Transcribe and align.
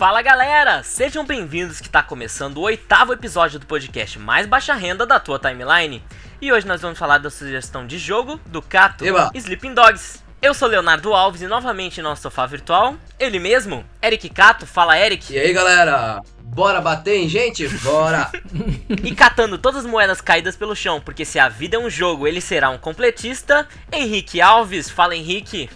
Fala 0.00 0.22
galera, 0.22 0.82
sejam 0.82 1.26
bem-vindos 1.26 1.78
que 1.78 1.86
está 1.86 2.02
começando 2.02 2.56
o 2.56 2.62
oitavo 2.62 3.12
episódio 3.12 3.58
do 3.58 3.66
podcast 3.66 4.18
mais 4.18 4.46
baixa 4.46 4.72
renda 4.72 5.04
da 5.04 5.20
tua 5.20 5.38
timeline. 5.38 6.02
E 6.40 6.50
hoje 6.50 6.66
nós 6.66 6.80
vamos 6.80 6.98
falar 6.98 7.18
da 7.18 7.28
sugestão 7.28 7.86
de 7.86 7.98
jogo 7.98 8.40
do 8.46 8.62
Cato 8.62 9.04
Eba. 9.04 9.30
Sleeping 9.34 9.74
Dogs. 9.74 10.24
Eu 10.40 10.54
sou 10.54 10.68
Leonardo 10.68 11.12
Alves 11.12 11.42
e 11.42 11.46
novamente 11.46 12.00
em 12.00 12.02
nosso 12.02 12.22
sofá 12.22 12.46
virtual, 12.46 12.96
ele 13.18 13.38
mesmo, 13.38 13.84
Eric 14.02 14.30
Cato, 14.30 14.66
fala 14.66 14.98
Eric, 14.98 15.34
E 15.34 15.38
aí, 15.38 15.52
galera? 15.52 16.22
Bora 16.44 16.80
bater 16.80 17.16
em 17.16 17.28
gente? 17.28 17.68
Bora! 17.68 18.32
e 19.04 19.14
catando 19.14 19.58
todas 19.58 19.84
as 19.84 19.90
moedas 19.90 20.22
caídas 20.22 20.56
pelo 20.56 20.74
chão, 20.74 20.98
porque 20.98 21.26
se 21.26 21.38
a 21.38 21.50
vida 21.50 21.76
é 21.76 21.78
um 21.78 21.90
jogo, 21.90 22.26
ele 22.26 22.40
será 22.40 22.70
um 22.70 22.78
completista, 22.78 23.68
Henrique 23.92 24.40
Alves, 24.40 24.88
fala 24.88 25.14
Henrique, 25.14 25.68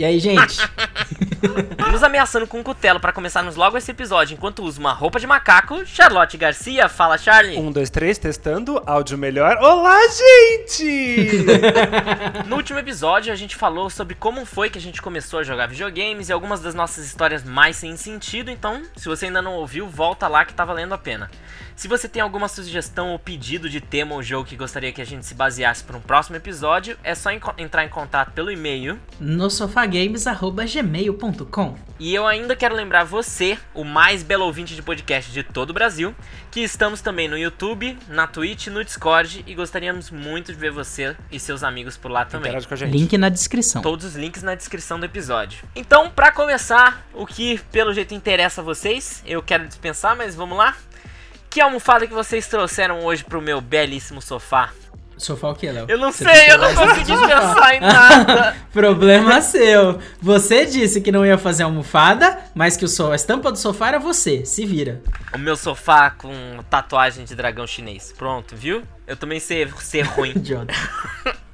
E 0.00 0.04
aí, 0.06 0.18
gente? 0.18 0.56
nos 1.92 2.02
ameaçando 2.02 2.46
com 2.46 2.60
um 2.60 2.62
cutelo 2.62 2.98
para 2.98 3.12
começarmos 3.12 3.54
logo 3.54 3.76
esse 3.76 3.90
episódio 3.90 4.32
enquanto 4.32 4.62
usa 4.62 4.80
uma 4.80 4.94
roupa 4.94 5.20
de 5.20 5.26
macaco, 5.26 5.84
Charlotte 5.84 6.38
Garcia, 6.38 6.88
fala 6.88 7.18
Charlie. 7.18 7.58
Um, 7.58 7.70
dois, 7.70 7.90
três, 7.90 8.16
testando, 8.16 8.82
áudio 8.86 9.18
melhor. 9.18 9.58
Olá, 9.58 9.98
gente! 10.08 11.44
No 12.48 12.56
último 12.56 12.78
episódio, 12.78 13.30
a 13.30 13.36
gente 13.36 13.54
falou 13.54 13.90
sobre 13.90 14.14
como 14.14 14.46
foi 14.46 14.70
que 14.70 14.78
a 14.78 14.80
gente 14.80 15.02
começou 15.02 15.40
a 15.40 15.42
jogar 15.42 15.66
videogames 15.66 16.30
e 16.30 16.32
algumas 16.32 16.60
das 16.60 16.74
nossas 16.74 17.04
histórias 17.04 17.44
mais 17.44 17.76
sem 17.76 17.94
sentido, 17.96 18.50
então, 18.50 18.82
se 18.96 19.06
você 19.06 19.26
ainda 19.26 19.42
não 19.42 19.54
ouviu, 19.54 19.86
volta 19.86 20.26
lá 20.28 20.46
que 20.46 20.54
tá 20.54 20.64
valendo 20.64 20.94
a 20.94 20.98
pena. 20.98 21.30
Se 21.80 21.88
você 21.88 22.06
tem 22.06 22.20
alguma 22.20 22.46
sugestão 22.46 23.12
ou 23.12 23.18
pedido 23.18 23.70
de 23.70 23.80
tema 23.80 24.14
ou 24.14 24.22
jogo 24.22 24.46
que 24.46 24.54
gostaria 24.54 24.92
que 24.92 25.00
a 25.00 25.06
gente 25.06 25.24
se 25.24 25.32
baseasse 25.32 25.82
para 25.82 25.96
um 25.96 26.00
próximo 26.02 26.36
episódio, 26.36 26.94
é 27.02 27.14
só 27.14 27.32
enco- 27.32 27.54
entrar 27.56 27.86
em 27.86 27.88
contato 27.88 28.32
pelo 28.32 28.50
e-mail. 28.50 28.98
no 29.18 29.48
sofagames.gmail.com 29.48 31.78
E 31.98 32.14
eu 32.14 32.26
ainda 32.26 32.54
quero 32.54 32.74
lembrar 32.74 33.04
você, 33.04 33.56
o 33.72 33.82
mais 33.82 34.22
belo 34.22 34.44
ouvinte 34.44 34.74
de 34.74 34.82
podcast 34.82 35.32
de 35.32 35.42
todo 35.42 35.70
o 35.70 35.72
Brasil, 35.72 36.14
que 36.50 36.60
estamos 36.60 37.00
também 37.00 37.28
no 37.28 37.38
YouTube, 37.38 37.96
na 38.08 38.26
Twitch, 38.26 38.66
no 38.66 38.84
Discord 38.84 39.42
e 39.46 39.54
gostaríamos 39.54 40.10
muito 40.10 40.52
de 40.52 40.58
ver 40.58 40.72
você 40.72 41.16
e 41.32 41.40
seus 41.40 41.62
amigos 41.62 41.96
por 41.96 42.10
lá 42.10 42.26
também. 42.26 42.50
Interage 42.50 42.68
com 42.68 42.74
a 42.74 42.76
gente. 42.76 42.92
Link 42.92 43.16
na 43.16 43.30
descrição. 43.30 43.80
Todos 43.80 44.04
os 44.04 44.16
links 44.16 44.42
na 44.42 44.54
descrição 44.54 45.00
do 45.00 45.06
episódio. 45.06 45.64
Então, 45.74 46.10
pra 46.10 46.30
começar, 46.30 47.06
o 47.14 47.24
que 47.24 47.58
pelo 47.72 47.94
jeito 47.94 48.12
interessa 48.12 48.60
a 48.60 48.64
vocês, 48.64 49.22
eu 49.26 49.42
quero 49.42 49.66
dispensar, 49.66 50.14
mas 50.14 50.34
vamos 50.34 50.58
lá. 50.58 50.76
Que 51.50 51.60
almofada 51.60 52.06
que 52.06 52.14
vocês 52.14 52.46
trouxeram 52.46 53.04
hoje 53.04 53.24
pro 53.24 53.42
meu 53.42 53.60
belíssimo 53.60 54.22
sofá? 54.22 54.70
Sofá 55.18 55.48
o 55.50 55.54
que, 55.54 55.68
Léo? 55.68 55.84
Eu 55.88 55.98
não 55.98 56.12
Você 56.12 56.24
sei, 56.24 56.50
eu 56.52 56.58
não 56.58 56.72
consegui 56.74 57.12
pensar 57.12 57.74
em 57.74 57.80
nada. 57.80 58.56
Problema 58.72 59.42
seu. 59.42 59.98
Você 60.22 60.64
disse 60.64 61.00
que 61.00 61.10
não 61.10 61.26
ia 61.26 61.36
fazer 61.36 61.64
almofada, 61.64 62.38
mas 62.54 62.76
que 62.76 62.84
o 62.84 62.88
so... 62.88 63.10
a 63.10 63.16
estampa 63.16 63.50
do 63.50 63.58
sofá 63.58 63.88
era 63.88 63.98
você. 63.98 64.46
Se 64.46 64.64
vira. 64.64 65.02
o 65.34 65.38
meu 65.38 65.56
sofá 65.56 66.08
com 66.10 66.32
tatuagem 66.70 67.24
de 67.24 67.34
dragão 67.34 67.66
chinês. 67.66 68.14
Pronto, 68.16 68.54
viu? 68.54 68.82
Eu 69.04 69.16
também 69.16 69.40
sei 69.40 69.68
ser 69.80 70.02
ruim. 70.06 70.30
Idiota. 70.30 70.72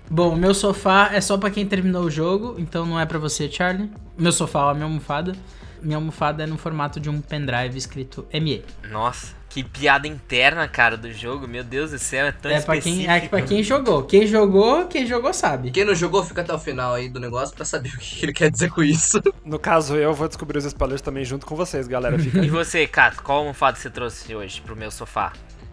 Bom, 0.09 0.35
o 0.35 0.37
meu 0.37 0.55
sofá 0.55 1.09
é 1.13 1.23
só 1.23 1.39
pra 1.39 1.51
quem 1.51 1.67
terminou 1.67 2.03
o 2.05 2.11
jogo, 2.11 2.55
então 2.59 2.85
não 2.85 3.01
é 3.01 3.07
pra 3.07 3.19
você, 3.19 3.51
Charlie. 3.51 3.91
Meu 4.17 4.31
sofá 4.31 4.69
é 4.69 4.71
a 4.71 4.75
minha 4.75 4.85
almofada. 4.85 5.35
Minha 5.83 5.97
almofada 5.99 6.43
é 6.43 6.47
no 6.47 6.57
formato 6.59 6.99
de 7.01 7.09
um 7.11 7.21
pendrive 7.21 7.77
escrito 7.77 8.27
ME. 8.33 8.65
Nossa, 8.91 9.35
que 9.49 9.63
piada 9.65 10.07
interna, 10.07 10.67
cara, 10.69 10.97
do 10.97 11.13
jogo. 11.13 11.47
Meu 11.49 11.65
Deus 11.65 11.91
do 11.91 11.99
céu, 11.99 12.27
é 12.27 12.33
tão 12.33 12.51
É 12.51 12.61
pra, 12.61 12.77
específico. 12.77 13.07
quem, 13.07 13.17
é 13.17 13.29
pra 13.29 13.43
quem 13.43 13.63
jogou. 13.63 14.03
Quem 14.05 14.27
jogou, 14.27 14.87
quem 14.87 15.07
jogou 15.07 15.33
sabe. 15.33 15.71
Quem 15.71 15.85
não 15.85 15.95
jogou, 15.95 16.23
fica 16.25 16.43
até 16.43 16.53
o 16.53 16.59
final 16.59 16.95
aí 16.95 17.09
do 17.09 17.19
negócio 17.21 17.55
pra 17.55 17.65
saber 17.65 17.91
o 17.95 17.99
que 17.99 18.25
ele 18.25 18.33
quer 18.33 18.51
dizer 18.51 18.71
com 18.71 18.83
isso. 18.83 19.21
No 19.45 19.59
caso, 19.59 19.97
eu 19.97 20.13
vou 20.13 20.29
descobrir 20.29 20.59
os 20.59 20.65
spoilers 20.65 21.01
também 21.01 21.25
junto 21.25 21.47
com 21.47 21.55
vocês, 21.57 21.87
galera. 21.89 22.19
Fica 22.19 22.39
E 22.45 22.51
você, 22.51 22.87
Cato, 22.87 23.23
qual 23.23 23.39
almofada 23.39 23.77
você 23.79 23.89
trouxe 23.91 24.35
hoje 24.35 24.61
pro 24.61 24.77
meu 24.77 24.91
sofá? 24.91 25.33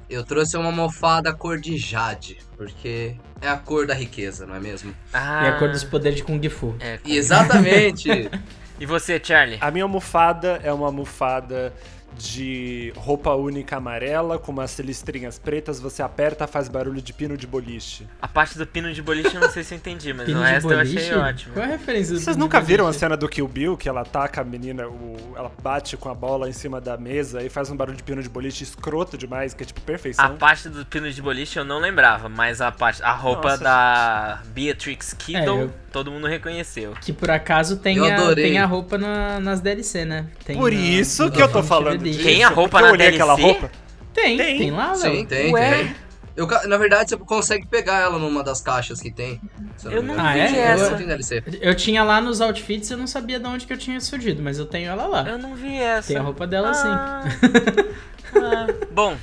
Eu 0.09 0.23
trouxe 0.23 0.55
uma 0.57 0.67
almofada 0.67 1.33
cor 1.33 1.59
de 1.59 1.75
jade, 1.75 2.37
porque 2.55 3.15
é 3.41 3.47
a 3.49 3.57
cor 3.57 3.87
da 3.87 3.95
riqueza, 3.95 4.45
não 4.45 4.53
é 4.53 4.59
mesmo? 4.59 4.93
Ah, 5.11 5.45
E 5.45 5.47
a 5.47 5.57
cor 5.57 5.69
dos 5.71 5.83
poderes 5.83 6.17
de 6.17 6.23
Kung 6.23 6.41
Fu. 6.49 6.75
É, 6.79 6.99
E 7.03 7.17
exatamente! 7.17 8.07
E 8.79 8.85
você, 8.85 9.21
Charlie? 9.23 9.57
A 9.61 9.69
minha 9.71 9.85
almofada 9.85 10.59
é 10.63 10.73
uma 10.73 10.87
almofada 10.87 11.73
de 12.17 12.93
roupa 12.95 13.31
única 13.33 13.77
amarela 13.77 14.37
com 14.39 14.51
umas 14.51 14.77
listrinhas 14.79 15.37
pretas. 15.39 15.79
Você 15.79 16.01
aperta, 16.01 16.47
faz 16.47 16.67
barulho 16.67 17.01
de 17.01 17.13
pino 17.13 17.35
de 17.37 17.45
boliche. 17.47 18.07
A 18.21 18.27
parte 18.27 18.57
do 18.57 18.65
pino 18.65 18.91
de 18.93 19.01
boliche 19.01 19.35
eu 19.35 19.41
não 19.41 19.49
sei 19.49 19.63
se 19.63 19.73
eu 19.73 19.77
entendi, 19.77 20.13
mas 20.13 20.25
Pino 20.25 20.39
o 20.39 20.43
resto 20.43 20.71
eu 20.71 20.79
achei 20.79 21.13
ótimo. 21.13 21.53
Qual 21.53 21.65
é 21.65 21.67
a 21.69 21.71
referência 21.71 22.13
do 22.13 22.19
Vocês 22.19 22.37
nunca 22.37 22.59
viram 22.61 22.87
a 22.87 22.93
cena 22.93 23.15
do 23.17 23.27
Kill 23.27 23.47
Bill 23.47 23.77
que 23.77 23.87
ela 23.89 24.01
ataca 24.01 24.41
a 24.41 24.43
menina, 24.43 24.87
o- 24.87 25.33
ela 25.35 25.51
bate 25.61 25.97
com 25.97 26.09
a 26.09 26.13
bola 26.15 26.49
em 26.49 26.53
cima 26.53 26.79
da 26.79 26.97
mesa 26.97 27.41
e 27.43 27.49
faz 27.49 27.69
um 27.69 27.75
barulho 27.75 27.97
de 27.97 28.03
pino 28.03 28.21
de 28.21 28.29
boliche 28.29 28.63
escroto 28.63 29.17
demais, 29.17 29.53
que 29.53 29.63
é 29.63 29.65
tipo 29.65 29.79
A 29.81 29.83
perfeição. 29.83 30.35
parte 30.37 30.69
do 30.69 30.85
pino 30.85 31.11
de 31.11 31.21
boliche 31.21 31.57
eu 31.57 31.65
não 31.65 31.79
lembrava, 31.79 32.29
mas 32.29 32.61
a 32.61 32.71
parte, 32.71 33.01
a 33.03 33.11
roupa 33.13 33.49
Nossa. 33.51 33.63
da 33.63 34.41
Beatrix 34.53 35.13
Kiddo, 35.13 35.39
É, 35.39 35.47
eu- 35.63 35.73
todo 35.91 36.09
mundo 36.11 36.27
reconheceu. 36.27 36.93
Que 37.01 37.13
por 37.13 37.29
acaso 37.29 37.77
tem, 37.77 37.99
a, 38.11 38.33
tem 38.35 38.57
a 38.57 38.65
roupa 38.65 38.97
na- 38.97 39.39
nas 39.39 39.61
DLC, 39.61 40.05
né? 40.05 40.25
Tem 40.45 40.55
Por 40.57 40.71
na- 40.71 40.77
isso 40.79 41.25
no 41.25 41.31
que 41.31 41.41
eu 41.41 41.47
tô 41.51 41.61
falando 41.63 42.02
Disso. 42.11 42.23
Tem 42.23 42.43
a 42.43 42.49
roupa 42.49 42.79
eu 42.79 42.85
na 42.85 42.91
olhei 42.91 43.07
aquela 43.07 43.35
DLC? 43.35 43.51
roupa. 43.59 43.71
Tem, 44.13 44.37
Tem. 44.37 44.57
tem, 44.57 44.71
lá, 44.71 44.89
Léo. 44.91 44.97
Sim, 44.97 45.25
tem, 45.25 45.51
Ué? 45.53 45.71
tem. 45.83 45.95
Eu, 46.35 46.47
na 46.67 46.77
verdade, 46.77 47.09
você 47.11 47.17
consegue 47.17 47.67
pegar 47.67 47.99
ela 47.99 48.17
numa 48.17 48.43
das 48.43 48.59
caixas 48.59 48.99
que 48.99 49.11
tem. 49.11 49.39
Eu 49.85 50.01
não 50.01 50.15
vi 50.15 50.33
Tem- 50.33 50.57
essa. 50.59 50.95
Tem 50.95 51.05
DLC. 51.05 51.43
Eu 51.61 51.75
tinha 51.75 52.03
lá 52.03 52.19
nos 52.19 52.41
outfits 52.41 52.89
e 52.89 52.93
eu 52.93 52.97
não 52.97 53.05
sabia 53.05 53.39
de 53.39 53.45
onde 53.47 53.67
que 53.67 53.73
eu 53.73 53.77
tinha 53.77 53.99
surgido, 54.01 54.41
mas 54.41 54.57
eu 54.57 54.65
tenho 54.65 54.89
ela 54.89 55.05
lá. 55.05 55.23
Eu 55.29 55.37
não 55.37 55.53
vi 55.55 55.75
essa. 55.77 56.07
Tem 56.07 56.17
a 56.17 56.21
roupa 56.21 56.47
dela 56.47 56.71
Ah. 56.73 57.23
Ah. 58.35 58.65
Bom, 58.91 59.15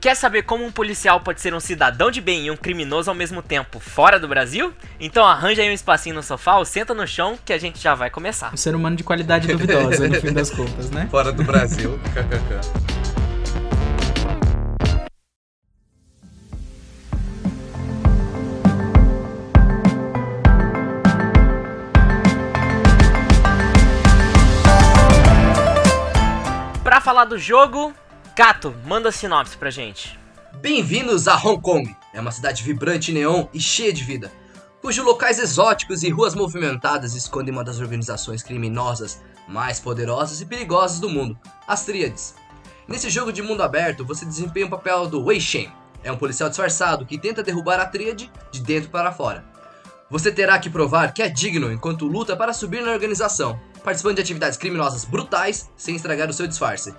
quer 0.00 0.16
saber 0.16 0.42
como 0.42 0.64
um 0.64 0.72
policial 0.72 1.20
pode 1.20 1.40
ser 1.40 1.52
um 1.52 1.60
cidadão 1.60 2.10
de 2.10 2.20
bem 2.20 2.46
e 2.46 2.50
um 2.50 2.56
criminoso 2.56 3.10
ao 3.10 3.14
mesmo 3.14 3.42
tempo 3.42 3.78
fora 3.78 4.18
do 4.18 4.26
Brasil? 4.26 4.72
Então 4.98 5.24
arranja 5.24 5.60
aí 5.60 5.68
um 5.68 5.74
espacinho 5.74 6.14
no 6.14 6.22
sofá 6.22 6.56
ou 6.56 6.64
senta 6.64 6.94
no 6.94 7.06
chão 7.06 7.38
que 7.44 7.52
a 7.52 7.58
gente 7.58 7.78
já 7.78 7.94
vai 7.94 8.08
começar. 8.08 8.52
Um 8.52 8.56
ser 8.56 8.74
humano 8.74 8.96
de 8.96 9.04
qualidade 9.04 9.46
duvidosa, 9.46 10.08
no 10.08 10.14
fim 10.20 10.32
das 10.32 10.48
contas, 10.50 10.90
né? 10.90 11.06
Fora 11.10 11.30
do 11.30 11.44
Brasil. 11.44 12.00
KKK. 12.14 13.00
Pra 26.82 27.00
falar 27.00 27.26
do 27.26 27.38
jogo, 27.38 27.94
Cato, 28.40 28.74
manda 28.86 29.10
a 29.10 29.12
sinopse 29.12 29.54
pra 29.54 29.68
gente. 29.68 30.18
Bem-vindos 30.62 31.28
a 31.28 31.36
Hong 31.36 31.60
Kong. 31.60 31.94
É 32.10 32.18
uma 32.18 32.32
cidade 32.32 32.62
vibrante, 32.62 33.12
neon 33.12 33.46
e 33.52 33.60
cheia 33.60 33.92
de 33.92 34.02
vida, 34.02 34.32
cujos 34.80 35.04
locais 35.04 35.38
exóticos 35.38 36.02
e 36.02 36.08
ruas 36.08 36.34
movimentadas 36.34 37.14
escondem 37.14 37.52
uma 37.52 37.62
das 37.62 37.80
organizações 37.80 38.42
criminosas 38.42 39.20
mais 39.46 39.78
poderosas 39.78 40.40
e 40.40 40.46
perigosas 40.46 41.00
do 41.00 41.10
mundo, 41.10 41.38
as 41.68 41.84
Tríades. 41.84 42.34
Nesse 42.88 43.10
jogo 43.10 43.30
de 43.30 43.42
mundo 43.42 43.62
aberto, 43.62 44.06
você 44.06 44.24
desempenha 44.24 44.64
o 44.64 44.70
papel 44.70 45.06
do 45.06 45.22
Wei 45.22 45.38
Shen. 45.38 45.70
É 46.02 46.10
um 46.10 46.16
policial 46.16 46.48
disfarçado 46.48 47.04
que 47.04 47.18
tenta 47.18 47.42
derrubar 47.42 47.78
a 47.78 47.84
Tríade 47.84 48.32
de 48.50 48.62
dentro 48.62 48.88
para 48.88 49.12
fora. 49.12 49.44
Você 50.08 50.32
terá 50.32 50.58
que 50.58 50.70
provar 50.70 51.12
que 51.12 51.20
é 51.20 51.28
digno 51.28 51.70
enquanto 51.70 52.06
luta 52.06 52.34
para 52.34 52.54
subir 52.54 52.82
na 52.82 52.92
organização, 52.92 53.60
participando 53.84 54.14
de 54.14 54.22
atividades 54.22 54.56
criminosas 54.56 55.04
brutais 55.04 55.68
sem 55.76 55.94
estragar 55.94 56.30
o 56.30 56.32
seu 56.32 56.46
disfarce. 56.46 56.94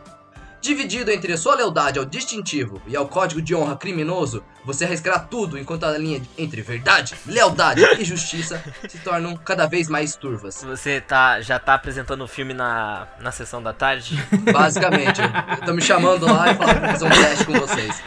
Dividido 0.61 1.09
entre 1.09 1.33
a 1.33 1.37
sua 1.37 1.55
lealdade 1.55 1.97
ao 1.97 2.05
distintivo 2.05 2.79
e 2.85 2.95
ao 2.95 3.07
código 3.07 3.41
de 3.41 3.55
honra 3.55 3.75
criminoso, 3.75 4.43
você 4.63 4.85
arriscará 4.85 5.17
tudo 5.17 5.57
enquanto 5.57 5.85
a 5.85 5.97
linha 5.97 6.21
entre 6.37 6.61
verdade, 6.61 7.15
lealdade 7.25 7.81
e 7.99 8.05
justiça 8.05 8.63
se 8.87 8.99
tornam 8.99 9.35
cada 9.35 9.65
vez 9.65 9.89
mais 9.89 10.15
turvas. 10.15 10.63
Você 10.63 11.01
tá, 11.01 11.41
já 11.41 11.57
tá 11.57 11.73
apresentando 11.73 12.23
o 12.23 12.27
filme 12.27 12.53
na, 12.53 13.07
na 13.19 13.31
sessão 13.31 13.61
da 13.63 13.73
tarde? 13.73 14.15
Basicamente, 14.53 15.19
estão 15.59 15.73
me 15.73 15.81
chamando 15.81 16.27
lá 16.31 16.51
e 16.51 16.55
falando 16.55 16.79
fazer 16.91 17.05
um 17.05 17.09
teste 17.09 17.45
com 17.45 17.53
vocês. 17.53 18.03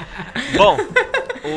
Bom, 0.56 0.76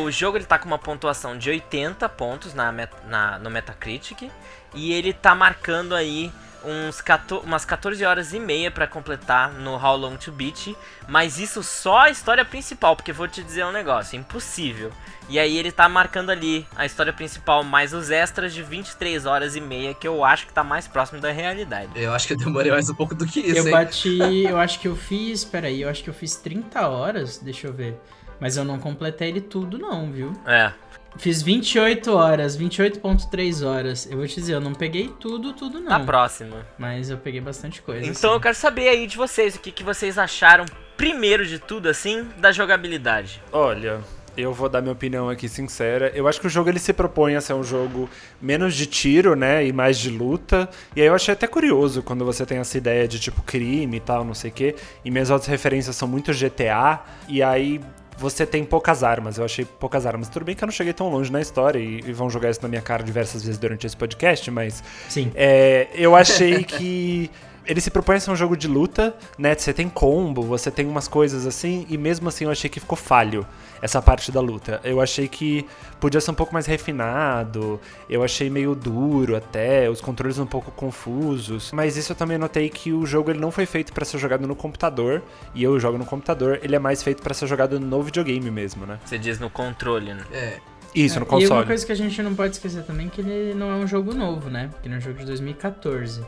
o 0.03 0.09
jogo 0.09 0.38
ele 0.38 0.45
tá 0.45 0.57
com 0.57 0.65
uma 0.65 0.79
pontuação 0.79 1.38
de 1.38 1.50
80 1.51 2.09
pontos 2.09 2.55
na, 2.55 2.73
na- 3.07 3.38
no 3.38 3.51
Metacritic 3.51 4.31
e 4.73 4.91
ele 4.93 5.13
tá 5.13 5.35
marcando 5.35 5.93
aí 5.93 6.31
uns 6.63 7.01
14, 7.01 7.45
umas 7.45 7.65
14 7.65 8.04
horas 8.06 8.33
e 8.33 8.39
meia 8.39 8.71
pra 8.71 8.88
completar 8.88 9.51
no 9.51 9.75
How 9.75 9.95
Long 9.95 10.15
to 10.18 10.31
Beat, 10.31 10.75
mas 11.07 11.38
isso 11.39 11.63
só 11.63 12.00
a 12.01 12.09
história 12.09 12.44
principal, 12.44 12.95
porque 12.95 13.12
vou 13.13 13.27
te 13.27 13.44
dizer 13.44 13.65
um 13.65 13.71
negócio, 13.71 14.15
é 14.15 14.19
impossível. 14.19 14.92
E 15.30 15.38
aí 15.38 15.57
ele 15.57 15.71
tá 15.71 15.89
marcando 15.89 16.30
ali 16.30 16.65
a 16.75 16.86
história 16.86 17.12
principal 17.12 17.63
mais 17.63 17.94
os 17.94 18.09
extras 18.09 18.54
de 18.54 18.63
23 18.63 19.25
horas 19.25 19.56
e 19.56 19.62
meia, 19.62 19.94
que 19.94 20.07
eu 20.07 20.24
acho 20.24 20.48
que 20.48 20.54
tá 20.54 20.63
mais 20.63 20.88
próximo 20.88 21.19
da 21.19 21.31
realidade. 21.31 21.89
Eu 21.95 22.13
acho 22.13 22.27
que 22.27 22.33
eu 22.33 22.38
demorei 22.38 22.71
mais 22.71 22.89
um 22.89 22.95
pouco 22.95 23.13
do 23.13 23.25
que 23.25 23.42
isso, 23.42 23.57
Eu 23.57 23.65
hein? 23.65 23.71
bati, 23.71 24.44
eu 24.45 24.57
acho 24.57 24.80
que 24.80 24.88
eu 24.88 24.95
fiz, 24.95 25.44
peraí, 25.44 25.81
eu 25.81 25.89
acho 25.89 26.03
que 26.03 26.10
eu 26.10 26.13
fiz 26.13 26.36
30 26.38 26.88
horas, 26.88 27.39
deixa 27.39 27.68
eu 27.68 27.74
ver. 27.74 28.00
Mas 28.39 28.56
eu 28.56 28.63
não 28.63 28.80
completei 28.80 29.30
ele 29.30 29.42
tudo, 29.42 29.77
não, 29.77 30.12
viu? 30.12 30.31
É. 30.45 30.71
Fiz 31.17 31.41
28 31.41 32.13
horas, 32.13 32.57
28.3 32.57 33.65
horas. 33.65 34.07
Eu 34.09 34.17
vou 34.17 34.27
te 34.27 34.35
dizer, 34.35 34.53
eu 34.53 34.61
não 34.61 34.73
peguei 34.73 35.09
tudo, 35.19 35.53
tudo 35.53 35.79
não. 35.79 35.87
Tá 35.87 35.99
próximo. 35.99 36.55
Mas 36.77 37.09
eu 37.09 37.17
peguei 37.17 37.41
bastante 37.41 37.81
coisa. 37.81 38.05
Então 38.07 38.31
eu 38.31 38.35
assim. 38.35 38.43
quero 38.43 38.55
saber 38.55 38.89
aí 38.89 39.07
de 39.07 39.17
vocês, 39.17 39.55
o 39.55 39.59
que, 39.59 39.71
que 39.71 39.83
vocês 39.83 40.17
acharam, 40.17 40.65
primeiro 40.95 41.45
de 41.45 41.59
tudo, 41.59 41.89
assim, 41.89 42.27
da 42.37 42.51
jogabilidade. 42.51 43.41
Olha, 43.51 44.01
eu 44.37 44.53
vou 44.53 44.69
dar 44.69 44.81
minha 44.81 44.93
opinião 44.93 45.27
aqui 45.27 45.49
sincera. 45.49 46.11
Eu 46.13 46.27
acho 46.27 46.39
que 46.39 46.45
o 46.45 46.49
jogo 46.49 46.69
ele 46.69 46.79
se 46.79 46.93
propõe 46.93 47.35
a 47.35 47.41
ser 47.41 47.53
um 47.53 47.63
jogo 47.63 48.07
menos 48.39 48.75
de 48.75 48.85
tiro, 48.85 49.35
né, 49.35 49.65
e 49.65 49.73
mais 49.73 49.97
de 49.97 50.11
luta. 50.11 50.69
E 50.95 51.01
aí 51.01 51.07
eu 51.07 51.15
achei 51.15 51.33
até 51.33 51.47
curioso 51.47 52.03
quando 52.03 52.23
você 52.23 52.45
tem 52.45 52.59
essa 52.59 52.77
ideia 52.77 53.07
de 53.07 53.19
tipo 53.19 53.41
crime 53.41 53.97
e 53.97 53.99
tal, 53.99 54.23
não 54.23 54.35
sei 54.35 54.51
o 54.51 54.53
quê. 54.53 54.75
E 55.03 55.09
minhas 55.09 55.31
outras 55.31 55.49
referências 55.49 55.95
são 55.95 56.07
muito 56.07 56.31
GTA. 56.31 57.03
E 57.27 57.41
aí 57.41 57.81
você 58.17 58.45
tem 58.45 58.63
poucas 58.63 59.03
armas. 59.03 59.37
Eu 59.37 59.45
achei 59.45 59.63
poucas 59.63 60.05
armas. 60.05 60.27
Tudo 60.27 60.45
bem 60.45 60.55
que 60.55 60.63
eu 60.63 60.67
não 60.67 60.73
cheguei 60.73 60.93
tão 60.93 61.09
longe 61.09 61.31
na 61.31 61.39
história 61.39 61.79
e, 61.79 61.99
e 61.99 62.11
vão 62.11 62.29
jogar 62.29 62.49
isso 62.49 62.61
na 62.61 62.67
minha 62.67 62.81
cara 62.81 63.03
diversas 63.03 63.43
vezes 63.43 63.59
durante 63.59 63.85
esse 63.85 63.95
podcast, 63.95 64.49
mas 64.49 64.83
Sim. 65.07 65.31
é, 65.35 65.87
eu 65.93 66.15
achei 66.15 66.63
que 66.63 67.29
ele 67.67 67.81
se 67.81 67.91
propõe 67.91 68.15
a 68.15 68.19
ser 68.19 68.31
um 68.31 68.35
jogo 68.35 68.55
de 68.55 68.67
luta, 68.67 69.15
né? 69.37 69.53
Você 69.55 69.73
tem 69.73 69.89
combo, 69.89 70.41
você 70.41 70.71
tem 70.71 70.85
umas 70.87 71.07
coisas 71.07 71.45
assim, 71.45 71.85
e 71.89 71.97
mesmo 71.97 72.29
assim 72.29 72.45
eu 72.45 72.51
achei 72.51 72.69
que 72.69 72.79
ficou 72.79 72.97
falho 72.97 73.45
essa 73.81 74.01
parte 74.01 74.31
da 74.31 74.39
luta. 74.39 74.79
Eu 74.83 75.01
achei 75.01 75.27
que 75.27 75.65
podia 75.99 76.19
ser 76.21 76.31
um 76.31 76.33
pouco 76.33 76.53
mais 76.53 76.65
refinado, 76.65 77.79
eu 78.09 78.23
achei 78.23 78.49
meio 78.49 78.73
duro 78.73 79.35
até, 79.35 79.89
os 79.89 80.01
controles 80.01 80.39
um 80.39 80.45
pouco 80.45 80.71
confusos. 80.71 81.71
Mas 81.71 81.97
isso 81.97 82.11
eu 82.11 82.15
também 82.15 82.37
notei 82.37 82.69
que 82.69 82.91
o 82.93 83.05
jogo 83.05 83.29
ele 83.29 83.39
não 83.39 83.51
foi 83.51 83.65
feito 83.65 83.93
para 83.93 84.05
ser 84.05 84.17
jogado 84.17 84.47
no 84.47 84.55
computador, 84.55 85.21
e 85.53 85.63
eu 85.63 85.79
jogo 85.79 85.97
no 85.97 86.05
computador, 86.05 86.59
ele 86.63 86.75
é 86.75 86.79
mais 86.79 87.03
feito 87.03 87.21
para 87.21 87.33
ser 87.33 87.47
jogado 87.47 87.79
no 87.79 88.01
videogame 88.01 88.49
mesmo, 88.49 88.85
né? 88.85 88.99
Você 89.05 89.17
diz 89.17 89.39
no 89.39 89.49
controle, 89.49 90.13
né? 90.13 90.23
É, 90.31 90.57
Isso, 90.95 91.19
no 91.19 91.25
E 91.25 91.29
uma 91.29 91.39
console. 91.39 91.65
coisa 91.67 91.85
que 91.85 91.91
a 91.91 91.95
gente 91.95 92.21
não 92.23 92.33
pode 92.33 92.53
esquecer 92.55 92.83
também 92.83 93.07
é 93.07 93.09
que 93.09 93.21
ele 93.21 93.53
não 93.53 93.69
é 93.69 93.75
um 93.75 93.85
jogo 93.85 94.13
novo, 94.13 94.49
né? 94.49 94.69
Porque 94.71 94.87
ele 94.87 94.95
é 94.95 94.97
um 94.97 95.01
jogo 95.01 95.19
de 95.19 95.25
2014. 95.25 96.21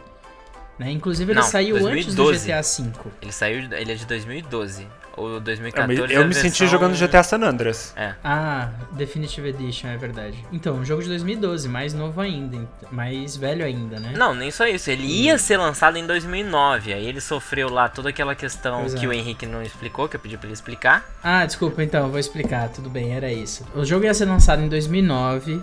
Né? 0.79 0.91
Inclusive 0.91 1.33
ele 1.33 1.41
Não, 1.41 1.47
saiu 1.47 1.75
antes 1.75 2.15
do 2.15 2.23
2012. 2.23 2.47
GTA 2.47 2.61
V. 2.61 3.11
Ele 3.21 3.31
saiu, 3.33 3.57
ele 3.73 3.91
é 3.91 3.95
de 3.95 4.05
2012. 4.05 4.87
Ou 5.17 5.33
Eu 5.33 5.39
2014 5.41 6.01
me, 6.01 6.13
eu 6.13 6.21
é 6.21 6.25
me 6.25 6.33
senti 6.33 6.65
jogando 6.65 6.97
GTA 6.97 7.21
San 7.23 7.41
Andreas. 7.41 7.93
É. 7.97 8.13
Ah, 8.23 8.69
Definitive 8.93 9.49
Edition, 9.49 9.89
é 9.89 9.97
verdade. 9.97 10.45
Então, 10.49 10.75
um 10.75 10.85
jogo 10.85 11.03
de 11.03 11.09
2012, 11.09 11.67
mais 11.67 11.93
novo 11.93 12.21
ainda, 12.21 12.65
mais 12.89 13.35
velho 13.35 13.65
ainda, 13.65 13.99
né? 13.99 14.13
Não, 14.15 14.33
nem 14.33 14.49
só 14.49 14.65
isso. 14.65 14.89
Ele 14.89 15.03
ia 15.03 15.37
ser 15.37 15.57
lançado 15.57 15.97
em 15.97 16.07
2009. 16.07 16.93
Aí 16.93 17.05
ele 17.05 17.19
sofreu 17.19 17.69
lá 17.69 17.89
toda 17.89 18.07
aquela 18.07 18.33
questão 18.33 18.85
é. 18.85 18.89
que 18.91 19.05
o 19.05 19.11
Henrique 19.11 19.45
não 19.45 19.61
explicou, 19.61 20.07
que 20.07 20.15
eu 20.15 20.19
pedi 20.21 20.37
pra 20.37 20.47
ele 20.47 20.53
explicar. 20.53 21.05
Ah, 21.21 21.45
desculpa, 21.45 21.83
então, 21.83 22.05
eu 22.05 22.09
vou 22.09 22.19
explicar, 22.19 22.69
tudo 22.69 22.89
bem, 22.89 23.13
era 23.13 23.29
isso. 23.29 23.67
O 23.75 23.83
jogo 23.83 24.05
ia 24.05 24.13
ser 24.13 24.25
lançado 24.25 24.61
em 24.61 24.69
2009 24.69 25.61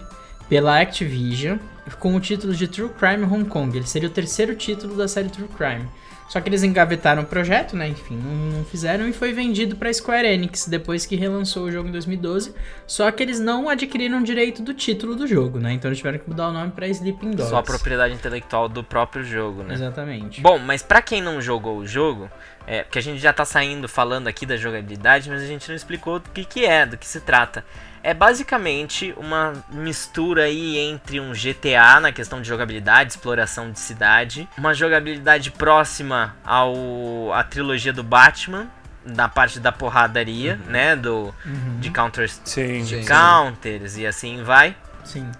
pela 0.51 0.79
Activision 0.79 1.57
com 1.99 2.15
o 2.15 2.21
título 2.21 2.55
de 2.55 2.67
True 2.67 2.91
Crime 2.91 3.25
Hong 3.25 3.45
Kong. 3.45 3.77
Ele 3.77 3.87
seria 3.87 4.09
o 4.09 4.13
terceiro 4.13 4.55
título 4.55 4.97
da 4.97 5.07
série 5.07 5.29
True 5.29 5.49
Crime. 5.49 5.89
Só 6.29 6.41
que 6.41 6.49
eles 6.49 6.65
engavetaram 6.65 7.23
o 7.23 7.27
projeto, 7.27 7.77
né? 7.77 7.89
Enfim, 7.89 8.17
não, 8.17 8.65
fizeram 8.65 9.09
e 9.09 9.13
foi 9.13 9.33
vendido 9.33 9.77
pra 9.77 9.93
Square 9.93 10.27
Enix 10.27 10.67
depois 10.67 11.07
que 11.07 11.15
relançou 11.15 11.67
o 11.67 11.71
jogo 11.71 11.89
em 11.89 11.93
2012. 11.93 12.53
Só 12.87 13.11
que 13.13 13.23
eles 13.23 13.39
não 13.39 13.69
adquiriram 13.69 14.21
direito 14.23 14.61
do 14.61 14.75
título 14.75 15.15
do 15.15 15.27
jogo, 15.27 15.61
né? 15.61 15.73
Então 15.73 15.89
eles 15.89 15.99
tiveram 15.99 16.19
que 16.19 16.29
mudar 16.29 16.49
o 16.49 16.53
nome 16.53 16.73
pra 16.73 16.89
Sleeping 16.89 17.31
Dogs. 17.31 17.51
Só 17.51 17.59
a 17.59 17.63
propriedade 17.63 18.15
intelectual 18.15 18.69
do 18.69 18.83
próprio 18.83 19.23
jogo, 19.23 19.63
né? 19.63 19.75
Exatamente. 19.75 20.41
Bom, 20.41 20.59
mas 20.59 20.83
pra 20.83 21.01
quem 21.01 21.23
não 21.23 21.41
jogou 21.41 21.79
o 21.79 21.87
jogo, 21.87 22.29
é, 22.67 22.83
porque 22.83 22.99
a 22.99 23.03
gente 23.03 23.21
já 23.21 23.33
tá 23.33 23.45
saindo 23.45 23.89
falando 23.89 24.27
aqui 24.29 24.45
da 24.45 24.57
jogabilidade, 24.57 25.31
mas 25.31 25.43
a 25.43 25.47
gente 25.47 25.69
não 25.69 25.77
explicou 25.77 26.19
do 26.19 26.29
que, 26.31 26.45
que 26.45 26.65
é, 26.67 26.85
do 26.85 26.97
que 26.97 27.07
se 27.07 27.21
trata. 27.21 27.65
É 28.03 28.15
basicamente 28.15 29.13
uma 29.17 29.53
mistura 29.71 30.45
aí 30.45 30.79
entre 30.79 31.19
um 31.21 31.33
GTA 31.33 31.99
na 32.01 32.13
questão 32.13 32.41
de 32.41 32.47
jogabilidade, 32.49 33.13
exploração 33.13 33.71
de 33.73 33.81
cidade, 33.81 34.49
uma 34.57 34.73
jogabilidade 34.75 35.51
próxima 35.51 36.37
ao 36.45 37.33
a 37.33 37.43
trilogia 37.43 37.93
do 37.93 38.03
Batman, 38.05 38.69
na 39.05 39.29
parte 39.29 39.61
da 39.61 39.71
porradaria, 39.73 40.59
né, 40.69 40.95
do 40.97 41.33
Uhum. 41.45 41.79
de 41.81 41.91
counter 41.91 42.29
Sim. 42.29 42.85
Sim. 42.85 43.05
counters 43.05 43.97
e 43.97 44.05
assim 44.07 44.43
vai 44.43 44.75
Sim. 45.05 45.31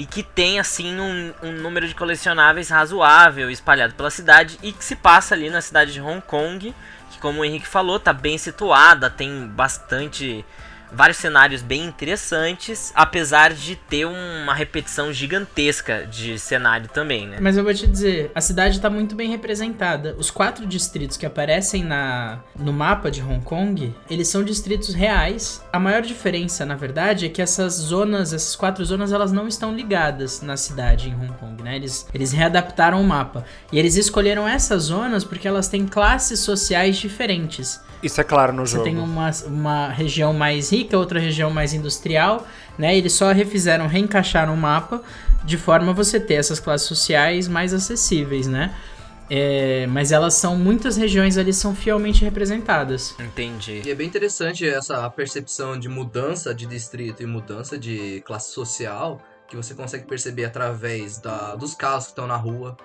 E 0.00 0.06
que 0.06 0.22
tem 0.22 0.58
assim 0.58 0.98
um, 0.98 1.34
um 1.42 1.52
número 1.52 1.86
de 1.86 1.94
colecionáveis 1.94 2.70
razoável 2.70 3.50
espalhado 3.50 3.92
pela 3.92 4.08
cidade 4.08 4.58
e 4.62 4.72
que 4.72 4.82
se 4.82 4.96
passa 4.96 5.34
ali 5.34 5.50
na 5.50 5.60
cidade 5.60 5.92
de 5.92 6.00
Hong 6.00 6.22
Kong, 6.22 6.74
que 7.10 7.18
como 7.18 7.42
o 7.42 7.44
Henrique 7.44 7.68
falou, 7.68 8.00
tá 8.00 8.10
bem 8.10 8.38
situada, 8.38 9.10
tem 9.10 9.46
bastante 9.48 10.42
vários 10.92 11.18
cenários 11.18 11.62
bem 11.62 11.84
interessantes, 11.84 12.92
apesar 12.94 13.52
de 13.52 13.76
ter 13.76 14.04
uma 14.06 14.54
repetição 14.54 15.12
gigantesca 15.12 16.06
de 16.06 16.38
cenário 16.38 16.88
também, 16.88 17.26
né? 17.26 17.38
Mas 17.40 17.56
eu 17.56 17.64
vou 17.64 17.74
te 17.74 17.86
dizer, 17.86 18.30
a 18.34 18.40
cidade 18.40 18.80
tá 18.80 18.90
muito 18.90 19.14
bem 19.14 19.30
representada. 19.30 20.14
Os 20.18 20.30
quatro 20.30 20.66
distritos 20.66 21.16
que 21.16 21.26
aparecem 21.26 21.84
na, 21.84 22.40
no 22.58 22.72
mapa 22.72 23.10
de 23.10 23.22
Hong 23.22 23.44
Kong, 23.44 23.94
eles 24.08 24.28
são 24.28 24.42
distritos 24.42 24.94
reais. 24.94 25.62
A 25.72 25.78
maior 25.78 26.02
diferença, 26.02 26.64
na 26.64 26.74
verdade, 26.74 27.26
é 27.26 27.28
que 27.28 27.42
essas 27.42 27.74
zonas, 27.74 28.32
essas 28.32 28.56
quatro 28.56 28.84
zonas, 28.84 29.12
elas 29.12 29.32
não 29.32 29.46
estão 29.46 29.74
ligadas 29.74 30.42
na 30.42 30.56
cidade 30.56 31.08
em 31.08 31.14
Hong 31.14 31.32
Kong, 31.38 31.62
né? 31.62 31.76
Eles, 31.76 32.06
eles 32.12 32.32
readaptaram 32.32 33.00
o 33.00 33.04
mapa. 33.04 33.44
E 33.72 33.78
eles 33.78 33.96
escolheram 33.96 34.48
essas 34.48 34.84
zonas 34.84 35.24
porque 35.24 35.46
elas 35.46 35.68
têm 35.68 35.86
classes 35.86 36.40
sociais 36.40 36.96
diferentes. 36.96 37.80
Isso 38.02 38.20
é 38.20 38.24
claro 38.24 38.52
no 38.52 38.66
Você 38.66 38.72
jogo. 38.72 38.84
tem 38.84 38.98
uma, 38.98 39.30
uma 39.46 39.88
região 39.88 40.32
mais 40.32 40.72
rica, 40.72 40.96
outra 40.96 41.20
região 41.20 41.50
mais 41.50 41.74
industrial, 41.74 42.46
né? 42.78 42.96
Eles 42.96 43.12
só 43.12 43.32
refizeram, 43.32 43.86
reencaixaram 43.86 44.54
o 44.54 44.56
mapa 44.56 45.02
de 45.44 45.56
forma 45.56 45.90
a 45.90 45.94
você 45.94 46.18
ter 46.18 46.34
essas 46.34 46.60
classes 46.60 46.86
sociais 46.86 47.48
mais 47.48 47.74
acessíveis, 47.74 48.46
né? 48.46 48.74
É, 49.32 49.86
mas 49.86 50.10
elas 50.10 50.34
são, 50.34 50.56
muitas 50.56 50.96
regiões 50.96 51.38
ali 51.38 51.52
são 51.52 51.72
fielmente 51.72 52.24
representadas. 52.24 53.14
Entendi. 53.20 53.82
E 53.84 53.90
é 53.90 53.94
bem 53.94 54.08
interessante 54.08 54.68
essa 54.68 55.08
percepção 55.08 55.78
de 55.78 55.88
mudança 55.88 56.52
de 56.52 56.66
distrito 56.66 57.22
e 57.22 57.26
mudança 57.26 57.78
de 57.78 58.22
classe 58.26 58.52
social 58.52 59.22
que 59.46 59.56
você 59.56 59.74
consegue 59.74 60.04
perceber 60.04 60.44
através 60.44 61.18
da, 61.18 61.54
dos 61.56 61.74
carros 61.74 62.04
que 62.06 62.10
estão 62.12 62.26
na 62.26 62.36
rua, 62.36 62.76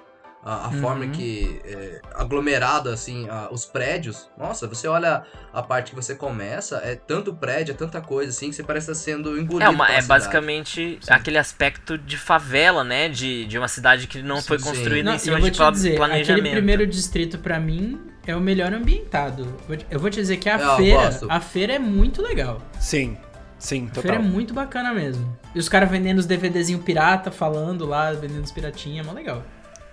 a, 0.45 0.65
a 0.65 0.69
Uhum. 0.69 0.81
forma 0.81 1.07
que 1.07 1.59
é, 1.65 2.01
aglomerado 2.13 2.89
assim, 2.89 3.27
a- 3.27 3.49
os 3.51 3.65
prédios. 3.65 4.29
Nossa, 4.37 4.67
você 4.67 4.87
olha 4.87 5.23
a 5.51 5.63
parte 5.63 5.89
que 5.89 5.95
você 5.95 6.13
começa, 6.13 6.77
é 6.83 6.95
tanto 6.95 7.33
prédio, 7.33 7.71
é 7.71 7.75
tanta 7.75 7.99
coisa 7.99 8.29
assim 8.29 8.49
que 8.51 8.55
você 8.55 8.63
parece 8.63 8.91
estar 8.91 9.03
sendo 9.03 9.37
engolido. 9.39 9.63
É, 9.63 9.69
uma, 9.69 9.85
é 9.87 10.01
cidade. 10.01 10.07
basicamente 10.07 10.99
Sim. 11.01 11.11
aquele 11.13 11.39
aspecto 11.39 11.97
de 11.97 12.15
favela, 12.17 12.83
né? 12.83 13.09
De, 13.09 13.45
de 13.45 13.57
uma 13.57 13.67
cidade 13.67 14.05
que 14.07 14.21
não 14.21 14.37
Sim, 14.37 14.47
foi 14.47 14.59
construída 14.59 15.09
Não, 15.09 15.15
em 15.15 15.19
cima 15.19 15.37
eu 15.37 15.41
vou 15.41 15.49
de 15.49 15.55
te 15.55 15.57
pla- 15.57 15.71
dizer, 15.71 15.95
planejamento. 15.95 16.39
aquele 16.41 16.55
primeiro 16.55 16.85
distrito 16.87 17.39
pra 17.39 17.59
mim 17.59 17.99
é 18.27 18.35
o 18.35 18.39
melhor 18.39 18.71
ambientado. 18.73 19.47
Eu 19.89 19.99
vou 19.99 20.09
te 20.09 20.15
dizer 20.17 20.37
que 20.37 20.47
a 20.49 20.59
É, 20.59 20.63
eu 20.63 20.75
feira, 20.77 21.01
gosto. 21.05 21.27
a 21.29 21.39
feira 21.39 21.73
é 21.73 21.79
muito 21.79 22.21
legal. 22.21 22.61
Sim. 22.79 23.17
Sim, 23.57 23.87
A 23.89 23.93
feira 24.01 24.17
é 24.17 24.19
total. 24.19 24.31
muito 24.31 24.53
bacana 24.53 24.93
mesmo. 24.93 25.35
E 25.55 25.57
os 25.59 25.67
caras 25.69 25.89
vendendo 25.89 26.19
os 26.19 26.25
DVDzinho 26.27 26.77
pirata, 26.79 27.31
falando 27.31 27.85
lá, 27.85 28.11
vendendo 28.11 28.43
os 28.43 28.51
piratinha, 28.51 29.01
é 29.01 29.03
mó 29.03 29.11
legal. 29.13 29.43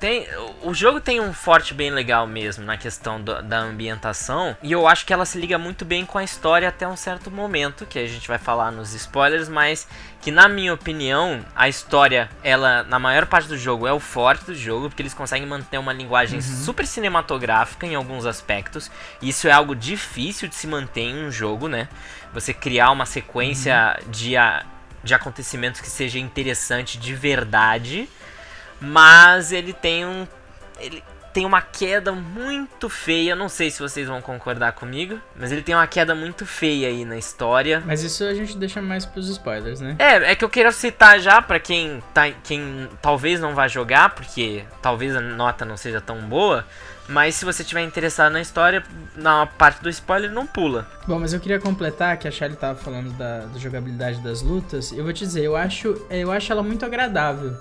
Tem, 0.02 0.26
o 0.64 0.74
jogo 0.74 1.00
tem 1.00 1.20
um 1.20 1.32
forte 1.32 1.72
bem 1.72 1.88
legal 1.88 2.26
mesmo 2.26 2.64
na 2.64 2.76
questão 2.76 3.20
do- 3.20 3.40
da 3.40 3.58
ambientação. 3.60 4.56
E 4.60 4.72
eu 4.72 4.88
acho 4.88 5.06
que 5.06 5.12
ela 5.12 5.24
se 5.24 5.38
liga 5.38 5.56
muito 5.58 5.84
bem 5.84 6.04
com 6.04 6.18
a 6.18 6.24
história 6.24 6.68
até 6.68 6.88
um 6.88 6.96
certo 6.96 7.30
momento, 7.30 7.86
que 7.86 8.00
a 8.00 8.06
gente 8.08 8.26
vai 8.26 8.36
falar 8.36 8.72
nos 8.72 8.94
spoilers, 8.94 9.48
mas 9.48 9.86
que 10.20 10.32
na 10.32 10.48
minha 10.48 10.74
opinião, 10.74 11.44
a 11.54 11.68
história, 11.68 12.28
ela, 12.42 12.82
na 12.82 12.98
maior 12.98 13.26
parte 13.26 13.46
do 13.46 13.56
jogo, 13.56 13.86
é 13.86 13.92
o 13.92 14.00
forte 14.00 14.46
do 14.46 14.56
jogo, 14.56 14.88
porque 14.88 15.02
eles 15.02 15.14
conseguem 15.14 15.46
manter 15.46 15.78
uma 15.78 15.92
linguagem 15.92 16.40
super 16.42 16.84
cinematográfica 16.84 17.86
em 17.86 17.94
alguns 17.94 18.26
aspectos. 18.26 18.90
E 19.20 19.28
isso 19.28 19.46
é 19.46 19.52
algo 19.52 19.72
difícil 19.76 20.48
de 20.48 20.56
se 20.56 20.66
manter 20.66 21.02
em 21.02 21.26
um 21.26 21.30
jogo, 21.30 21.68
né? 21.68 21.86
Você 22.34 22.52
criar 22.52 22.90
uma 22.90 23.06
sequência 23.06 23.96
de, 24.08 24.36
a- 24.36 24.64
de 25.04 25.14
acontecimentos 25.14 25.80
que 25.80 25.88
seja 25.88 26.18
interessante 26.18 26.98
de 26.98 27.14
verdade 27.14 28.08
mas 28.82 29.52
ele 29.52 29.72
tem 29.72 30.04
um 30.04 30.26
ele 30.78 31.02
tem 31.32 31.46
uma 31.46 31.62
queda 31.62 32.12
muito 32.12 32.90
feia, 32.90 33.34
não 33.34 33.48
sei 33.48 33.70
se 33.70 33.80
vocês 33.80 34.06
vão 34.06 34.20
concordar 34.20 34.72
comigo, 34.72 35.18
mas 35.34 35.50
ele 35.50 35.62
tem 35.62 35.74
uma 35.74 35.86
queda 35.86 36.14
muito 36.14 36.44
feia 36.44 36.88
aí 36.88 37.04
na 37.04 37.16
história. 37.16 37.82
Mas 37.86 38.02
isso 38.02 38.22
a 38.24 38.34
gente 38.34 38.56
deixa 38.56 38.82
mais 38.82 39.06
pros 39.06 39.28
spoilers, 39.28 39.80
né? 39.80 39.96
É, 39.98 40.32
é 40.32 40.34
que 40.34 40.44
eu 40.44 40.50
quero 40.50 40.70
citar 40.72 41.18
já 41.20 41.40
pra 41.40 41.58
quem 41.58 42.02
tá 42.12 42.30
quem 42.44 42.88
talvez 43.00 43.40
não 43.40 43.54
vá 43.54 43.66
jogar, 43.66 44.10
porque 44.10 44.64
talvez 44.82 45.16
a 45.16 45.20
nota 45.20 45.64
não 45.64 45.76
seja 45.76 46.02
tão 46.02 46.20
boa, 46.20 46.66
mas 47.08 47.34
se 47.34 47.44
você 47.44 47.64
tiver 47.64 47.82
interessado 47.82 48.32
na 48.32 48.40
história, 48.40 48.82
na 49.16 49.46
parte 49.46 49.82
do 49.82 49.88
spoiler 49.88 50.30
não 50.30 50.46
pula. 50.46 50.86
Bom, 51.06 51.18
mas 51.18 51.32
eu 51.32 51.40
queria 51.40 51.58
completar 51.58 52.16
que 52.18 52.28
a 52.28 52.30
Shelly 52.30 52.56
tava 52.56 52.78
falando 52.78 53.10
da, 53.16 53.46
da 53.46 53.58
jogabilidade 53.58 54.20
das 54.20 54.42
lutas. 54.42 54.92
Eu 54.92 55.04
vou 55.04 55.12
te 55.12 55.24
dizer, 55.24 55.44
eu 55.44 55.56
acho, 55.56 56.06
eu 56.10 56.30
acho 56.30 56.52
ela 56.52 56.62
muito 56.62 56.84
agradável, 56.84 57.56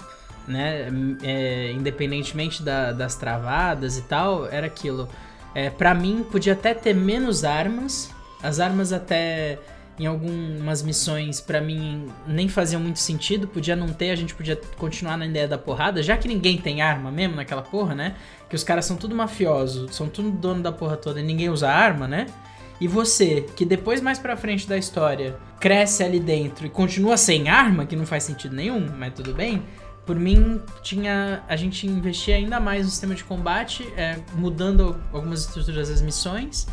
né? 0.48 0.88
É, 1.24 1.72
independentemente 1.72 2.62
da- 2.64 2.92
das 2.92 3.16
travadas 3.16 3.98
e 3.98 4.02
tal, 4.04 4.48
era 4.48 4.68
aquilo. 4.68 5.08
É, 5.54 5.70
para 5.70 5.94
mim, 5.94 6.26
podia 6.32 6.54
até 6.54 6.74
ter 6.74 6.94
menos 6.94 7.44
armas. 7.44 8.10
As 8.42 8.60
armas 8.60 8.92
até 8.94 9.60
em 10.00 10.06
algumas 10.08 10.82
missões, 10.82 11.40
pra 11.40 11.62
mim, 11.62 12.08
nem 12.26 12.48
faziam 12.48 12.82
muito 12.82 12.98
sentido. 13.00 13.48
Podia 13.48 13.76
não 13.76 13.90
ter, 13.90 14.10
a 14.10 14.16
gente 14.16 14.34
podia 14.34 14.60
continuar 14.78 15.16
na 15.18 15.26
ideia 15.28 15.48
da 15.48 15.58
porrada, 15.58 16.02
já 16.02 16.18
que 16.18 16.28
ninguém 16.28 16.58
tem 16.58 16.82
arma 16.82 17.12
mesmo 17.12 17.36
naquela 17.36 17.62
porra, 17.62 17.94
né? 17.94 18.16
Que 18.50 18.56
os 18.56 18.64
caras 18.64 18.86
são 18.86 18.98
tudo 18.98 19.14
mafiosos, 19.16 19.96
são 19.96 20.08
tudo 20.10 20.32
dono 20.32 20.64
da 20.64 20.72
porra 20.72 20.98
toda 20.98 21.20
e 21.20 21.24
ninguém 21.24 21.50
usa 21.50 21.70
arma, 21.70 22.08
né? 22.08 22.26
E 22.80 22.88
você, 22.88 23.46
que 23.56 23.64
depois 23.64 24.02
mais 24.02 24.18
pra 24.18 24.36
frente 24.36 24.68
da 24.68 24.76
história 24.76 25.36
cresce 25.60 26.04
ali 26.04 26.20
dentro 26.20 26.66
e 26.66 26.70
continua 26.70 27.16
sem 27.16 27.48
arma, 27.48 27.86
que 27.86 27.96
não 27.96 28.08
faz 28.08 28.24
sentido 28.24 28.56
nenhum, 28.56 28.90
mas 28.98 29.14
tudo 29.14 29.36
bem. 29.36 29.62
Por 30.06 30.16
mim, 30.16 30.60
tinha 30.82 31.44
a 31.48 31.56
gente 31.56 31.88
investia 31.88 32.36
ainda 32.36 32.60
mais 32.60 32.86
no 32.86 32.92
sistema 32.92 33.16
de 33.16 33.24
combate, 33.24 33.84
é, 33.96 34.20
mudando 34.36 35.02
algumas 35.14 35.42
estruturas 35.42 35.90
das 35.90 36.02
missões 36.02 36.68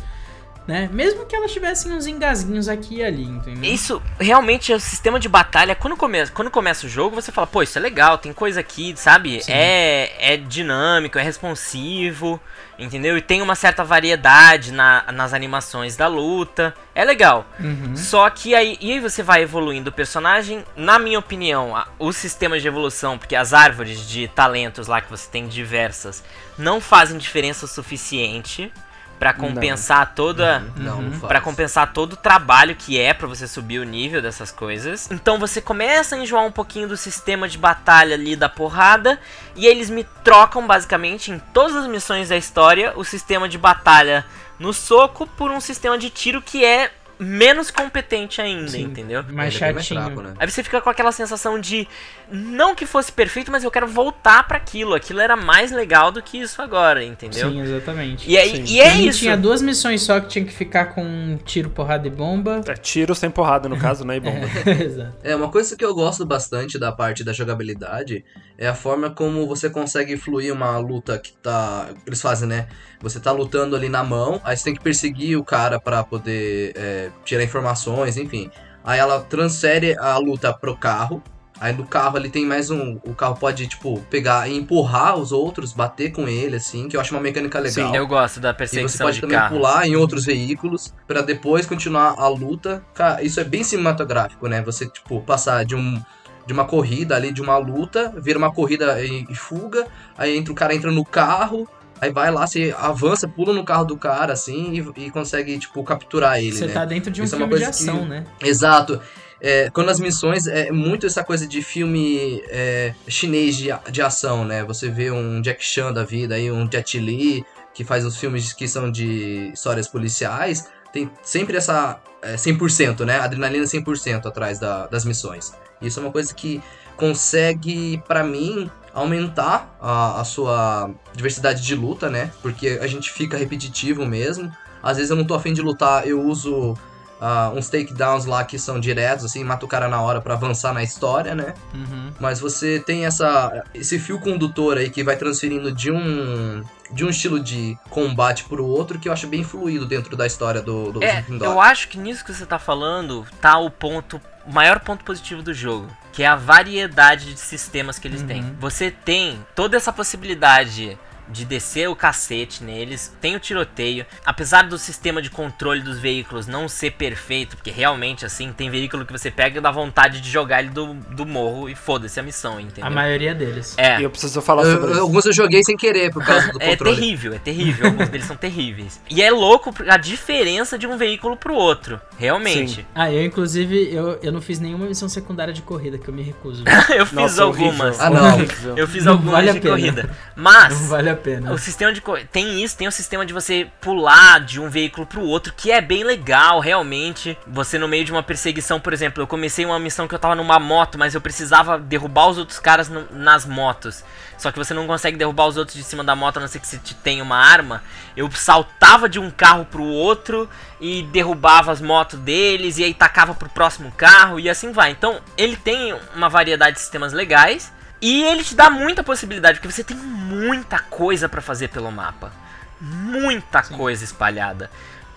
né? 0.69 0.87
Mesmo 0.93 1.25
que 1.25 1.35
elas 1.35 1.51
tivessem 1.51 1.91
uns 1.91 2.05
engasguinhos 2.05 2.69
aqui 2.69 2.97
e 2.97 3.03
ali, 3.03 3.23
entendeu? 3.23 3.73
Isso 3.73 3.99
realmente 4.19 4.71
é 4.71 4.75
o 4.75 4.79
sistema 4.79 5.19
de 5.19 5.27
batalha. 5.27 5.73
Quando 5.73 5.97
começa, 5.97 6.31
quando 6.31 6.51
começa 6.51 6.85
o 6.85 6.89
jogo, 6.89 7.15
você 7.15 7.31
fala, 7.31 7.47
pô, 7.47 7.63
isso 7.63 7.79
é 7.79 7.81
legal, 7.81 8.19
tem 8.19 8.31
coisa 8.31 8.59
aqui, 8.59 8.93
sabe? 8.95 9.41
É, 9.47 10.33
é 10.33 10.37
dinâmico, 10.37 11.17
é 11.17 11.23
responsivo, 11.23 12.39
entendeu? 12.77 13.17
E 13.17 13.21
tem 13.21 13.41
uma 13.41 13.55
certa 13.55 13.83
variedade 13.83 14.71
na, 14.71 15.11
nas 15.11 15.33
animações 15.33 15.97
da 15.97 16.05
luta. 16.05 16.75
É 16.93 17.03
legal. 17.03 17.47
Uhum. 17.59 17.95
Só 17.95 18.29
que 18.29 18.53
aí, 18.53 18.77
e 18.79 18.91
aí 18.91 18.99
você 18.99 19.23
vai 19.23 19.41
evoluindo 19.41 19.89
o 19.89 19.93
personagem. 19.93 20.63
Na 20.75 20.99
minha 20.99 21.17
opinião, 21.17 21.83
os 21.97 22.15
sistemas 22.15 22.61
de 22.61 22.67
evolução, 22.67 23.17
porque 23.17 23.35
as 23.35 23.55
árvores 23.55 24.07
de 24.07 24.27
talentos 24.27 24.85
lá 24.85 25.01
que 25.01 25.09
você 25.09 25.27
tem 25.27 25.47
diversas, 25.47 26.23
não 26.59 26.79
fazem 26.79 27.17
diferença 27.17 27.65
o 27.65 27.67
suficiente 27.67 28.71
Pra 29.19 29.33
compensar 29.33 30.15
toda. 30.15 30.59
Não, 30.77 31.01
não 31.01 31.11
faz. 31.11 31.27
Pra 31.27 31.41
compensar 31.41 31.91
todo 31.91 32.13
o 32.13 32.15
trabalho 32.15 32.75
que 32.75 32.99
é 32.99 33.13
pra 33.13 33.27
você 33.27 33.47
subir 33.47 33.79
o 33.79 33.83
nível 33.83 34.21
dessas 34.21 34.49
coisas. 34.49 35.11
Então 35.11 35.37
você 35.37 35.61
começa 35.61 36.15
a 36.15 36.19
enjoar 36.19 36.45
um 36.45 36.51
pouquinho 36.51 36.87
do 36.87 36.95
sistema 36.95 37.47
de 37.47 37.57
batalha 37.57 38.15
ali 38.15 38.35
da 38.35 38.47
porrada. 38.47 39.19
E 39.55 39.67
eles 39.67 39.89
me 39.89 40.05
trocam 40.23 40.65
basicamente 40.65 41.31
em 41.31 41.39
todas 41.53 41.75
as 41.75 41.87
missões 41.87 42.29
da 42.29 42.37
história 42.37 42.93
o 42.95 43.03
sistema 43.03 43.49
de 43.49 43.57
batalha 43.57 44.25
no 44.57 44.73
soco 44.73 45.25
por 45.25 45.51
um 45.51 45.59
sistema 45.59 45.97
de 45.97 46.09
tiro 46.09 46.41
que 46.41 46.63
é 46.63 46.91
menos 47.19 47.69
competente 47.69 48.41
ainda, 48.41 48.69
Sim. 48.69 48.83
entendeu? 48.83 49.21
Mais 49.29 49.53
é 49.55 49.59
bem 49.59 49.73
mais 49.73 49.85
chatinho. 49.85 50.05
fraco, 50.05 50.21
né? 50.21 50.33
Aí 50.39 50.49
você 50.49 50.63
fica 50.63 50.79
com 50.79 50.89
aquela 50.89 51.11
sensação 51.11 51.59
de 51.59 51.85
não 52.31 52.73
que 52.73 52.85
fosse 52.85 53.11
perfeito, 53.11 53.51
mas 53.51 53.63
eu 53.63 53.69
quero 53.69 53.87
voltar 53.87 54.47
pra 54.47 54.55
aquilo. 54.55 54.93
Aquilo 54.93 55.19
era 55.19 55.35
mais 55.35 55.71
legal 55.71 56.11
do 56.11 56.21
que 56.21 56.37
isso 56.39 56.61
agora, 56.61 57.03
entendeu? 57.03 57.49
Sim, 57.51 57.61
exatamente. 57.61 58.29
E, 58.29 58.37
aí, 58.37 58.65
Sim. 58.65 58.73
e 58.73 58.79
é 58.79 58.93
isso. 58.95 59.19
tinha 59.19 59.35
duas 59.35 59.61
missões 59.61 60.01
só 60.01 60.19
que 60.21 60.27
tinha 60.29 60.45
que 60.45 60.53
ficar 60.53 60.85
com 60.93 61.03
um 61.03 61.37
tiro, 61.37 61.69
porrada 61.69 62.07
e 62.07 62.09
bomba. 62.11 62.61
É 62.65 62.73
tiro 62.73 63.13
sem 63.13 63.29
porrada, 63.29 63.67
no 63.67 63.75
caso, 63.81 64.05
né? 64.05 64.15
E 64.15 64.19
bomba. 64.21 64.47
Exato. 64.81 65.17
É, 65.21 65.35
uma 65.35 65.49
coisa 65.49 65.75
que 65.75 65.83
eu 65.83 65.93
gosto 65.93 66.25
bastante 66.25 66.79
da 66.79 66.91
parte 66.91 67.23
da 67.23 67.33
jogabilidade 67.33 68.23
é 68.59 68.67
a 68.67 68.75
forma 68.75 69.09
como 69.09 69.47
você 69.47 69.69
consegue 69.69 70.17
fluir 70.17 70.53
uma 70.53 70.77
luta 70.77 71.17
que 71.17 71.31
tá. 71.31 71.87
Eles 72.05 72.21
fazem, 72.21 72.45
né? 72.45 72.67
Você 73.01 73.17
tá 73.17 73.31
lutando 73.31 73.73
ali 73.73 73.87
na 73.87 74.03
mão, 74.03 74.41
aí 74.43 74.57
você 74.57 74.65
tem 74.65 74.75
que 74.75 74.83
perseguir 74.83 75.37
o 75.39 75.45
cara 75.45 75.79
pra 75.79 76.03
poder 76.03 76.73
é, 76.75 77.09
tirar 77.23 77.41
informações, 77.41 78.17
enfim. 78.17 78.51
Aí 78.83 78.99
ela 78.99 79.21
transfere 79.21 79.97
a 79.97 80.17
luta 80.17 80.53
pro 80.53 80.75
carro. 80.75 81.23
Aí 81.61 81.73
no 81.73 81.85
carro 81.85 82.17
ele 82.17 82.29
tem 82.29 82.45
mais 82.45 82.69
um. 82.69 82.99
O 83.05 83.13
carro 83.13 83.35
pode, 83.35 83.65
tipo, 83.67 83.99
pegar 84.09 84.49
e 84.49 84.57
empurrar 84.57 85.17
os 85.17 85.31
outros, 85.31 85.71
bater 85.73 86.11
com 86.11 86.27
ele, 86.27 86.57
assim, 86.57 86.89
que 86.89 86.97
eu 86.97 87.01
acho 87.01 87.13
uma 87.15 87.21
mecânica 87.21 87.59
legal. 87.59 87.95
Eu 87.95 88.07
gosto 88.07 88.41
da 88.41 88.49
E 88.49 88.51
você 88.53 88.57
perseguição 88.57 89.07
pode 89.07 89.15
de 89.15 89.21
também 89.21 89.37
carro. 89.37 89.55
pular 89.55 89.87
em 89.87 89.95
outros 89.95 90.25
veículos 90.25 90.93
pra 91.07 91.21
depois 91.21 91.65
continuar 91.65 92.15
a 92.17 92.27
luta. 92.27 92.83
Cara, 92.93 93.21
isso 93.23 93.39
é 93.39 93.43
bem 93.45 93.63
cinematográfico, 93.63 94.47
né? 94.47 94.61
Você, 94.63 94.85
tipo, 94.85 95.21
passar 95.21 95.63
de 95.65 95.75
um 95.75 96.01
de 96.45 96.53
uma 96.53 96.65
corrida 96.65 97.15
ali, 97.15 97.31
de 97.31 97.41
uma 97.41 97.57
luta, 97.57 98.13
vira 98.17 98.37
uma 98.37 98.51
corrida 98.51 99.03
e, 99.03 99.25
e 99.29 99.35
fuga, 99.35 99.87
aí 100.17 100.35
entra, 100.37 100.51
o 100.51 100.55
cara 100.55 100.73
entra 100.73 100.91
no 100.91 101.05
carro, 101.05 101.67
aí 102.01 102.11
vai 102.11 102.31
lá, 102.31 102.47
você 102.47 102.73
avança, 102.77 103.27
pula 103.27 103.53
no 103.53 103.63
carro 103.63 103.85
do 103.85 103.97
cara, 103.97 104.33
assim, 104.33 104.73
e, 104.97 105.05
e 105.05 105.11
consegue, 105.11 105.57
tipo, 105.59 105.83
capturar 105.83 106.39
ele, 106.39 106.53
Você 106.53 106.65
né? 106.67 106.73
tá 106.73 106.85
dentro 106.85 107.11
de 107.11 107.21
um 107.21 107.25
Isso 107.25 107.35
é 107.35 107.37
uma 107.37 107.47
filme 107.47 107.59
de 107.59 107.65
coisa 107.65 107.83
que- 107.83 107.89
ação, 107.89 108.05
né? 108.05 108.25
Exato. 108.41 108.99
É, 109.41 109.69
quando 109.69 109.89
as 109.89 109.99
missões 110.01 110.47
é 110.47 110.69
muito 110.69 111.05
essa 111.05 111.23
coisa 111.23 111.47
de 111.47 111.61
filme 111.61 112.43
é, 112.49 112.93
chinês 113.07 113.55
de, 113.55 113.69
de 113.89 114.01
ação, 114.01 114.43
né? 114.43 114.65
Você 114.65 114.89
vê 114.89 115.11
um 115.11 115.39
Jack 115.41 115.63
Chan 115.63 115.93
da 115.93 116.03
vida 116.03 116.35
aí, 116.35 116.51
um 116.51 116.69
Jet 116.69 116.99
Li, 116.99 117.45
que 117.73 117.85
faz 117.85 118.05
uns 118.05 118.17
filmes 118.17 118.51
que 118.51 118.67
são 118.67 118.91
de 118.91 119.51
histórias 119.53 119.87
policiais. 119.87 120.67
Tem 120.91 121.09
sempre 121.21 121.57
essa 121.57 121.99
é, 122.21 122.35
100%, 122.35 123.05
né? 123.05 123.19
Adrenalina 123.19 123.65
100% 123.65 124.25
atrás 124.27 124.59
da- 124.59 124.87
das 124.87 125.05
missões. 125.05 125.53
Isso 125.81 125.99
é 125.99 126.03
uma 126.03 126.11
coisa 126.11 126.33
que 126.33 126.61
consegue, 126.97 128.01
pra 128.07 128.23
mim, 128.23 128.69
aumentar 128.93 129.75
a, 129.81 130.19
a 130.19 130.23
sua 130.25 130.91
diversidade 131.13 131.61
de 131.61 131.75
luta, 131.75 132.09
né? 132.09 132.31
Porque 132.41 132.77
a 132.81 132.87
gente 132.87 133.09
fica 133.11 133.37
repetitivo 133.37 134.05
mesmo. 134.05 134.51
Às 134.83 134.97
vezes 134.97 135.09
eu 135.09 135.15
não 135.15 135.25
tô 135.25 135.33
afim 135.33 135.53
de 135.53 135.61
lutar, 135.61 136.07
eu 136.07 136.21
uso 136.21 136.75
ah, 137.21 137.51
uns 137.53 137.69
takedowns 137.69 138.25
lá 138.25 138.43
que 138.43 138.57
são 138.57 138.79
diretos, 138.79 139.25
assim, 139.25 139.43
mata 139.43 139.65
o 139.65 139.67
cara 139.67 139.87
na 139.87 140.01
hora 140.01 140.21
pra 140.21 140.33
avançar 140.35 140.73
na 140.73 140.81
história, 140.83 141.35
né? 141.35 141.53
Uhum. 141.73 142.11
Mas 142.19 142.39
você 142.39 142.79
tem 142.79 143.05
essa 143.05 143.63
esse 143.73 143.99
fio 143.99 144.19
condutor 144.19 144.77
aí 144.77 144.89
que 144.89 145.03
vai 145.03 145.15
transferindo 145.17 145.71
de 145.71 145.91
um 145.91 146.63
de 146.91 147.05
um 147.05 147.09
estilo 147.09 147.39
de 147.39 147.77
combate 147.89 148.45
pro 148.45 148.65
outro 148.65 148.97
que 148.97 149.07
eu 149.07 149.13
acho 149.13 149.27
bem 149.27 149.43
fluido 149.43 149.85
dentro 149.85 150.17
da 150.17 150.25
história 150.25 150.59
do, 150.61 150.91
do 150.91 151.03
É, 151.03 151.21
Dogs. 151.21 151.45
eu 151.45 151.61
acho 151.61 151.87
que 151.87 151.99
nisso 151.99 152.25
que 152.25 152.33
você 152.33 152.45
tá 152.47 152.57
falando 152.57 153.27
tá 153.39 153.59
o 153.59 153.69
ponto, 153.69 154.19
o 154.47 154.51
maior 154.51 154.79
ponto 154.79 155.03
positivo 155.05 155.43
do 155.43 155.53
jogo, 155.53 155.87
que 156.11 156.23
é 156.23 156.27
a 156.27 156.35
variedade 156.35 157.31
de 157.33 157.39
sistemas 157.39 157.99
que 157.99 158.07
eles 158.07 158.21
Uhum. 158.21 158.27
têm. 158.27 158.55
Você 158.59 158.89
tem 158.89 159.39
toda 159.55 159.77
essa 159.77 159.93
possibilidade 159.93 160.97
de 161.29 161.45
descer 161.45 161.87
o 161.89 161.95
cacete 161.95 162.63
neles, 162.63 163.15
tem 163.21 163.35
o 163.35 163.39
tiroteio, 163.39 164.05
apesar 164.25 164.63
do 164.67 164.77
sistema 164.77 165.21
de 165.21 165.29
controle 165.29 165.81
dos 165.81 165.99
veículos 165.99 166.47
não 166.47 166.67
ser 166.67 166.91
perfeito, 166.91 167.55
porque 167.55 167.69
realmente 167.71 168.25
assim, 168.25 168.51
tem 168.51 168.69
veículo 168.69 169.05
que 169.05 169.11
você 169.11 169.29
pega 169.29 169.59
e 169.59 169.61
dá 169.61 169.71
vontade 169.71 170.21
de 170.21 170.29
jogar 170.29 170.59
ele 170.61 170.69
do, 170.69 170.93
do 170.93 171.25
morro 171.25 171.69
e 171.69 171.75
foda-se 171.75 172.19
a 172.19 172.23
missão, 172.23 172.59
entendeu? 172.59 172.85
A 172.85 172.89
maioria 172.89 173.35
deles. 173.35 173.75
É, 173.77 173.99
E 173.99 174.03
eu 174.03 174.09
preciso 174.09 174.41
falar 174.41 174.65
sobre 174.65 174.87
eu- 174.87 174.91
isso. 174.93 175.01
alguns 175.01 175.25
eu 175.25 175.33
joguei 175.33 175.63
sem 175.63 175.77
querer 175.77 176.11
por 176.11 176.25
causa 176.25 176.51
do 176.51 176.59
É 176.61 176.69
controle. 176.71 176.95
terrível, 176.95 177.33
é 177.33 177.39
terrível. 177.39 177.85
Alguns 177.87 178.09
deles 178.09 178.25
são 178.27 178.35
terríveis. 178.35 178.99
E 179.09 179.21
é 179.21 179.31
louco 179.31 179.73
a 179.87 179.97
diferença 179.97 180.77
de 180.77 180.87
um 180.87 180.97
veículo 180.97 181.37
pro 181.37 181.53
outro. 181.53 181.99
Realmente. 182.17 182.77
Sim. 182.77 182.85
Ah, 182.95 183.11
eu 183.11 183.23
inclusive, 183.23 183.93
eu, 183.93 184.19
eu 184.21 184.31
não 184.31 184.41
fiz 184.41 184.59
nenhuma 184.59 184.85
missão 184.87 185.07
secundária 185.07 185.53
de 185.53 185.61
corrida, 185.61 185.97
que 185.97 186.07
eu 186.07 186.13
me 186.13 186.21
recuso. 186.23 186.63
eu 186.95 187.05
fiz 187.05 187.15
Nossa, 187.15 187.43
algumas. 187.43 187.99
horrível. 187.99 188.05
Ah, 188.05 188.09
não. 188.09 188.75
Eu 188.77 188.87
fiz 188.87 189.05
Não 189.05 189.13
algumas 189.13 189.33
vale 189.35 189.49
a 189.49 189.53
de 189.53 189.59
pena. 189.61 189.75
corrida. 189.75 190.09
Mas 190.35 190.79
Não 190.81 190.87
vale 190.87 191.09
a 191.09 191.15
pena. 191.19 191.53
o 191.53 191.57
sistema 191.57 191.93
de 191.93 192.01
tem 192.31 192.63
isso, 192.63 192.77
tem 192.77 192.87
o 192.87 192.91
sistema 192.91 193.25
de 193.25 193.33
você 193.33 193.67
pular 193.81 194.39
de 194.39 194.59
um 194.59 194.69
veículo 194.69 195.05
pro 195.05 195.21
outro, 195.21 195.53
que 195.55 195.71
é 195.71 195.81
bem 195.81 196.03
legal, 196.03 196.59
realmente. 196.59 197.37
Você 197.47 197.77
no 197.77 197.87
meio 197.87 198.05
de 198.05 198.11
uma 198.11 198.23
perseguição, 198.23 198.79
por 198.79 198.93
exemplo, 198.93 199.21
eu 199.21 199.27
comecei 199.27 199.65
uma 199.65 199.79
missão 199.79 200.07
que 200.07 200.15
eu 200.15 200.19
tava 200.19 200.35
numa 200.35 200.59
moto, 200.59 200.97
mas 200.97 201.13
eu 201.13 201.21
precisava 201.21 201.77
derrubar 201.77 202.27
os 202.27 202.37
outros 202.37 202.59
caras 202.59 202.89
no- 202.89 203.07
nas 203.11 203.45
motos. 203.45 204.03
Só 204.37 204.51
que 204.51 204.57
você 204.57 204.73
não 204.73 204.87
consegue 204.87 205.17
derrubar 205.17 205.47
os 205.47 205.57
outros 205.57 205.75
de 205.75 205.83
cima 205.83 206.03
da 206.03 206.15
moto, 206.15 206.37
a 206.37 206.39
não 206.39 206.47
ser 206.47 206.59
que 206.59 206.67
você 206.67 206.77
te 206.77 206.95
tenha 206.95 207.21
uma 207.21 207.37
arma. 207.37 207.83
Eu 208.15 208.31
saltava 208.31 209.09
de 209.09 209.19
um 209.19 209.29
carro 209.29 209.65
pro 209.65 209.83
outro 209.83 210.49
e 210.79 211.03
derrubava 211.03 211.71
as 211.71 211.81
motos 211.81 212.17
deles 212.19 212.77
e 212.77 212.83
aí 212.85 212.93
tacava 212.93 213.33
pro 213.33 213.49
próximo 213.49 213.91
carro 213.91 214.39
e 214.39 214.49
assim 214.49 214.71
vai. 214.71 214.91
Então, 214.91 215.19
ele 215.37 215.57
tem 215.57 215.93
uma 216.15 216.29
variedade 216.29 216.75
de 216.75 216.81
sistemas 216.81 217.11
legais. 217.11 217.71
E 218.01 218.23
ele 218.23 218.43
te 218.43 218.55
dá 218.55 218.69
muita 218.69 219.03
possibilidade, 219.03 219.59
porque 219.59 219.71
você 219.71 219.83
tem 219.83 219.97
muita 219.97 220.79
coisa 220.79 221.27
pra 221.27 221.41
fazer 221.41 221.67
pelo 221.69 221.91
mapa. 221.91 222.31
Muita 222.79 223.61
coisa 223.61 224.03
espalhada. 224.03 224.71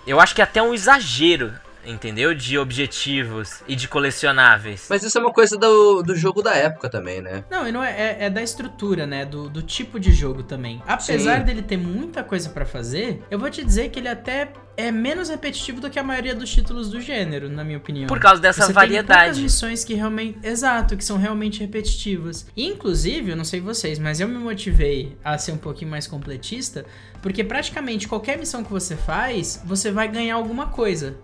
Eu 0.06 0.20
acho 0.20 0.34
que 0.34 0.40
é 0.40 0.44
até 0.44 0.60
um 0.60 0.74
exagero, 0.74 1.54
entendeu? 1.84 2.34
De 2.34 2.58
objetivos 2.58 3.62
e 3.66 3.74
de 3.74 3.88
colecionáveis. 3.88 4.86
Mas 4.88 5.02
isso 5.02 5.16
é 5.18 5.20
uma 5.20 5.32
coisa 5.32 5.56
do, 5.56 6.02
do 6.02 6.16
jogo 6.16 6.42
da 6.42 6.54
época 6.54 6.88
também, 6.88 7.20
né? 7.20 7.44
Não, 7.50 7.66
e 7.66 7.72
não 7.72 7.82
é, 7.82 7.90
é, 7.90 8.16
é 8.24 8.30
da 8.30 8.42
estrutura, 8.42 9.06
né? 9.06 9.24
Do, 9.24 9.48
do 9.48 9.62
tipo 9.62 9.98
de 9.98 10.12
jogo 10.12 10.42
também. 10.42 10.82
Apesar 10.86 11.38
Sim. 11.38 11.44
dele 11.44 11.62
ter 11.62 11.76
muita 11.76 12.22
coisa 12.22 12.48
pra 12.50 12.64
fazer, 12.64 13.22
eu 13.30 13.38
vou 13.38 13.50
te 13.50 13.64
dizer 13.64 13.90
que 13.90 13.98
ele 13.98 14.08
até 14.08 14.52
é 14.76 14.90
menos 14.90 15.28
repetitivo 15.28 15.80
do 15.80 15.90
que 15.90 15.98
a 15.98 16.02
maioria 16.02 16.34
dos 16.34 16.50
títulos 16.50 16.88
do 16.90 17.00
gênero, 17.00 17.48
na 17.48 17.62
minha 17.62 17.78
opinião. 17.78 18.06
Por 18.06 18.18
causa 18.18 18.40
dessa 18.40 18.62
Você 18.62 18.66
tem 18.68 18.74
poucas 18.74 18.88
variedade. 18.88 19.42
missões 19.42 19.84
que 19.84 19.94
realmente. 19.94 20.38
Exato, 20.42 20.96
que 20.96 21.04
são 21.04 21.18
realmente 21.18 21.60
repetitivas. 21.60 22.46
E, 22.56 22.66
inclusive, 22.66 23.30
eu 23.30 23.36
não 23.36 23.44
sei 23.44 23.60
vocês, 23.60 23.98
mas 23.98 24.20
eu 24.20 24.28
me 24.28 24.38
motivei 24.38 25.16
a 25.22 25.36
ser 25.36 25.52
um 25.52 25.58
pouquinho 25.58 25.90
mais 25.90 26.06
completista, 26.06 26.84
porque 27.20 27.44
praticamente 27.44 28.08
qualquer 28.08 28.38
missão 28.38 28.64
que 28.64 28.70
você 28.70 28.96
faz, 28.96 29.62
você 29.64 29.90
vai 29.90 30.08
ganhar 30.08 30.36
alguma 30.36 30.66
coisa. 30.66 31.16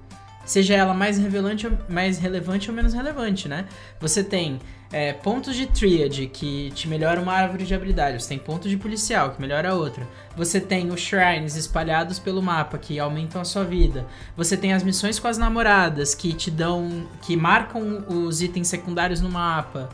Seja 0.49 0.75
ela 0.75 0.95
mais 0.95 1.19
relevante, 1.19 1.71
mais 1.89 2.19
relevante 2.19 2.71
ou 2.71 2.75
menos 2.75 2.95
relevante, 2.95 3.47
né? 3.47 3.67
Você 4.01 4.25
tem 4.25 4.59
é, 4.91 5.13
pontos 5.13 5.55
de 5.55 5.67
tríade 5.67 6.27
que 6.27 6.71
te 6.71 6.89
melhora 6.89 7.21
uma 7.21 7.35
árvore 7.35 7.67
de 7.67 7.75
habilidade. 7.75 8.23
Você 8.23 8.31
tem 8.31 8.39
pontos 8.39 8.71
de 8.71 8.79
policial 8.79 9.33
que 9.33 9.41
melhora 9.43 9.75
outra. 9.75 10.09
Você 10.35 10.59
tem 10.59 10.89
os 10.91 11.01
shrines 11.01 11.55
espalhados 11.55 12.19
pelo 12.19 12.43
mapa 12.43 12.79
que 12.79 12.99
aumentam 12.99 13.43
a 13.43 13.45
sua 13.45 13.63
vida. 13.63 14.07
Você 14.39 14.57
tem 14.57 14.73
as 14.73 14.83
missões 14.83 15.19
com 15.19 15.29
as 15.29 15.37
namoradas 15.37 16.15
que 16.15 16.33
te 16.33 16.51
dão, 16.51 17.07
que 17.21 17.37
marcam 17.37 18.07
os 18.09 18.41
itens 18.41 18.69
secundários 18.69 19.21
no 19.21 19.29
mapa 19.29 19.91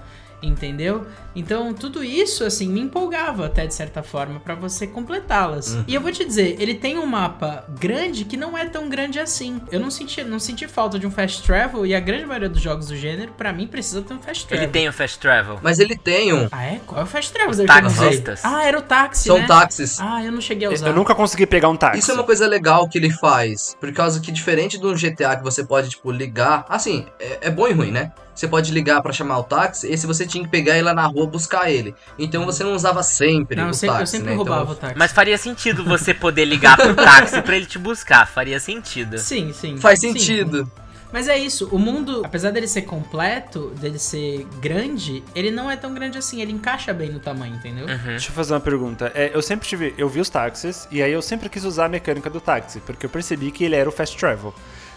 entendeu? 0.46 1.06
Então, 1.34 1.74
tudo 1.74 2.04
isso, 2.04 2.44
assim, 2.44 2.68
me 2.68 2.80
empolgava 2.80 3.46
até 3.46 3.66
de 3.66 3.74
certa 3.74 4.02
forma 4.02 4.38
para 4.40 4.54
você 4.54 4.86
completá-las. 4.86 5.74
Uhum. 5.74 5.84
E 5.88 5.94
eu 5.94 6.00
vou 6.00 6.12
te 6.12 6.24
dizer, 6.24 6.56
ele 6.60 6.74
tem 6.74 6.98
um 6.98 7.06
mapa 7.06 7.64
grande 7.80 8.24
que 8.24 8.36
não 8.36 8.56
é 8.56 8.66
tão 8.66 8.88
grande 8.88 9.18
assim. 9.18 9.60
Eu 9.70 9.80
não 9.80 9.90
senti, 9.90 10.22
não 10.22 10.38
senti 10.38 10.68
falta 10.68 10.98
de 10.98 11.06
um 11.06 11.10
fast 11.10 11.42
travel 11.42 11.84
e 11.84 11.94
a 11.94 12.00
grande 12.00 12.24
maioria 12.26 12.48
dos 12.48 12.60
jogos 12.60 12.86
do 12.88 12.96
gênero, 12.96 13.32
para 13.32 13.52
mim, 13.52 13.66
precisa 13.66 14.02
ter 14.02 14.14
um 14.14 14.20
fast 14.20 14.46
travel. 14.46 14.64
Ele 14.64 14.72
tem 14.72 14.88
um 14.88 14.92
fast 14.92 15.18
travel. 15.18 15.58
Mas 15.62 15.78
ele 15.78 15.96
tem 15.96 16.32
um. 16.32 16.48
Ah, 16.50 16.64
é? 16.64 16.80
Qual 16.86 17.00
é 17.00 17.04
o 17.04 17.06
fast 17.06 17.32
travel? 17.32 17.66
Taxistas. 17.66 18.44
Ah, 18.44 18.64
era 18.64 18.78
o 18.78 18.82
táxi, 18.82 19.24
São 19.24 19.38
né? 19.38 19.46
táxis. 19.46 20.00
Ah, 20.00 20.22
eu 20.22 20.32
não 20.32 20.40
cheguei 20.40 20.68
a 20.68 20.70
usar. 20.70 20.86
Eu 20.86 20.94
nunca 20.94 21.14
consegui 21.14 21.46
pegar 21.46 21.68
um 21.68 21.76
táxi. 21.76 21.98
Isso 21.98 22.10
é 22.10 22.14
uma 22.14 22.24
coisa 22.24 22.46
legal 22.46 22.88
que 22.88 22.98
ele 22.98 23.10
faz, 23.10 23.76
por 23.80 23.92
causa 23.92 24.20
que 24.20 24.30
diferente 24.30 24.78
do 24.78 24.94
GTA 24.94 25.36
que 25.36 25.42
você 25.42 25.64
pode, 25.64 25.90
tipo, 25.90 26.10
ligar... 26.10 26.64
Assim, 26.68 27.06
é, 27.18 27.48
é 27.48 27.50
bom 27.50 27.66
e 27.68 27.72
ruim, 27.72 27.90
né? 27.90 28.12
Você 28.34 28.48
pode 28.48 28.72
ligar 28.72 29.00
para 29.00 29.12
chamar 29.12 29.38
o 29.38 29.44
táxi, 29.44 29.88
esse 29.88 30.06
você 30.06 30.26
tinha 30.26 30.42
que 30.42 30.50
pegar 30.50 30.74
ele 30.74 30.82
lá 30.82 30.92
na 30.92 31.06
rua 31.06 31.23
buscar 31.26 31.70
ele. 31.70 31.94
Então 32.18 32.44
você 32.44 32.64
não 32.64 32.74
usava 32.74 33.02
sempre 33.02 33.56
não, 33.56 33.66
o 33.66 33.68
eu 33.68 33.74
sempre, 33.74 33.96
táxi, 33.96 34.02
eu 34.02 34.06
sempre 34.06 34.30
né? 34.30 34.36
roubava 34.36 34.62
então... 34.62 34.74
o 34.74 34.76
táxi. 34.76 34.98
Mas 34.98 35.12
faria 35.12 35.38
sentido 35.38 35.84
você 35.84 36.14
poder 36.14 36.44
ligar 36.44 36.76
pro 36.76 36.94
táxi 36.94 37.40
para 37.42 37.56
ele 37.56 37.66
te 37.66 37.78
buscar, 37.78 38.26
faria 38.26 38.58
sentido. 38.60 39.18
Sim, 39.18 39.52
sim. 39.52 39.76
Faz 39.76 40.00
sim. 40.00 40.12
sentido. 40.12 40.70
Mas 41.14 41.28
é 41.28 41.38
isso, 41.38 41.68
o 41.70 41.78
mundo, 41.78 42.22
apesar 42.24 42.50
dele 42.50 42.66
ser 42.66 42.82
completo, 42.82 43.70
dele 43.80 44.00
ser 44.00 44.44
grande, 44.60 45.22
ele 45.32 45.48
não 45.48 45.70
é 45.70 45.76
tão 45.76 45.94
grande 45.94 46.18
assim, 46.18 46.42
ele 46.42 46.50
encaixa 46.50 46.92
bem 46.92 47.08
no 47.08 47.20
tamanho, 47.20 47.54
entendeu? 47.54 47.86
Uhum. 47.86 48.06
Deixa 48.06 48.30
eu 48.30 48.34
fazer 48.34 48.52
uma 48.52 48.58
pergunta. 48.58 49.12
É, 49.14 49.30
eu 49.32 49.40
sempre 49.40 49.68
tive. 49.68 49.94
Eu 49.96 50.08
vi 50.08 50.18
os 50.18 50.28
táxis 50.28 50.88
e 50.90 51.00
aí 51.00 51.12
eu 51.12 51.22
sempre 51.22 51.48
quis 51.48 51.64
usar 51.64 51.84
a 51.84 51.88
mecânica 51.88 52.28
do 52.28 52.40
táxi, 52.40 52.80
porque 52.80 53.06
eu 53.06 53.10
percebi 53.10 53.52
que 53.52 53.62
ele 53.62 53.76
era 53.76 53.88
o 53.88 53.92
fast 53.92 54.16
travel, 54.16 54.52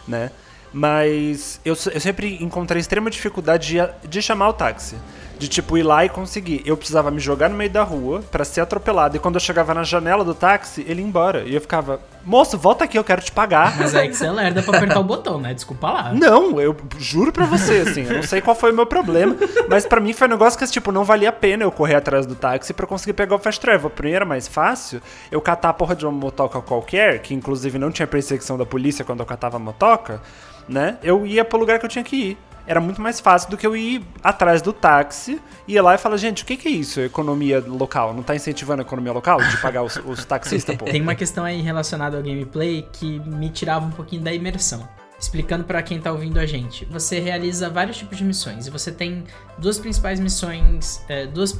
né? 0.07 0.31
Mas 0.73 1.61
eu, 1.63 1.77
eu 1.93 1.99
sempre 1.99 2.41
encontrei 2.41 2.79
extrema 2.79 3.11
dificuldade 3.11 3.67
de, 3.67 4.07
de 4.07 4.19
chamar 4.19 4.49
o 4.49 4.53
táxi. 4.53 4.95
De 5.37 5.47
tipo 5.47 5.77
ir 5.77 5.83
lá 5.83 6.03
e 6.03 6.09
conseguir. 6.09 6.61
Eu 6.65 6.75
precisava 6.75 7.11
me 7.11 7.19
jogar 7.19 7.49
no 7.49 7.55
meio 7.55 7.69
da 7.69 7.83
rua 7.83 8.23
para 8.31 8.43
ser 8.43 8.61
atropelado. 8.61 9.15
E 9.15 9.19
quando 9.19 9.35
eu 9.35 9.41
chegava 9.41 9.73
na 9.73 9.83
janela 9.83 10.23
do 10.23 10.33
táxi, 10.33 10.83
ele 10.87 11.01
ia 11.01 11.07
embora. 11.07 11.43
E 11.43 11.53
eu 11.53 11.61
ficava, 11.61 11.99
moço, 12.25 12.57
volta 12.57 12.83
aqui, 12.83 12.97
eu 12.97 13.03
quero 13.03 13.21
te 13.21 13.31
pagar. 13.31 13.77
Mas 13.77 13.93
aí 13.93 14.07
que 14.09 14.15
você 14.15 14.25
é 14.25 14.31
lerda 14.31 14.63
pra 14.63 14.77
apertar 14.77 14.99
o 14.99 15.03
botão, 15.03 15.39
né? 15.39 15.53
Desculpa 15.53 15.91
lá. 15.91 16.13
Não, 16.13 16.59
eu 16.59 16.75
juro 16.97 17.31
pra 17.31 17.45
você, 17.45 17.85
assim, 17.87 18.03
eu 18.03 18.15
não 18.15 18.23
sei 18.23 18.41
qual 18.41 18.55
foi 18.55 18.71
o 18.71 18.75
meu 18.75 18.85
problema, 18.85 19.35
mas 19.69 19.85
para 19.85 20.01
mim 20.01 20.13
foi 20.13 20.27
um 20.27 20.31
negócio 20.31 20.57
que, 20.57 20.65
tipo, 20.67 20.91
não 20.91 21.03
valia 21.03 21.29
a 21.29 21.33
pena 21.33 21.63
eu 21.63 21.71
correr 21.71 21.95
atrás 21.95 22.25
do 22.25 22.35
táxi 22.35 22.73
para 22.73 22.87
conseguir 22.87 23.13
pegar 23.13 23.35
o 23.35 23.39
fast 23.39 23.61
travel. 23.61 23.89
Pra 23.89 24.07
mim 24.07 24.13
era 24.13 24.25
mais 24.25 24.47
fácil 24.47 25.01
eu 25.31 25.39
catar 25.39 25.69
a 25.69 25.73
porra 25.73 25.95
de 25.95 26.05
uma 26.05 26.11
motoca 26.11 26.61
qualquer, 26.61 27.21
que 27.21 27.33
inclusive 27.33 27.77
não 27.77 27.91
tinha 27.91 28.07
perseguição 28.07 28.57
da 28.57 28.65
polícia 28.65 29.05
quando 29.05 29.19
eu 29.19 29.25
catava 29.25 29.57
a 29.57 29.59
motoca, 29.59 30.21
né? 30.67 30.97
Eu 31.03 31.25
ia 31.25 31.45
pro 31.45 31.59
lugar 31.59 31.79
que 31.79 31.85
eu 31.85 31.89
tinha 31.89 32.03
que 32.03 32.15
ir. 32.15 32.37
Era 32.67 32.81
muito 32.81 33.01
mais 33.01 33.21
fácil 33.21 33.49
do 33.49 33.57
que 33.57 33.65
eu 33.65 33.75
ir 33.77 34.05
atrás 34.21 34.61
do 34.61 34.73
táxi, 34.73 35.41
ia 35.65 35.81
lá 35.81 35.95
e 35.95 35.97
falar, 35.97 36.17
gente, 36.17 36.43
o 36.43 36.45
que, 36.45 36.57
que 36.57 36.67
é 36.67 36.71
isso? 36.71 36.99
Economia 36.99 37.63
local? 37.65 38.13
Não 38.13 38.21
tá 38.21 38.35
incentivando 38.35 38.81
a 38.81 38.85
economia 38.85 39.13
local 39.13 39.41
de 39.41 39.57
pagar 39.61 39.83
os, 39.83 39.95
os 40.05 40.25
taxistas, 40.25 40.75
pô? 40.75 40.83
Tem 40.83 41.01
uma 41.01 41.15
questão 41.15 41.45
aí 41.45 41.61
relacionada 41.61 42.17
ao 42.17 42.23
gameplay 42.23 42.85
que 42.91 43.19
me 43.21 43.49
tirava 43.49 43.85
um 43.85 43.91
pouquinho 43.91 44.21
da 44.21 44.33
imersão. 44.33 44.87
Explicando 45.19 45.63
para 45.63 45.81
quem 45.81 45.99
tá 45.99 46.11
ouvindo 46.11 46.39
a 46.39 46.45
gente, 46.45 46.85
você 46.85 47.19
realiza 47.19 47.69
vários 47.69 47.97
tipos 47.97 48.17
de 48.17 48.23
missões 48.23 48.67
e 48.67 48.69
você 48.69 48.91
tem 48.91 49.23
duas 49.57 49.79
principais 49.79 50.19
missões, 50.19 51.01
é, 51.09 51.25
duas, 51.25 51.59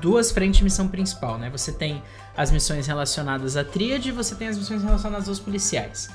duas 0.00 0.30
frentes 0.30 0.58
de 0.58 0.64
missão 0.64 0.86
principal, 0.86 1.36
né? 1.36 1.50
Você 1.50 1.72
tem 1.72 2.00
as 2.36 2.52
missões 2.52 2.86
relacionadas 2.86 3.56
à 3.56 3.64
tríade 3.64 4.10
e 4.10 4.12
você 4.12 4.34
tem 4.34 4.46
as 4.46 4.56
missões 4.56 4.82
relacionadas 4.82 5.28
aos 5.28 5.40
policiais. 5.40 6.08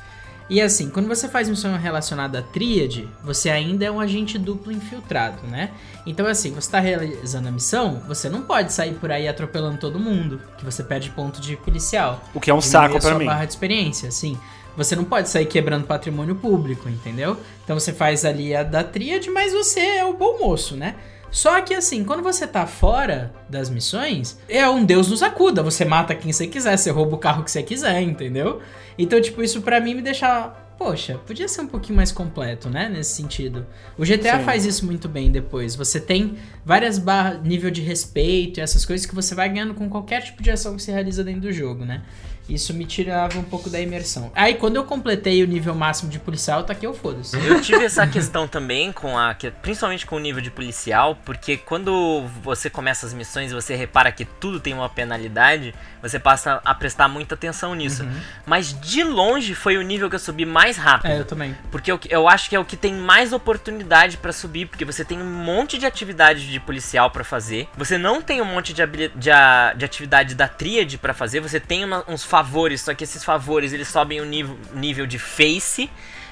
E 0.50 0.60
assim, 0.60 0.90
quando 0.90 1.08
você 1.08 1.30
faz 1.30 1.48
missão 1.48 1.78
relacionada 1.78 2.40
à 2.40 2.42
tríade, 2.42 3.08
você 3.24 3.50
ainda 3.50 3.86
é 3.86 3.92
um 3.92 4.00
agente 4.00 4.38
duplo 4.38 4.72
infiltrado, 4.72 5.46
né? 5.48 5.72
Então 6.06 6.26
assim, 6.26 6.50
você 6.50 6.60
está 6.60 6.80
realizando 6.80 7.48
a 7.48 7.52
missão, 7.52 8.02
você 8.08 8.30
não 8.30 8.42
pode 8.42 8.74
sair 8.74 8.96
por 8.96 9.12
aí 9.12 9.28
atropelando 9.28 9.78
todo 9.78 10.00
mundo, 10.00 10.42
que 10.58 10.66
você 10.66 10.84
perde 10.84 11.12
ponto 11.12 11.40
de 11.40 11.56
policial. 11.56 12.24
O 12.34 12.40
que 12.40 12.50
é 12.50 12.54
um 12.54 12.62
saco 12.62 13.00
para 13.00 13.16
mim. 13.16 13.26
barra 13.26 13.46
de 13.46 13.52
experiência, 13.52 14.10
assim. 14.10 14.38
Você 14.76 14.96
não 14.96 15.04
pode 15.04 15.30
sair 15.30 15.46
quebrando 15.46 15.86
patrimônio 15.86 16.36
público, 16.36 16.88
entendeu? 16.88 17.38
Então 17.64 17.78
você 17.78 17.92
faz 17.92 18.24
ali 18.24 18.56
a 18.56 18.64
da 18.64 18.84
tríade, 18.84 19.30
mas 19.30 19.54
você 19.54 19.80
é 19.80 20.06
o 20.06 20.14
bom 20.14 20.40
moço, 20.40 20.76
né? 20.76 20.96
Só 21.32 21.62
que 21.62 21.74
assim, 21.74 22.04
quando 22.04 22.24
você 22.24 22.48
tá 22.48 22.66
fora 22.66 23.32
das 23.48 23.70
missões, 23.70 24.38
é 24.48 24.68
um 24.68 24.84
Deus 24.84 25.10
nos 25.10 25.22
acuda. 25.22 25.62
Você 25.62 25.86
mata 25.86 26.16
quem 26.16 26.32
você 26.32 26.48
quiser, 26.48 26.78
você 26.78 26.90
rouba 26.90 27.16
o 27.16 27.20
carro 27.20 27.44
que 27.44 27.52
você 27.52 27.62
quiser, 27.62 28.02
entendeu? 28.02 28.62
Então, 28.98 29.22
tipo, 29.22 29.42
isso 29.44 29.62
pra 29.62 29.80
mim 29.80 29.94
me 29.94 30.02
deixa. 30.02 30.54
Poxa, 30.78 31.20
podia 31.28 31.46
ser 31.50 31.62
um 31.62 31.68
pouquinho 31.68 31.98
mais 31.98 32.10
completo, 32.10 32.70
né? 32.70 32.88
Nesse 32.88 33.12
sentido. 33.12 33.68
O 33.98 34.06
GTA 34.06 34.40
Sim. 34.40 34.46
faz 34.46 34.66
isso 34.66 34.86
muito 34.86 35.10
bem 35.10 35.30
depois. 35.30 35.76
Você 35.76 36.00
tem 36.00 36.38
várias 36.66 36.98
barras, 36.98 37.44
nível 37.44 37.70
de 37.70 37.82
respeito 37.82 38.60
e 38.60 38.62
essas 38.62 38.86
coisas 38.86 39.06
que 39.06 39.14
você 39.14 39.36
vai 39.36 39.50
ganhando 39.50 39.74
com 39.74 39.90
qualquer 39.90 40.22
tipo 40.24 40.42
de 40.42 40.50
ação 40.50 40.78
que 40.78 40.82
se 40.82 40.90
realiza 40.90 41.22
dentro 41.22 41.42
do 41.42 41.52
jogo, 41.52 41.84
né? 41.84 42.02
Isso 42.50 42.74
me 42.74 42.86
tirava 42.86 43.38
um 43.38 43.44
pouco 43.44 43.70
da 43.70 43.80
imersão. 43.80 44.32
Aí, 44.36 44.56
quando 44.56 44.76
eu 44.76 44.84
completei 44.84 45.44
o 45.44 45.48
nível 45.48 45.76
máximo 45.76 46.10
de 46.10 46.20
policial, 46.20 46.64
tá 46.64 46.74
aqui 46.74 46.86
eu 46.86 46.94
foda-se. 46.94 47.38
Eu 47.46 47.62
tive 47.62 47.86
essa 47.86 48.06
questão 48.08 48.48
também 48.48 48.92
com 48.92 49.18
a. 49.18 49.36
Principalmente 49.62 50.06
com 50.06 50.16
o 50.16 50.20
nível 50.20 50.42
de 50.42 50.50
policial, 50.52 51.16
porque 51.26 51.58
quando 51.58 52.24
você 52.42 52.70
começa 52.70 53.06
as 53.06 53.14
missões 53.14 53.52
e 53.52 53.54
você 53.54 53.76
repara 53.76 54.12
que 54.12 54.26
tudo 54.26 54.60
tem 54.60 54.74
uma 54.74 54.90
penalidade, 54.90 55.74
você 56.02 56.20
passa 56.20 56.62
a 56.66 56.74
prestar 56.74 57.08
muita 57.08 57.36
atenção 57.36 57.76
nisso. 57.76 58.06
Mas 58.46 58.74
de 58.80 59.04
longe 59.04 59.54
foi 59.56 59.78
o 59.78 59.82
nível 59.82 60.10
que 60.10 60.16
eu 60.16 60.20
subi 60.20 60.46
mais 60.46 60.78
rápido. 60.78 61.12
É, 61.12 61.20
eu 61.20 61.26
também. 61.26 61.56
Porque 61.72 61.92
eu, 61.92 62.00
eu 62.10 62.28
acho 62.28 62.50
que 62.50 62.56
é 62.56 62.60
o 62.60 62.66
que 62.66 62.76
tem 62.78 62.94
mais 62.94 63.32
oportunidade 63.34 64.18
pra 64.18 64.32
subir, 64.32 64.66
porque 64.68 64.86
você 64.86 65.06
tem 65.06 65.22
um 65.22 65.26
monte 65.44 65.78
de 65.78 65.86
atividade 65.86 66.50
de 66.50 66.60
policial 66.60 67.12
pra 67.12 67.24
fazer. 67.24 67.68
Você 67.78 67.98
não 67.98 68.22
tem 68.22 68.42
um 68.42 68.46
monte 68.46 68.74
de, 68.74 68.86
de, 68.86 69.10
de 69.16 69.86
atividade 69.86 70.36
da 70.36 70.48
tríade 70.48 70.98
pra 70.98 71.14
fazer. 71.14 71.40
Você 71.40 71.60
tem 71.60 71.84
uma- 71.86 72.04
uns 72.08 72.24
favores, 72.40 72.82
só 72.82 72.94
que 72.94 73.04
esses 73.04 73.24
favores 73.24 73.74
eles 73.74 73.90
sobem 73.90 74.22
o 74.22 74.26
nível, 74.26 74.58
nível 74.74 75.06
de 75.06 75.20
face, 75.20 75.90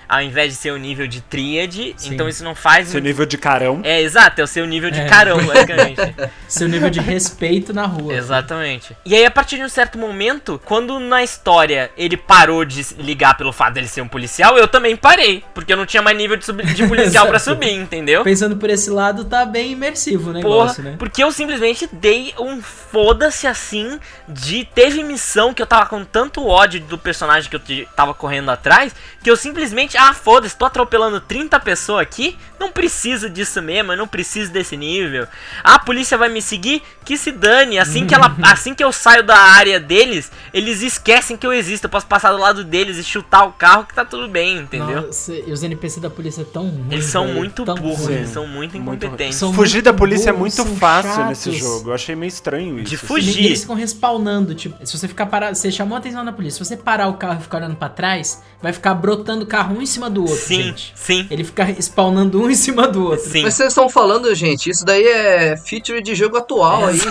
ao 0.07 0.21
invés 0.21 0.53
de 0.53 0.59
ser 0.59 0.71
o 0.71 0.77
nível 0.77 1.07
de 1.07 1.21
tríade. 1.21 1.93
Sim. 1.97 2.13
Então 2.13 2.27
isso 2.27 2.43
não 2.43 2.55
faz. 2.55 2.87
Seu 2.89 3.01
nível 3.01 3.25
de 3.25 3.37
carão. 3.37 3.81
É, 3.83 4.01
exato, 4.01 4.41
é 4.41 4.43
o 4.43 4.47
seu 4.47 4.65
nível 4.65 4.89
de 4.91 4.99
É. 4.99 5.05
carão, 5.05 5.43
basicamente. 5.45 6.01
Seu 6.47 6.67
nível 6.69 6.89
de 6.89 7.01
respeito 7.01 7.73
na 7.73 7.85
rua. 7.85 8.13
Exatamente. 8.13 8.95
E 9.05 9.13
aí, 9.13 9.25
a 9.25 9.31
partir 9.31 9.57
de 9.57 9.63
um 9.63 9.69
certo 9.69 9.97
momento, 9.97 10.61
quando 10.63 10.97
na 10.97 11.21
história 11.21 11.91
ele 11.97 12.15
parou 12.15 12.63
de 12.63 12.83
se 12.85 12.93
ligar 12.95 13.35
pelo 13.35 13.51
fato 13.51 13.73
dele 13.73 13.87
ser 13.87 13.99
um 14.01 14.07
policial, 14.07 14.57
eu 14.57 14.65
também 14.67 14.95
parei. 14.95 15.43
Porque 15.53 15.73
eu 15.73 15.77
não 15.77 15.85
tinha 15.85 16.01
mais 16.01 16.15
nível 16.17 16.37
de, 16.37 16.45
sub- 16.45 16.63
de 16.63 16.87
policial 16.87 17.27
pra 17.27 17.35
Exato. 17.37 17.51
subir, 17.55 17.73
entendeu? 17.73 18.23
Pensando 18.23 18.55
por 18.55 18.69
esse 18.69 18.89
lado, 18.89 19.25
tá 19.25 19.45
bem 19.45 19.73
imersivo 19.73 20.29
o 20.29 20.33
Porra, 20.33 20.37
negócio, 20.39 20.83
né? 20.83 20.95
porque 20.97 21.21
eu 21.21 21.31
simplesmente 21.33 21.87
dei 21.91 22.33
um 22.39 22.61
foda-se 22.61 23.45
assim 23.45 23.99
de. 24.27 24.63
Teve 24.73 25.03
missão 25.03 25.53
que 25.53 25.61
eu 25.61 25.67
tava 25.67 25.85
com 25.87 26.03
tanto 26.05 26.45
ódio 26.47 26.79
do 26.79 26.97
personagem 26.97 27.49
que 27.49 27.55
eu 27.57 27.85
tava 27.95 28.13
correndo 28.13 28.49
atrás, 28.51 28.95
que 29.21 29.29
eu 29.29 29.35
simplesmente, 29.35 29.96
ah, 29.97 30.13
foda-se, 30.13 30.55
tô 30.55 30.65
atropelando 30.65 31.19
30 31.19 31.59
pessoas 31.59 32.01
aqui, 32.01 32.37
não 32.59 32.71
preciso 32.71 33.29
disso 33.29 33.61
mesmo, 33.61 33.91
eu 33.93 33.97
não 33.97 34.07
preciso 34.07 34.51
desse 34.51 34.75
nível. 34.77 35.27
Ah, 35.63 35.75
a 35.75 35.79
polícia 35.79 36.17
vai 36.17 36.29
me 36.29 36.41
seguir, 36.41 36.81
que 37.05 37.17
se 37.17 37.31
dane. 37.31 37.77
Assim 37.79 38.05
que 38.05 38.13
ela, 38.15 38.35
assim 38.43 38.73
que 38.73 38.83
eu 38.83 38.91
saio 38.91 39.23
da 39.23 39.37
área 39.37 39.79
deles, 39.79 40.31
eles 40.53 40.81
esquecem 40.81 41.37
que 41.37 41.45
eu 41.45 41.53
existo. 41.53 41.87
Eu 41.87 41.89
posso 41.91 42.05
passar 42.07 42.31
do 42.31 42.37
lado 42.37 42.63
deles 42.63 42.97
e 42.97 43.03
chutar 43.03 43.45
o 43.45 43.53
carro 43.53 43.85
que 43.85 43.93
tá 43.93 44.03
tudo 44.05 44.27
bem, 44.27 44.57
entendeu? 44.59 45.01
Nossa, 45.07 45.33
e 45.33 45.51
os 45.51 45.63
NPC 45.63 45.99
da 45.99 46.09
polícia 46.09 46.45
são 46.51 46.67
ruins. 46.67 46.91
Eles 46.91 47.05
são 47.05 47.25
velho, 47.25 47.37
muito 47.37 47.65
tão 47.65 47.75
burros, 47.75 48.07
eles 48.09 48.29
são 48.29 48.45
muito 48.47 48.77
Muito 48.79 49.05
incompetentes. 49.05 49.35
São 49.37 49.53
Fugir 49.53 49.75
muito 49.77 49.85
da 49.85 49.93
polícia 49.93 50.29
é 50.29 50.33
burros, 50.33 50.55
muito 50.55 50.55
são 50.55 50.75
fácil 50.77 51.11
chatos. 51.11 51.29
nesse 51.29 51.51
jogo. 51.59 51.89
Eu 51.89 51.93
achei 51.93 52.15
meio 52.15 52.27
estranho 52.29 52.79
isso. 52.79 52.89
De 52.89 52.95
E 52.95 52.97
fugir. 52.97 53.45
eles 53.45 53.61
ficam 53.61 53.75
respawnando, 53.75 54.53
tipo, 54.55 54.85
se 54.85 54.97
você 54.97 55.07
ficar 55.07 55.25
parado, 55.27 55.55
você 55.55 55.71
chamou 55.71 55.95
a 55.95 55.99
atenção 55.99 56.23
da 56.25 56.31
polícia, 56.31 56.63
se 56.63 56.69
você 56.69 56.77
parar 56.77 57.07
o 57.07 57.13
carro 57.13 57.39
e 57.39 57.43
ficar 57.43 57.57
olhando 57.57 57.75
pra 57.75 57.89
trás, 57.89 58.41
vai 58.61 58.73
ficar 58.73 58.93
brotando 58.93 59.45
carro 59.45 59.75
um 59.77 59.81
cima 59.87 60.09
do 60.09 60.21
outro, 60.21 60.35
Sim, 60.37 60.63
gente. 60.63 60.91
sim, 60.95 61.25
Ele 61.31 61.43
fica 61.43 61.65
spawnando 61.81 62.41
um 62.41 62.49
em 62.49 62.55
cima 62.55 62.87
do 62.87 63.03
outro. 63.05 63.29
sim. 63.29 63.41
Mas 63.43 63.55
vocês 63.55 63.69
estão 63.69 63.89
falando, 63.89 64.33
gente, 64.35 64.69
isso 64.69 64.85
daí 64.85 65.03
é 65.07 65.57
feature 65.57 66.01
de 66.01 66.13
jogo 66.13 66.37
atual 66.37 66.85
aí. 66.87 66.99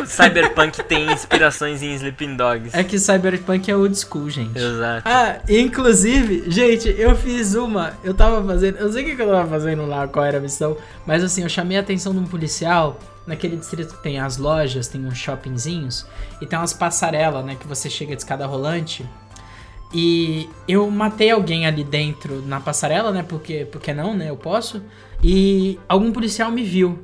O 0.00 0.06
Cyberpunk 0.06 0.82
tem 0.84 1.10
inspirações 1.10 1.82
em 1.82 1.92
Sleeping 1.94 2.36
Dogs. 2.36 2.70
É 2.76 2.84
que 2.84 2.98
Cyberpunk 2.98 3.70
é 3.70 3.74
old 3.76 3.96
school, 3.98 4.28
gente. 4.30 4.56
Exato. 4.58 5.02
Ah, 5.04 5.38
inclusive, 5.48 6.44
gente, 6.50 6.88
eu 6.98 7.16
fiz 7.16 7.54
uma. 7.54 7.94
Eu 8.04 8.14
tava 8.14 8.44
fazendo. 8.46 8.76
Eu 8.78 8.92
sei 8.92 9.02
o 9.02 9.06
que 9.06 9.16
que 9.16 9.22
eu 9.22 9.28
tava 9.30 9.48
fazendo 9.48 9.86
lá, 9.86 10.06
qual 10.06 10.24
era 10.24 10.38
a 10.38 10.40
missão. 10.40 10.76
Mas 11.06 11.24
assim, 11.24 11.42
eu 11.42 11.48
chamei 11.48 11.76
a 11.76 11.80
atenção 11.80 12.12
de 12.12 12.18
um 12.18 12.26
policial. 12.26 12.98
Naquele 13.26 13.56
distrito 13.56 13.94
que 13.94 14.02
tem 14.02 14.18
as 14.18 14.38
lojas, 14.38 14.88
tem 14.88 15.04
uns 15.04 15.18
shoppingzinhos. 15.18 16.06
E 16.40 16.46
tem 16.46 16.58
umas 16.58 16.72
passarelas, 16.72 17.44
né? 17.44 17.56
Que 17.60 17.66
você 17.66 17.90
chega 17.90 18.14
de 18.16 18.22
escada 18.22 18.46
rolante. 18.46 19.04
E 19.92 20.48
eu 20.66 20.90
matei 20.90 21.30
alguém 21.30 21.66
ali 21.66 21.82
dentro 21.82 22.42
na 22.42 22.60
passarela, 22.60 23.10
né? 23.10 23.24
Porque, 23.26 23.66
porque 23.70 23.92
não, 23.92 24.14
né? 24.14 24.28
Eu 24.28 24.36
posso. 24.36 24.82
E 25.22 25.78
algum 25.88 26.12
policial 26.12 26.50
me 26.50 26.62
viu. 26.62 26.98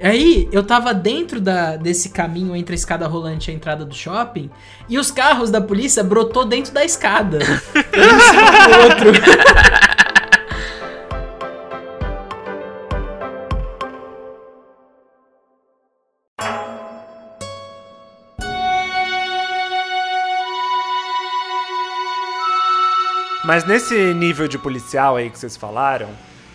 Aí 0.00 0.48
eu 0.52 0.62
tava 0.62 0.94
dentro 0.94 1.40
da, 1.40 1.76
desse 1.76 2.10
caminho 2.10 2.54
entre 2.54 2.74
a 2.74 2.76
escada 2.76 3.06
rolante 3.06 3.50
e 3.50 3.52
a 3.52 3.54
entrada 3.54 3.84
do 3.84 3.94
shopping. 3.94 4.48
E 4.88 4.98
os 4.98 5.10
carros 5.10 5.50
da 5.50 5.60
polícia 5.60 6.04
brotou 6.04 6.44
dentro 6.44 6.72
da 6.72 6.84
escada. 6.84 7.38
um 7.74 8.16
em 8.16 8.20
cima 8.20 8.50
do 8.50 8.84
outro. 8.84 9.87
Mas 23.48 23.64
nesse 23.64 24.12
nível 24.12 24.46
de 24.46 24.58
policial 24.58 25.16
aí 25.16 25.30
que 25.30 25.38
vocês 25.38 25.56
falaram, 25.56 26.10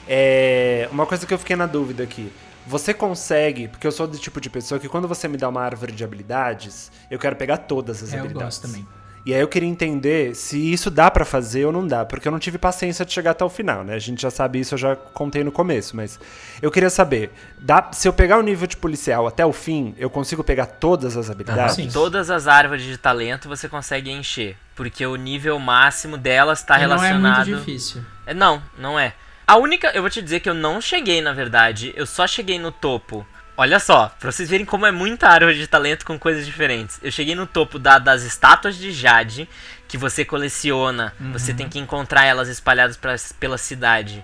é 0.08 0.88
uma 0.92 1.08
coisa 1.08 1.26
que 1.26 1.34
eu 1.34 1.40
fiquei 1.40 1.56
na 1.56 1.66
dúvida 1.66 2.04
aqui. 2.04 2.32
Você 2.68 2.94
consegue, 2.94 3.68
porque 3.68 3.88
eu 3.88 3.92
sou 3.92 4.06
do 4.06 4.16
tipo 4.16 4.40
de 4.40 4.48
pessoa 4.48 4.80
que 4.80 4.88
quando 4.88 5.08
você 5.08 5.28
me 5.28 5.36
dá 5.36 5.50
uma 5.50 5.60
árvore 5.60 5.92
de 5.92 6.04
habilidades, 6.04 6.92
eu 7.10 7.18
quero 7.18 7.36
pegar 7.36 7.58
todas 7.58 8.04
as 8.04 8.14
É, 8.14 8.18
eu 8.18 8.20
habilidades. 8.20 8.60
gosto 8.60 8.68
também. 8.68 8.88
E 9.26 9.34
aí 9.34 9.40
eu 9.40 9.48
queria 9.48 9.70
entender 9.70 10.36
se 10.36 10.58
isso 10.74 10.92
dá 10.92 11.10
pra 11.10 11.24
fazer 11.24 11.66
ou 11.66 11.72
não 11.72 11.88
dá, 11.88 12.04
porque 12.04 12.28
eu 12.28 12.32
não 12.32 12.40
tive 12.40 12.58
paciência 12.58 13.06
de 13.06 13.14
chegar 13.14 13.32
até 13.32 13.46
o 13.46 13.50
final, 13.50 13.82
né? 13.84 13.94
A 13.96 14.00
gente 14.00 14.22
já 14.22 14.30
sabe 14.30 14.60
isso, 14.60 14.74
eu 14.74 14.78
já 14.78 14.96
contei 14.98 15.44
no 15.46 15.52
começo, 15.52 15.96
mas 15.96 16.20
eu 16.62 16.70
queria 16.70 16.90
saber, 16.90 17.32
dá, 17.58 17.90
se 17.94 18.06
eu 18.06 18.12
pegar 18.12 18.38
o 18.38 18.42
nível 18.42 18.68
de 18.68 18.76
policial 18.76 19.26
até 19.26 19.46
o 19.46 19.54
fim, 19.54 19.96
eu 19.98 20.10
consigo 20.10 20.44
pegar 20.44 20.66
todas 20.66 21.16
as 21.16 21.30
habilidades? 21.30 21.76
sim. 21.76 21.90
Todas 21.90 22.30
as 22.30 22.48
árvores 22.48 22.84
de 22.84 22.98
talento 22.98 23.48
você 23.48 23.70
consegue 23.70 24.12
encher. 24.12 24.58
Porque 24.76 25.06
o 25.06 25.16
nível 25.16 25.58
máximo 25.60 26.18
delas 26.18 26.60
está 26.60 26.76
E 26.76 26.88
não 26.88 26.96
é 26.96 27.08
relacionado. 27.10 27.48
muito 27.48 27.60
difícil. 27.60 28.02
É, 28.26 28.34
Não, 28.34 28.62
não 28.78 29.00
é. 29.00 29.14
A 29.46 29.56
única. 29.58 29.90
Eu 29.90 30.02
vou 30.02 30.10
te 30.10 30.22
dizer 30.22 30.40
que 30.40 30.50
eu 30.50 30.54
não 30.54 30.82
cheguei, 30.82 31.22
na 31.22 31.32
verdade. 31.34 31.94
Eu 31.96 32.06
só 32.06 32.26
cheguei 32.26 32.58
no 32.58 32.72
topo. 32.72 33.26
Olha 33.56 33.80
só, 33.80 34.12
pra 34.20 34.32
vocês 34.32 34.50
verem 34.50 34.66
como 34.66 34.86
é 34.86 34.92
muita 34.92 35.28
árvore 35.30 35.56
de 35.58 35.68
talento 35.68 36.06
com 36.06 36.18
coisas 36.18 36.46
diferentes. 36.46 37.00
Eu 37.04 37.12
cheguei 37.12 37.36
no 37.36 37.46
topo 37.46 37.78
da- 37.78 38.00
das 38.00 38.24
estátuas 38.24 38.76
de 38.76 38.92
Jade, 38.92 39.48
que 39.88 39.96
você 39.98 40.26
coleciona. 40.26 41.14
Você 41.34 41.54
tem 41.54 41.70
que 41.70 41.78
encontrar 41.78 42.26
elas 42.26 42.48
espalhadas 42.50 42.98
pra- 42.98 43.16
pela 43.40 43.58
cidade 43.60 44.24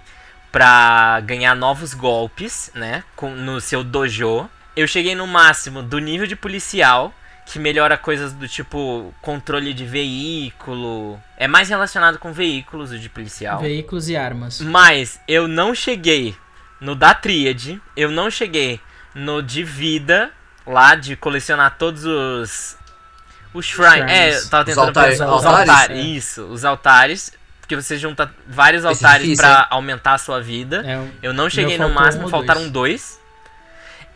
pra 0.51 1.19
ganhar 1.21 1.55
novos 1.55 1.93
golpes, 1.93 2.71
né? 2.73 3.03
Com, 3.15 3.29
no 3.31 3.61
seu 3.61 3.83
dojo. 3.83 4.49
Eu 4.75 4.87
cheguei 4.87 5.13
no 5.13 5.27
máximo 5.27 5.83
do 5.83 5.99
nível 5.99 6.25
de 6.25 6.35
policial, 6.35 7.13
que 7.45 7.59
melhora 7.59 7.97
coisas 7.97 8.33
do 8.33 8.47
tipo 8.47 9.13
controle 9.21 9.73
de 9.75 9.85
veículo. 9.85 11.19
É 11.37 11.47
mais 11.47 11.69
relacionado 11.69 12.17
com 12.17 12.31
veículos, 12.33 12.91
o 12.91 12.97
de 12.99 13.09
policial. 13.09 13.59
Veículos 13.59 14.09
e 14.09 14.15
armas. 14.15 14.59
Mas 14.61 15.19
eu 15.27 15.47
não 15.47 15.75
cheguei 15.75 16.35
no 16.81 16.95
da 16.95 17.13
Tríade, 17.13 17.79
eu 17.95 18.09
não 18.09 18.29
cheguei 18.31 18.79
no 19.13 19.41
de 19.41 19.63
vida, 19.63 20.32
lá 20.65 20.95
de 20.95 21.15
colecionar 21.15 21.76
todos 21.78 22.06
os. 22.06 22.78
Os 23.54 23.65
shrines. 23.65 24.12
É, 24.12 24.36
eu 24.38 24.50
tava 24.50 24.63
Os 24.63 24.65
tentando 24.67 24.88
altares- 24.88 25.17
pensar. 25.17 25.28
Os 25.34 25.45
altares? 25.45 25.69
altares. 25.69 25.98
É. 25.98 26.02
Isso, 26.02 26.43
os 26.45 26.63
altares. 26.65 27.32
Porque 27.62 27.76
você 27.76 27.98
junta 27.98 28.32
vários 28.48 28.84
Esse 28.84 29.04
é 29.04 29.08
altares 29.08 29.38
pra 29.38 29.60
hein? 29.60 29.65
aumentar 29.69 30.13
a 30.13 30.17
sua 30.17 30.41
vida. 30.41 30.84
É, 30.86 30.98
um- 30.98 31.12
Eu 31.22 31.34
não 31.34 31.50
cheguei 31.50 31.78
no 31.78 31.88
um 31.88 31.93
máximo, 31.93 32.24
ou 32.24 32.30
faltaram 32.30 32.67
dois. 32.69 33.18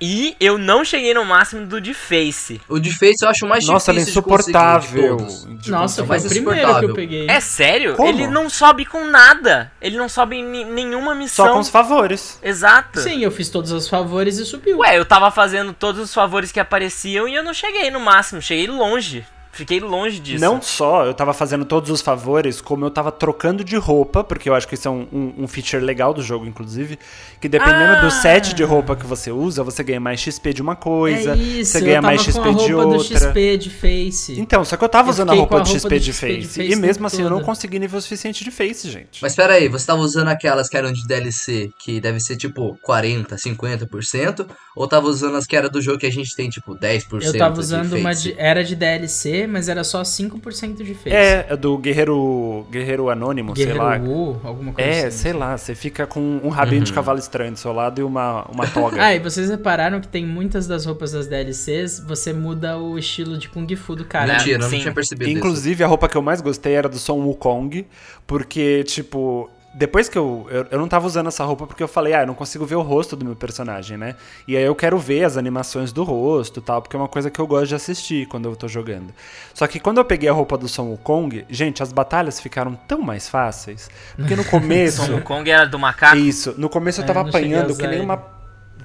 E 0.06 0.36
eu 0.38 0.58
não 0.58 0.84
cheguei 0.84 1.13
no 1.13 1.24
máximo 1.24 1.66
do 1.66 1.80
de 1.80 1.94
Face. 1.94 2.60
O 2.68 2.78
de 2.78 2.92
Face 2.92 3.24
eu 3.24 3.30
acho 3.30 3.48
mais 3.48 3.66
Nossa, 3.66 3.89
ele 3.89 4.00
é 4.00 4.02
difícil 4.02 4.22
de 4.22 4.28
conseguir 4.28 4.52
de 4.52 4.58
insuportável. 4.60 5.18
de 5.62 5.72
Nossa, 5.72 6.06
foi 6.06 6.18
mas 6.18 6.26
o 6.26 6.28
primeiro 6.30 6.60
que 6.60 6.60
eu 6.60 6.70
insuportável. 6.70 6.96
peguei. 6.96 7.28
É 7.30 7.39
sério? 7.39 7.96
Como? 7.96 8.10
Ele 8.10 8.28
não 8.28 8.50
sobe 8.50 8.84
com 8.86 9.06
nada. 9.06 9.72
Ele 9.82 9.96
não 9.96 10.10
sobe 10.10 10.36
em 10.36 10.66
nenhuma 10.66 11.16
missão. 11.16 11.46
Só 11.46 11.54
com 11.54 11.60
os 11.60 11.70
favores. 11.70 12.38
Exato. 12.44 13.00
Sim, 13.00 13.24
eu 13.24 13.32
fiz 13.32 13.48
todos 13.48 13.72
os 13.72 13.88
favores 13.88 14.38
e 14.39 14.46
subiu. 14.46 14.80
Ué, 14.80 14.98
eu 14.98 15.06
tava 15.06 15.32
fazendo 15.32 15.72
todos 15.72 16.02
os 16.02 16.13
favores 16.13 16.52
que 16.52 16.60
apareciam 16.60 17.26
e 17.26 17.34
eu 17.36 17.44
não 17.44 17.54
cheguei 17.54 17.89
no 17.89 18.02
máximo, 18.02 18.42
cheguei 18.42 18.68
longe. 18.68 19.26
Fiquei 19.54 19.80
longe 19.80 20.20
disso. 20.20 20.42
Não 20.44 20.62
só 20.62 21.06
eu 21.06 21.13
tava 21.13 21.34
fazendo 21.34 21.63
todos 21.63 21.89
os 21.89 22.02
favores, 22.02 22.60
como 22.60 22.84
eu 22.86 22.89
tava 22.92 23.12
trocando 23.12 23.63
de 23.63 23.76
roupa, 23.78 24.24
porque 24.24 24.50
eu 24.50 24.56
acho 24.56 24.68
que 24.68 24.74
isso 24.76 24.88
é 24.88 24.92
um, 24.92 25.08
um- 25.13 25.34
um 25.44 25.48
feature 25.48 25.82
legal 25.84 26.13
do 26.13 26.22
jogo, 26.22 26.46
inclusive. 26.46 26.98
Que 27.39 27.48
dependendo 27.48 27.94
Ah! 27.98 28.02
do 28.02 28.10
set 28.12 28.54
de 28.54 28.63
roupa 28.63 28.96
que 28.96 29.06
você 29.06 29.32
usa, 29.32 29.63
você 29.63 29.84
ganha 29.84 30.00
mais 30.00 30.20
XP 30.20 30.54
de 30.54 30.62
uma 30.62 30.76
coisa, 30.76 31.34
é 31.34 31.38
isso, 31.38 31.72
você 31.72 31.82
ganha 31.82 32.02
mais 32.02 32.22
com 32.22 32.32
XP 32.32 32.54
de 32.66 32.72
roupa 32.74 32.89
do 32.89 32.98
outra. 32.98 33.20
XP 33.20 33.58
de 33.58 33.70
Face. 33.70 34.39
Então, 34.39 34.66
só 34.66 34.76
que 34.76 34.84
eu 34.84 34.89
tava 34.89 35.10
Eu 35.10 35.12
usando 35.13 35.30
a 35.30 35.34
roupa, 35.36 35.58
a 35.60 35.62
de 35.62 35.70
roupa 35.72 35.80
XP 35.80 35.89
do 35.89 36.00
de 36.00 36.12
XP 36.13 36.28
de 36.28 36.34
face. 36.48 36.48
Face 36.62 36.72
e 36.72 36.76
mesmo 36.76 37.06
assim 37.06 37.22
eu 37.22 37.30
não 37.30 37.42
consegui 37.42 37.78
nível 37.80 38.02
suficiente 38.02 38.44
de 38.44 38.50
face, 38.52 38.89
gente. 38.89 39.22
Mas 39.22 39.36
pera 39.36 39.54
aí, 39.54 39.68
você 39.70 39.86
tava 39.86 40.00
usando 40.02 40.30
aquelas 40.30 40.68
que 40.68 40.76
eram 40.78 40.92
de 40.92 41.06
DLC, 41.08 41.70
que 41.78 42.00
deve 42.02 42.20
ser 42.20 42.36
tipo 42.38 42.78
40, 42.82 43.38
50%, 43.38 44.48
ou 44.76 44.88
tava 44.88 45.08
usando 45.08 45.36
as 45.38 45.46
que 45.46 45.56
era 45.56 45.70
do 45.70 45.82
jogo 45.82 46.00
que 46.00 46.06
a 46.06 46.12
gente 46.12 46.36
tem 46.36 46.50
tipo 46.50 46.76
10% 46.76 47.24
Eu 47.24 47.38
tava 47.38 47.54
de 47.54 47.60
usando 47.60 47.94
uma 47.98 48.13
de, 48.13 48.34
era 48.38 48.63
de 48.63 48.76
DLC, 48.76 49.43
mas 49.48 49.70
era 49.70 49.84
só 49.84 50.02
5% 50.04 50.84
de 50.84 50.94
Face. 50.94 51.10
É, 51.16 51.48
é 51.50 51.58
do 51.58 51.78
Guerreiro 51.78 52.66
Guerreiro 52.72 53.10
Anônimo, 53.10 53.54
Guerreiro 53.54 53.80
sei 53.80 53.88
lá. 53.88 53.98
Wu, 53.98 54.40
alguma 54.44 54.74
coisa 54.74 54.90
É, 54.90 55.06
assim. 55.08 55.18
sei 55.18 55.34
lá, 55.34 55.58
você 55.58 55.74
fica 55.76 56.06
com 56.08 56.20
um 56.44 56.50
rabinho 56.50 56.84
de 56.84 56.92
Uhum. 56.92 56.96
cavalo 56.96 57.20
estranho 57.20 57.52
do 57.52 57.60
seu 57.60 57.74
lado 57.74 58.00
e 58.02 58.04
uma, 58.04 58.44
uma 58.52 58.68
toga. 58.68 58.98
Ah, 59.04 59.14
e 59.16 59.20
vocês 59.20 59.50
repararam 59.50 60.00
que 60.00 60.08
tem 60.08 60.26
muitas 60.26 60.68
das 60.68 60.86
roupas 60.86 61.12
das 61.12 61.28
DLCs, 61.28 62.00
você 62.08 62.32
muda 62.34 62.78
o 62.78 62.98
estilo 62.98 63.38
de 63.38 63.50
Kung 63.50 63.68
Fu 63.76 63.96
do 63.96 64.06
cara. 64.06 64.34
Mentira, 64.34 64.56
eu 64.56 64.60
não 64.60 64.70
Sim. 64.70 64.80
tinha 64.80 64.94
percebido 64.94 65.30
isso. 65.30 65.38
Inclusive, 65.40 65.84
a 65.84 65.88
roupa 65.88 66.08
que 66.08 66.16
eu 66.16 66.22
mais 66.22 66.42
gostei 66.42 66.74
era 66.74 66.88
do 66.88 66.98
Son 66.98 67.20
Wukong, 67.20 67.86
porque, 68.26 68.84
tipo, 68.86 69.50
depois 69.74 70.08
que 70.08 70.18
eu, 70.18 70.48
eu. 70.50 70.68
Eu 70.72 70.80
não 70.80 70.88
tava 70.88 71.08
usando 71.08 71.28
essa 71.28 71.44
roupa 71.44 71.66
porque 71.68 71.82
eu 71.82 71.88
falei, 71.88 72.14
ah, 72.14 72.22
eu 72.22 72.28
não 72.28 72.36
consigo 72.36 72.66
ver 72.66 72.76
o 72.76 72.82
rosto 72.82 73.16
do 73.16 73.26
meu 73.26 73.36
personagem, 73.36 73.98
né? 73.98 74.16
E 74.48 74.56
aí 74.56 74.64
eu 74.64 74.76
quero 74.76 74.98
ver 75.00 75.24
as 75.24 75.36
animações 75.38 75.92
do 75.92 76.04
rosto 76.04 76.60
e 76.60 76.64
tal, 76.64 76.82
porque 76.82 76.96
é 76.96 77.00
uma 77.00 77.08
coisa 77.08 77.30
que 77.32 77.40
eu 77.40 77.48
gosto 77.48 77.68
de 77.70 77.76
assistir 77.76 78.28
quando 78.28 78.48
eu 78.50 78.56
tô 78.56 78.68
jogando. 78.68 79.14
Só 79.54 79.66
que 79.68 79.80
quando 79.80 79.98
eu 79.98 80.06
peguei 80.06 80.30
a 80.30 80.34
roupa 80.34 80.58
do 80.58 80.68
Son 80.68 80.84
Wukong, 80.92 81.46
gente, 81.50 81.82
as 81.84 81.92
batalhas 81.92 82.40
ficaram 82.40 82.76
tão 82.88 83.02
mais 83.02 83.28
fáceis. 83.28 83.90
Porque 84.18 84.36
no 84.36 84.44
começo. 84.46 85.06
Son 85.06 85.22
Kong 85.22 85.50
era 85.50 85.66
do 85.66 85.80
macaco. 85.80 86.16
Isso, 86.18 86.54
no 86.58 86.70
começo 86.70 87.02
eu 87.02 87.04
É, 87.04 87.08
tava 87.08 87.20
a 87.20 87.24
apanhando 87.24 87.76
que 87.76 87.88
nem 87.88 88.00
ele. 88.00 88.06
uma 88.06 88.18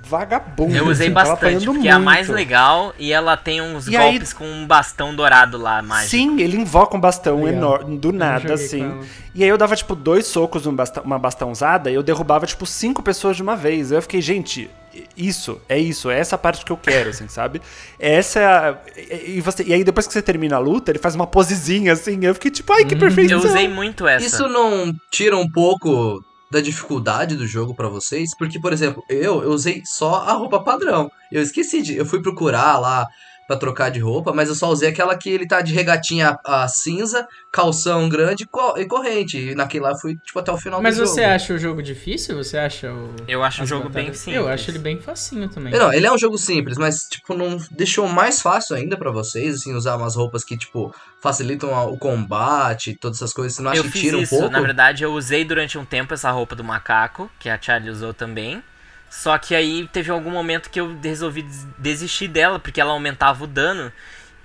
vagabunda. 0.08 0.76
Eu 0.76 0.86
usei 0.88 1.06
assim, 1.08 1.14
bastante, 1.14 1.66
porque 1.66 1.88
é 1.88 1.92
a 1.92 1.98
mais 1.98 2.26
muito. 2.28 2.36
legal 2.38 2.94
e 2.98 3.12
ela 3.12 3.36
tem 3.36 3.60
uns 3.60 3.86
E 3.86 3.96
aí- 3.96 4.12
golpes 4.12 4.32
com 4.32 4.44
um 4.46 4.66
bastão 4.66 5.14
dourado 5.14 5.58
lá, 5.58 5.82
mágico. 5.82 6.10
Sim, 6.10 6.40
ele 6.40 6.56
invoca 6.56 6.96
um 6.96 7.00
bastão 7.00 7.44
Legal. 7.44 7.52
enorme, 7.52 7.98
do 7.98 8.12
nada, 8.12 8.54
assim. 8.54 9.00
E 9.34 9.42
aí 9.44 9.48
eu 9.50 9.58
dava, 9.58 9.76
tipo, 9.76 9.94
dois 9.94 10.26
socos 10.26 10.64
numa 10.64 10.76
basta- 10.76 11.02
uma 11.02 11.18
bastãozada 11.18 11.90
e 11.90 11.94
eu 11.94 12.02
derrubava, 12.02 12.46
tipo, 12.46 12.64
cinco 12.66 13.02
pessoas 13.02 13.36
de 13.36 13.42
uma 13.42 13.54
vez. 13.54 13.92
Aí 13.92 13.98
eu 13.98 14.02
fiquei, 14.02 14.20
gente, 14.20 14.68
isso, 15.16 15.60
é 15.68 15.78
isso, 15.78 16.10
é 16.10 16.18
essa 16.18 16.36
parte 16.36 16.64
que 16.64 16.72
eu 16.72 16.76
quero, 16.76 17.10
assim, 17.10 17.28
sabe? 17.28 17.60
Essa 18.00 18.40
é 18.40 18.46
a. 18.46 18.76
E, 19.26 19.40
você, 19.40 19.62
e 19.62 19.72
aí 19.74 19.84
depois 19.84 20.06
que 20.06 20.12
você 20.12 20.22
termina 20.22 20.56
a 20.56 20.58
luta, 20.58 20.90
ele 20.90 20.98
faz 20.98 21.14
uma 21.14 21.26
posezinha, 21.26 21.92
assim. 21.92 22.18
Eu 22.22 22.34
fiquei, 22.34 22.50
tipo, 22.50 22.72
ai, 22.72 22.84
que 22.84 22.96
perfeição. 22.96 23.38
Eu 23.40 23.44
usei 23.48 23.68
muito 23.68 24.06
essa. 24.08 24.24
Isso 24.26 24.48
não 24.48 24.92
tira 25.10 25.36
um 25.36 25.48
pouco 25.48 26.24
da 26.50 26.60
dificuldade 26.60 27.36
do 27.36 27.46
jogo 27.46 27.74
pra 27.74 27.88
vocês? 27.88 28.34
Porque, 28.36 28.58
por 28.58 28.72
exemplo, 28.72 29.04
eu, 29.08 29.42
eu 29.42 29.50
usei 29.50 29.82
só 29.84 30.16
a 30.16 30.32
roupa 30.32 30.62
padrão. 30.62 31.10
Eu 31.30 31.42
esqueci 31.42 31.82
de. 31.82 31.96
Eu 31.96 32.06
fui 32.06 32.22
procurar 32.22 32.78
lá 32.78 33.06
pra 33.48 33.56
trocar 33.56 33.90
de 33.90 33.98
roupa, 33.98 34.32
mas 34.32 34.48
eu 34.50 34.54
só 34.54 34.68
usei 34.68 34.90
aquela 34.90 35.16
que 35.16 35.28
ele 35.30 35.48
tá 35.48 35.60
de 35.62 35.72
regatinha 35.72 36.38
a, 36.44 36.68
cinza, 36.68 37.26
calção 37.50 38.06
grande 38.08 38.44
e 38.44 38.46
co- 38.46 38.74
e 38.76 38.84
corrente. 38.86 39.38
E 39.38 39.54
naquele 39.54 39.84
lá 39.84 39.92
eu 39.92 39.98
fui, 39.98 40.16
tipo, 40.24 40.38
até 40.38 40.52
o 40.52 40.58
final 40.58 40.82
Mas 40.82 40.96
do 40.96 41.04
jogo. 41.06 41.14
você 41.14 41.24
acha 41.24 41.54
o 41.54 41.58
jogo 41.58 41.82
difícil? 41.82 42.36
Você 42.36 42.58
acha 42.58 42.92
o. 42.92 43.14
Eu 43.26 43.42
acho 43.42 43.62
o 43.62 43.66
jogo 43.66 43.84
batalhas? 43.88 44.04
bem 44.06 44.14
simples. 44.14 44.36
Eu 44.36 44.48
acho 44.48 44.70
ele 44.70 44.78
bem 44.78 45.00
facinho 45.00 45.48
também. 45.48 45.72
Não, 45.72 45.90
ele 45.92 46.06
é 46.06 46.12
um 46.12 46.18
jogo 46.18 46.36
simples, 46.36 46.76
mas, 46.76 47.04
tipo, 47.10 47.34
não 47.34 47.56
deixou 47.70 48.06
mais 48.06 48.40
fácil 48.42 48.76
ainda 48.76 48.98
pra 48.98 49.10
vocês, 49.10 49.54
assim, 49.56 49.74
usar 49.74 49.96
umas 49.96 50.14
roupas 50.14 50.44
que, 50.44 50.54
tipo, 50.56 50.94
facilitam 51.20 51.74
a- 51.74 51.86
o 51.86 51.96
combate, 51.96 52.94
todas 53.00 53.16
essas 53.16 53.32
coisas. 53.32 53.54
Você 53.56 53.62
não 53.62 53.70
acha 53.70 53.80
Eu 53.80 53.84
que 53.84 53.90
fiz 53.92 54.00
tira 54.02 54.18
um 54.18 54.20
isso, 54.20 54.36
pouco? 54.36 54.50
na 54.52 54.60
verdade 54.60 55.02
eu 55.04 55.12
usei 55.14 55.42
durante 55.44 55.78
um 55.78 55.84
tempo 55.86 56.12
essa 56.12 56.30
roupa 56.30 56.54
do 56.54 56.62
macaco, 56.62 57.30
que 57.40 57.48
a 57.48 57.58
Charlie 57.60 57.90
usou 57.90 58.12
também. 58.12 58.62
Só 59.10 59.36
que 59.38 59.54
aí 59.54 59.88
teve 59.92 60.10
algum 60.10 60.30
momento 60.30 60.70
que 60.70 60.80
eu 60.80 60.96
resolvi 61.02 61.42
des- 61.42 61.66
desistir 61.78 62.28
dela, 62.28 62.58
porque 62.58 62.80
ela 62.80 62.92
aumentava 62.92 63.44
o 63.44 63.46
dano. 63.46 63.92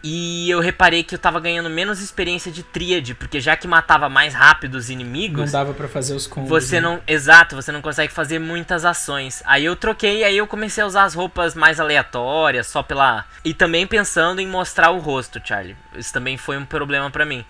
E 0.05 0.49
eu 0.49 0.59
reparei 0.59 1.01
que 1.01 1.15
eu 1.15 1.19
tava 1.19 1.39
ganhando 1.39 1.69
menos 1.69 2.01
experiência 2.01 2.51
de 2.51 2.61
tríade, 2.61 3.13
porque 3.15 3.39
já 3.39 3.55
que 3.55 3.65
matava 3.65 4.09
mais 4.09 4.33
rápido 4.33 4.75
os 4.75 4.89
Não 4.89 4.95
inimigos, 4.95 5.53
dava 5.53 5.73
pra 5.73 5.87
fazer 5.87 6.13
os 6.13 6.27
combos. 6.27 6.49
você 6.49 6.75
né? 6.75 6.81
não. 6.81 7.01
Exato, 7.07 7.55
você 7.55 7.71
não 7.71 7.81
consegue 7.81 8.11
fazer 8.11 8.37
muitas 8.37 8.83
ações. 8.83 9.41
Aí 9.45 9.63
eu 9.63 9.77
troquei, 9.77 10.25
aí 10.25 10.37
eu 10.37 10.45
comecei 10.45 10.83
a 10.83 10.87
usar 10.87 11.03
as 11.05 11.13
roupas 11.13 11.55
mais 11.55 11.79
aleatórias, 11.79 12.67
só 12.67 12.83
pela. 12.83 13.23
E 13.45 13.53
também 13.53 13.87
pensando 13.87 14.41
em 14.41 14.47
mostrar 14.47 14.91
o 14.91 14.99
rosto, 14.99 15.39
Charlie. 15.41 15.77
Isso 15.95 16.11
também 16.11 16.35
foi 16.35 16.57
um 16.57 16.65
problema 16.65 17.09
pra 17.09 17.25
mim. 17.25 17.45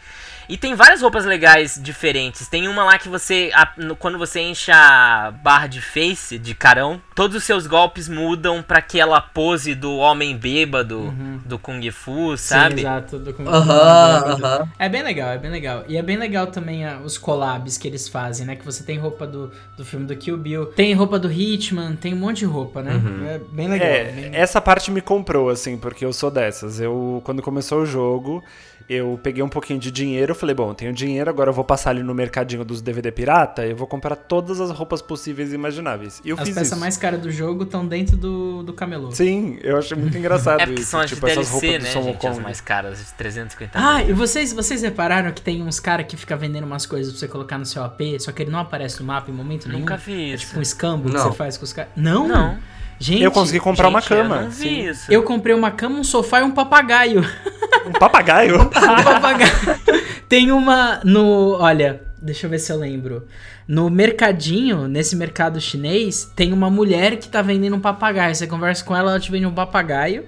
E 0.50 0.58
tem 0.58 0.76
várias 0.76 1.02
roupas 1.02 1.26
legais 1.26 1.80
diferentes. 1.82 2.48
Tem 2.48 2.68
uma 2.68 2.84
lá 2.84 2.98
que 2.98 3.10
você. 3.10 3.50
a- 3.54 3.72
no- 3.78 3.96
quando 3.96 4.18
você 4.18 4.40
enche 4.42 4.72
a 4.72 5.32
barra 5.44 5.68
de 5.68 5.82
face, 5.82 6.38
de 6.38 6.54
carão, 6.54 7.02
todos 7.16 7.36
os 7.38 7.44
seus 7.44 7.66
golpes 7.68 8.08
mudam 8.10 8.62
pra 8.62 8.80
aquela 8.80 9.20
pose 9.22 9.74
do 9.76 9.96
homem 9.98 10.36
bêbado 10.38 11.14
do 11.46 11.58
Kung 11.60 11.82
Fu, 11.92 12.36
sabe? 12.38 12.76
Sim, 12.76 12.82
exato. 12.82 13.20
do 13.20 13.34
Kung 13.34 13.46
Fu. 13.46 13.52
É 14.80 14.90
bem 14.90 15.04
legal, 15.04 15.30
é 15.30 15.38
bem 15.38 15.52
legal. 15.52 15.84
E 15.88 15.98
é 15.98 16.02
bem 16.02 16.18
legal 16.18 16.48
também 16.48 16.86
ah, 16.86 17.00
os 17.04 17.18
collabs 17.18 17.78
que 17.78 17.88
eles 17.88 18.08
fazem, 18.08 18.46
né? 18.46 18.56
Que 18.56 18.66
você 18.66 18.84
tem 18.84 18.98
roupa 18.98 19.26
do, 19.26 19.52
do 19.78 19.86
filme 19.86 20.06
do 20.06 20.16
Kill 20.16 20.38
Bill, 20.38 20.66
tem 20.68 20.94
roupa 20.94 21.18
do 21.20 21.32
Hitman, 21.32 21.96
tem 21.96 22.14
um 22.14 22.18
monte 22.18 22.40
de 22.40 22.46
roupa, 22.46 22.82
né? 22.82 22.94
É 23.28 23.40
bem 23.52 23.68
legal. 23.70 23.88
É, 23.88 24.04
bem- 24.12 24.30
essa 24.36 24.60
parte 24.62 24.92
me 24.92 25.02
comprou, 25.02 25.50
assim, 25.50 25.78
porque 25.78 26.04
eu 26.06 26.14
sou 26.14 26.30
dessas. 26.32 26.80
Eu, 26.80 27.22
quando 27.26 27.42
começou 27.42 27.82
o 27.82 27.86
jogo, 27.86 28.44
eu 28.90 29.20
peguei 29.24 29.42
um 29.44 29.50
pouquinho 29.50 29.80
de 29.80 29.92
dinheiro, 29.92 30.34
falei, 30.36 30.54
bom, 30.56 30.74
tenho 30.74 30.92
dinheiro, 30.94 31.30
agora 31.30 31.50
eu 31.50 31.54
vou 31.54 31.64
passar 31.64 31.92
ali 31.92 32.04
no 32.04 32.14
mercadinho 32.14 32.64
dos 32.66 32.82
DVD 32.82 33.12
pirata, 33.12 33.66
eu 33.66 33.76
vou 33.76 33.88
comprar 33.88 34.16
todas 34.16 34.60
as 34.60 34.72
roupas 34.72 35.02
possíveis 35.02 35.52
e 35.52 35.56
imagináveis. 35.56 36.22
E 36.24 36.30
eu 36.30 36.36
As 36.38 36.44
fiz 36.46 36.54
peças 36.56 36.72
isso. 36.72 36.80
mais 36.80 36.98
caras 36.98 37.20
do 37.22 37.32
jogo 37.32 37.64
estão 37.64 37.86
dentro 37.88 38.18
do, 38.18 38.64
do 38.64 38.74
camelô. 38.74 39.12
Sim, 39.12 39.58
eu 39.62 39.78
achei 39.78 39.98
muito 39.98 40.18
engraçado 40.18 40.60
É 40.64 40.70
isso. 40.74 40.86
são 40.92 41.00
as 41.00 41.10
tipo, 41.10 41.26
essas 41.28 41.48
DLC, 41.50 41.52
roupas 41.68 41.80
do 41.80 41.84
né, 41.84 41.90
Son 41.92 42.04
gente? 42.04 42.16
As 42.18 42.24
Wukong. 42.32 42.44
mais 42.44 42.62
caras, 42.62 43.00
de 43.00 43.14
350 43.14 43.78
Ah, 43.80 44.00
mil. 44.00 44.10
e 44.10 44.14
vocês, 44.14 44.52
vocês 44.54 44.82
repararam 44.82 45.32
que 45.32 45.42
tem 45.42 45.62
uns 45.64 45.80
caras 45.80 46.06
que 46.08 46.18
ficam 46.18 46.38
vendendo 46.38 46.66
umas 46.66 46.86
coisas 46.86 47.12
pra 47.14 47.20
você 47.20 47.28
colocar 47.28 47.58
no 47.58 47.66
seu 47.66 47.84
AP, 47.84 48.02
só 48.20 48.32
que 48.32 48.42
ele 48.44 48.52
não 48.52 48.60
aparece 48.60 49.00
no 49.00 49.06
mapa 49.06 49.30
em 49.32 49.34
momento 49.34 49.68
nenhum? 49.68 49.80
Nunca 49.82 49.98
vi 49.98 50.32
É 50.32 50.34
isso. 50.36 50.46
tipo 50.48 50.60
um 50.60 50.62
escambo 50.62 51.10
que 51.10 51.18
você 51.18 51.32
faz 51.34 51.58
com 51.58 51.64
os 51.64 51.74
caras. 51.74 51.92
Não? 51.96 52.28
Não. 52.28 52.58
Gente, 53.04 53.22
Eu 53.24 53.32
consegui 53.32 53.60
comprar 53.60 53.90
uma 53.90 54.00
Gente, 54.00 54.12
Eu 54.14 54.18
cama. 54.24 54.42
não 54.44 54.50
vi 54.50 54.56
sim. 54.56 54.90
isso. 54.90 55.12
eu 55.12 55.24
comprei 55.24 55.54
uma 55.54 55.72
cama, 55.72 56.00
um 56.00 56.04
sofá 56.04 56.40
e 56.40 56.44
um 56.44 56.52
papagaio. 56.52 57.22
Um 57.86 57.92
papagaio? 57.92 58.56
Um 58.64 59.04
papagaio. 59.04 59.52
Tem 60.30 60.52
uma 60.52 61.02
no, 61.04 61.58
olha, 61.60 62.02
deixa 62.22 62.46
eu 62.46 62.50
ver 62.50 62.60
se 62.60 62.72
eu 62.72 62.78
lembro. 62.78 63.28
No 63.68 63.90
mercadinho, 63.90 64.88
nesse 64.88 65.16
mercado 65.16 65.60
chinês, 65.60 66.32
tem 66.36 66.54
uma 66.54 66.70
mulher 66.70 67.18
que 67.18 67.28
tá 67.28 67.42
vendendo 67.42 67.76
um 67.76 67.80
papagaio. 67.82 68.34
Você 68.34 68.48
conversa 68.48 68.84
com 68.86 68.96
ela, 68.96 69.12
ela 69.12 69.20
te 69.20 69.30
vende 69.32 69.46
um 69.46 69.54
papagaio. 69.54 70.24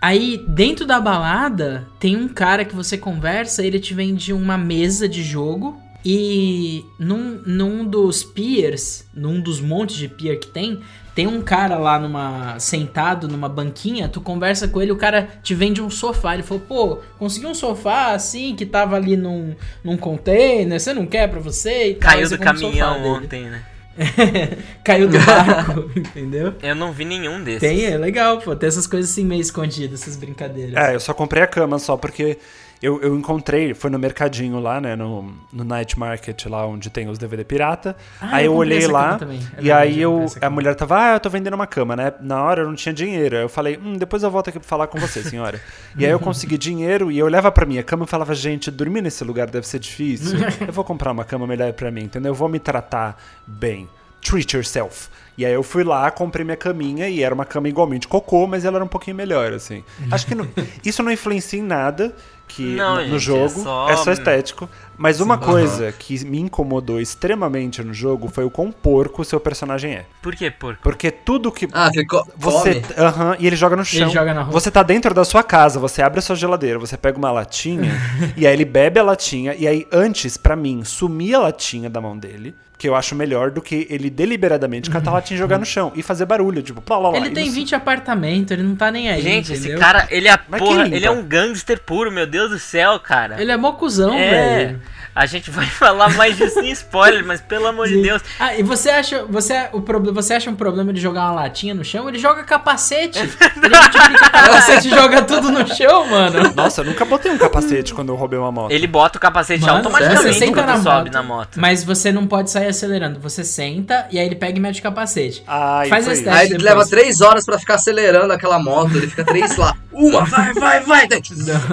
Aí, 0.00 0.44
dentro 0.46 0.86
da 0.86 1.00
balada, 1.00 1.84
tem 1.98 2.16
um 2.16 2.28
cara 2.28 2.64
que 2.64 2.74
você 2.74 2.96
conversa, 2.96 3.64
ele 3.66 3.80
te 3.80 3.92
vende 3.92 4.32
uma 4.32 4.56
mesa 4.56 5.08
de 5.08 5.22
jogo. 5.24 5.80
E 6.04 6.84
num, 6.98 7.42
num 7.44 7.84
dos 7.84 8.22
piers, 8.22 9.04
num 9.12 9.40
dos 9.40 9.60
montes 9.60 9.96
de 9.96 10.06
pier 10.08 10.38
que 10.38 10.46
tem, 10.46 10.80
tem 11.18 11.26
um 11.26 11.42
cara 11.42 11.76
lá 11.78 11.98
numa 11.98 12.60
sentado 12.60 13.26
numa 13.26 13.48
banquinha, 13.48 14.08
tu 14.08 14.20
conversa 14.20 14.68
com 14.68 14.80
ele, 14.80 14.92
o 14.92 14.96
cara 14.96 15.28
te 15.42 15.52
vende 15.52 15.82
um 15.82 15.90
sofá. 15.90 16.34
Ele 16.34 16.44
falou, 16.44 16.62
pô, 16.62 16.98
consegui 17.18 17.44
um 17.44 17.54
sofá 17.54 18.12
assim, 18.12 18.54
que 18.54 18.64
tava 18.64 18.94
ali 18.94 19.16
num, 19.16 19.52
num 19.82 19.96
container, 19.96 20.78
você 20.78 20.94
não 20.94 21.06
quer 21.06 21.28
pra 21.28 21.40
você 21.40 21.88
e. 21.88 21.94
Caiu 21.96 22.28
do 22.28 22.38
caminhão 22.38 23.04
ontem, 23.04 23.46
né? 23.46 23.64
Caiu 24.84 25.08
do 25.08 25.18
barco, 25.18 25.90
entendeu? 25.98 26.54
Eu 26.62 26.76
não 26.76 26.92
vi 26.92 27.04
nenhum 27.04 27.42
desses. 27.42 27.68
Tem, 27.68 27.84
é 27.84 27.98
legal, 27.98 28.38
pô. 28.38 28.54
Tem 28.54 28.68
essas 28.68 28.86
coisas 28.86 29.10
assim 29.10 29.24
meio 29.24 29.40
escondidas, 29.40 30.02
essas 30.02 30.14
brincadeiras. 30.14 30.76
É, 30.76 30.94
eu 30.94 31.00
só 31.00 31.12
comprei 31.12 31.42
a 31.42 31.48
cama 31.48 31.80
só 31.80 31.96
porque 31.96 32.38
eu, 32.82 33.00
eu 33.02 33.16
encontrei, 33.16 33.74
foi 33.74 33.90
no 33.90 33.98
mercadinho 33.98 34.60
lá, 34.60 34.80
né, 34.80 34.94
no, 34.94 35.32
no 35.52 35.64
Night 35.64 35.98
Market 35.98 36.46
lá 36.46 36.66
onde 36.66 36.90
tem 36.90 37.08
os 37.08 37.18
DVD 37.18 37.44
pirata. 37.44 37.96
Ah, 38.20 38.36
aí 38.36 38.46
eu 38.46 38.52
eu 38.52 38.56
olhei 38.56 38.86
lá. 38.86 39.18
É 39.56 39.62
e 39.62 39.72
aí 39.72 40.00
eu 40.00 40.26
a 40.40 40.50
mulher 40.50 40.74
tava, 40.74 40.98
ah, 40.98 41.14
eu 41.14 41.20
tô 41.20 41.30
vendendo 41.30 41.54
uma 41.54 41.66
cama, 41.66 41.96
né? 41.96 42.12
Na 42.20 42.42
hora 42.42 42.62
eu 42.62 42.66
não 42.66 42.74
tinha 42.74 42.92
dinheiro. 42.92 43.36
Aí 43.36 43.42
eu 43.42 43.48
falei, 43.48 43.78
hum, 43.78 43.96
depois 43.96 44.22
eu 44.22 44.30
volto 44.30 44.48
aqui 44.48 44.58
pra 44.58 44.68
falar 44.68 44.86
com 44.86 44.98
você, 44.98 45.22
senhora. 45.22 45.60
e 45.96 46.04
aí 46.04 46.10
eu 46.10 46.20
consegui 46.20 46.56
dinheiro 46.58 47.10
e 47.10 47.18
eu 47.18 47.26
olhava 47.26 47.50
pra 47.50 47.66
minha 47.66 47.82
cama 47.82 48.04
e 48.04 48.08
falava, 48.08 48.34
gente, 48.34 48.70
dormir 48.70 49.02
nesse 49.02 49.24
lugar 49.24 49.48
deve 49.48 49.66
ser 49.66 49.78
difícil. 49.78 50.38
eu 50.66 50.72
vou 50.72 50.84
comprar 50.84 51.12
uma 51.12 51.24
cama 51.24 51.46
melhor 51.46 51.72
pra 51.72 51.90
mim, 51.90 52.04
entendeu? 52.04 52.30
Eu 52.30 52.34
vou 52.34 52.48
me 52.48 52.58
tratar 52.58 53.16
bem. 53.46 53.88
Treat 54.20 54.54
yourself. 54.56 55.08
E 55.36 55.46
aí 55.46 55.52
eu 55.52 55.62
fui 55.62 55.84
lá, 55.84 56.10
comprei 56.10 56.44
minha 56.44 56.56
caminha 56.56 57.08
e 57.08 57.22
era 57.22 57.32
uma 57.32 57.44
cama 57.44 57.68
igualmente 57.68 58.08
cocô, 58.08 58.46
mas 58.48 58.64
ela 58.64 58.78
era 58.78 58.84
um 58.84 58.88
pouquinho 58.88 59.16
melhor, 59.16 59.52
assim. 59.52 59.84
Acho 60.10 60.26
que 60.26 60.34
não- 60.34 60.48
isso 60.84 61.00
não 61.00 61.12
influencia 61.12 61.60
em 61.60 61.62
nada 61.62 62.12
que 62.48 62.74
Não, 62.74 62.94
no, 62.94 63.00
gente, 63.02 63.10
no 63.10 63.16
é 63.16 63.18
jogo, 63.20 63.62
só- 63.62 63.88
é 63.88 63.96
só 63.96 64.10
estético. 64.10 64.68
Mas 64.96 65.20
uma 65.20 65.38
coisa 65.38 65.92
que 65.92 66.24
me 66.24 66.40
incomodou 66.40 66.98
extremamente 67.00 67.84
no 67.84 67.94
jogo 67.94 68.26
foi 68.26 68.42
o 68.44 68.50
quão 68.50 68.72
porco 68.72 69.22
o 69.22 69.24
seu 69.24 69.38
personagem 69.38 69.92
é. 69.92 70.06
Por 70.20 70.34
que, 70.34 70.50
porco? 70.50 70.82
Porque 70.82 71.10
tudo 71.12 71.52
que 71.52 71.68
Ah, 71.72 71.88
ele 71.94 72.04
co 72.04 72.26
você, 72.36 72.82
aham, 72.96 73.36
e 73.38 73.46
ele 73.46 73.54
joga 73.54 73.76
no 73.76 73.84
chão. 73.84 74.08
joga 74.10 74.34
na 74.34 74.42
rua. 74.42 74.52
Você 74.52 74.72
tá 74.72 74.82
dentro 74.82 75.14
da 75.14 75.24
sua 75.24 75.44
casa, 75.44 75.78
você 75.78 76.02
abre 76.02 76.18
a 76.18 76.22
sua 76.22 76.34
geladeira, 76.34 76.80
você 76.80 76.96
pega 76.96 77.16
uma 77.16 77.30
latinha 77.30 77.92
e 78.36 78.44
aí 78.44 78.52
ele 78.52 78.64
bebe 78.64 78.98
a 78.98 79.04
latinha 79.04 79.54
e 79.54 79.68
aí 79.68 79.86
antes 79.92 80.36
pra 80.36 80.56
mim 80.56 80.82
sumir 80.82 81.34
a 81.36 81.38
latinha 81.40 81.88
da 81.88 82.00
mão 82.00 82.18
dele, 82.18 82.56
que 82.78 82.88
eu 82.88 82.94
acho 82.94 83.14
melhor 83.16 83.50
do 83.50 83.60
que 83.60 83.88
ele 83.90 84.08
deliberadamente 84.08 84.88
catar 84.88 85.10
latinha 85.10 85.36
e 85.36 85.38
jogar 85.38 85.58
no 85.58 85.66
chão 85.66 85.92
e 85.96 86.02
fazer 86.02 86.24
barulho, 86.24 86.62
tipo, 86.62 86.80
plá, 86.80 86.96
lá, 86.96 87.10
lá, 87.10 87.16
Ele 87.16 87.30
tem 87.30 87.46
não- 87.46 87.52
20 87.52 87.74
apartamentos, 87.74 88.52
ele 88.52 88.62
não 88.62 88.76
tá 88.76 88.88
nem 88.92 89.10
aí. 89.10 89.20
Gente, 89.20 89.52
entendeu? 89.52 89.72
esse 89.72 89.80
cara, 89.80 90.06
ele 90.10 90.28
é 90.28 90.36
porra, 90.36 90.86
ele 90.86 91.04
é 91.04 91.10
um 91.10 91.22
gangster 91.24 91.80
puro, 91.80 92.12
meu 92.12 92.24
Deus 92.26 92.50
do 92.50 92.58
céu, 92.58 93.00
cara. 93.00 93.40
Ele 93.42 93.50
é 93.50 93.56
mó 93.56 93.72
cuzão, 93.72 94.14
é. 94.14 94.30
velho. 94.30 94.80
A 95.18 95.26
gente 95.26 95.50
vai 95.50 95.66
falar 95.66 96.10
mais 96.14 96.36
disso 96.36 96.60
em 96.60 96.70
spoiler, 96.70 97.26
mas 97.26 97.40
pelo 97.40 97.66
amor 97.66 97.88
de 97.88 98.00
Deus. 98.00 98.22
Ah, 98.38 98.54
e 98.54 98.62
você 98.62 98.88
acha, 98.88 99.24
você, 99.28 99.68
o 99.72 99.80
problema, 99.80 100.22
você 100.22 100.34
acha 100.34 100.48
um 100.48 100.54
problema 100.54 100.92
de 100.92 101.00
jogar 101.00 101.22
uma 101.22 101.42
latinha 101.42 101.74
no 101.74 101.84
chão? 101.84 102.08
Ele 102.08 102.20
joga 102.20 102.44
capacete. 102.44 103.18
ele 103.18 103.28
multiplica 103.76 104.30
capacete 104.30 104.86
e 104.86 104.90
joga 104.90 105.22
tudo 105.22 105.50
no 105.50 105.66
chão, 105.74 106.06
mano. 106.06 106.54
Nossa, 106.54 106.82
eu 106.82 106.84
nunca 106.84 107.04
botei 107.04 107.32
um 107.32 107.36
capacete 107.36 107.92
quando 107.92 108.10
eu 108.10 108.14
roubei 108.14 108.38
uma 108.38 108.52
moto. 108.52 108.70
Ele 108.70 108.86
bota 108.86 109.18
o 109.18 109.20
capacete 109.20 109.62
Mano, 109.62 109.78
automaticamente 109.78 110.22
você 110.22 110.32
senta 110.34 110.52
quando 110.52 110.66
na 110.66 110.76
sobe 110.76 111.04
moto, 111.06 111.12
na 111.12 111.22
moto. 111.24 111.60
Mas 111.60 111.82
você 111.82 112.12
não 112.12 112.24
pode 112.24 112.52
sair 112.52 112.68
acelerando. 112.68 113.18
Você 113.18 113.42
senta 113.42 114.06
e 114.12 114.20
aí 114.20 114.24
ele 114.24 114.36
pega 114.36 114.56
e 114.56 114.60
mete 114.60 114.78
o 114.78 114.82
capacete. 114.84 115.42
Ai, 115.48 115.88
Faz 115.88 116.04
foi 116.04 116.14
esse 116.14 116.22
teste. 116.22 116.38
Aí 116.38 116.46
ele 116.46 116.58
depois. 116.58 116.76
leva 116.76 116.86
três 116.86 117.20
horas 117.20 117.44
pra 117.44 117.58
ficar 117.58 117.74
acelerando 117.74 118.32
aquela 118.32 118.60
moto, 118.60 118.96
ele 118.96 119.08
fica 119.08 119.24
três 119.24 119.56
lá. 119.56 119.74
Uma, 119.90 120.24
vai, 120.24 120.54
vai, 120.54 120.80
vai. 120.84 121.08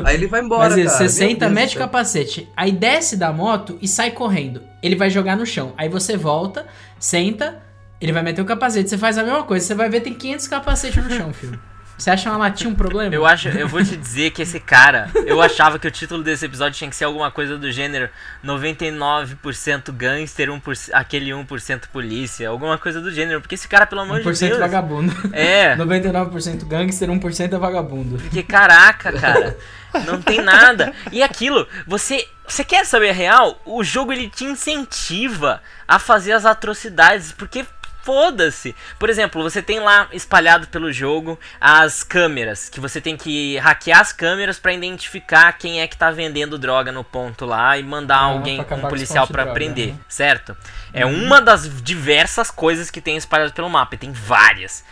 Aí 0.03 0.15
ele 0.15 0.25
vai 0.25 0.41
embora, 0.41 0.69
Mas 0.69 0.77
isso, 0.79 0.97
cara. 0.97 0.97
você 0.97 1.03
Meu 1.03 1.29
senta, 1.29 1.45
Deus 1.45 1.51
mete 1.53 1.75
o 1.75 1.79
capacete, 1.79 2.49
aí 2.57 2.71
desce 2.71 3.15
da 3.15 3.31
moto 3.35 3.77
e 3.81 3.87
sai 3.87 4.11
correndo. 4.11 4.63
Ele 4.81 4.95
vai 4.95 5.09
jogar 5.09 5.35
no 5.35 5.45
chão. 5.45 5.73
Aí 5.77 5.89
você 5.89 6.17
volta, 6.17 6.65
senta, 6.97 7.61
ele 7.99 8.11
vai 8.11 8.23
meter 8.23 8.41
o 8.41 8.45
capacete. 8.45 8.89
Você 8.89 8.97
faz 8.97 9.17
a 9.17 9.23
mesma 9.23 9.43
coisa. 9.43 9.65
Você 9.65 9.75
vai 9.75 9.89
ver 9.89 10.01
tem 10.01 10.13
500 10.13 10.47
capacetes 10.47 11.03
no 11.03 11.11
chão, 11.11 11.33
filho. 11.33 11.59
Você 11.97 12.09
acha 12.09 12.29
uma 12.29 12.37
latinha 12.37 12.69
um 12.69 12.75
problema? 12.75 13.15
Eu 13.15 13.25
acho, 13.25 13.47
eu 13.47 13.67
vou 13.67 13.83
te 13.83 13.95
dizer 13.95 14.31
que 14.31 14.41
esse 14.41 14.59
cara, 14.59 15.09
eu 15.25 15.41
achava 15.41 15.79
que 15.79 15.87
o 15.87 15.91
título 15.91 16.21
desse 16.23 16.45
episódio 16.45 16.77
tinha 16.77 16.89
que 16.89 16.95
ser 16.95 17.05
alguma 17.05 17.31
coisa 17.31 17.57
do 17.57 17.71
gênero 17.71 18.09
99% 18.43 19.91
gangster, 19.91 20.49
1%, 20.49 20.89
aquele 20.93 21.31
1% 21.31 21.87
polícia, 21.91 22.49
alguma 22.49 22.77
coisa 22.77 22.99
do 23.01 23.09
gênero, 23.11 23.39
porque 23.41 23.55
esse 23.55 23.67
cara, 23.67 23.85
pelo 23.85 24.01
amor 24.01 24.19
de 24.21 24.27
1% 24.27 24.39
Deus. 24.47 24.59
vagabundo. 24.59 25.13
É, 25.31 25.75
99% 25.77 26.65
gangster, 26.65 27.09
1% 27.09 27.53
é 27.53 27.57
vagabundo. 27.57 28.17
porque 28.17 28.43
caraca, 28.43 29.13
cara, 29.13 29.57
não 30.05 30.21
tem 30.21 30.41
nada. 30.41 30.93
E 31.11 31.23
aquilo, 31.23 31.65
você, 31.87 32.27
você 32.47 32.63
quer 32.63 32.85
saber 32.85 33.09
a 33.11 33.13
real? 33.13 33.61
O 33.65 33.83
jogo 33.83 34.11
ele 34.11 34.29
te 34.29 34.43
incentiva 34.43 35.61
a 35.87 35.97
fazer 35.97 36.33
as 36.33 36.45
atrocidades, 36.45 37.31
porque 37.31 37.65
foda-se. 38.05 38.75
Por 38.99 39.09
exemplo, 39.09 39.41
você 39.41 39.61
tem 39.63 39.79
lá 39.79 40.07
espalhado 40.13 40.67
pelo 40.67 40.93
jogo 40.93 41.39
as 41.59 42.03
câmeras, 42.03 42.69
que 42.69 42.79
você 42.79 43.01
tem 43.01 43.17
que 43.17 43.57
hackear 43.57 43.99
as 43.99 44.13
câmeras 44.13 44.59
pra 44.59 44.71
identificar 44.71 45.51
quem 45.53 45.81
é 45.81 45.87
que 45.87 45.97
tá 45.97 46.11
vendendo 46.11 46.57
droga 46.59 46.91
no 46.91 47.03
ponto 47.03 47.45
lá 47.45 47.77
e 47.77 47.83
mandar 47.83 48.17
Ah, 48.17 48.25
alguém, 48.25 48.61
um 48.61 48.87
policial 48.87 49.25
droga, 49.25 49.53
prender, 49.53 49.93
né? 49.93 49.99
certo? 50.07 50.55
É 50.93 51.05
uma 51.05 51.41
das 51.41 51.81
diversas 51.81 52.51
coisas 52.51 52.91
que 52.91 53.01
tem 53.01 53.17
espalhadas 53.17 53.51
pelo 53.51 53.69
mapa, 53.69 53.95
e 53.95 53.97
tem 53.97 54.11
várias. 54.11 54.85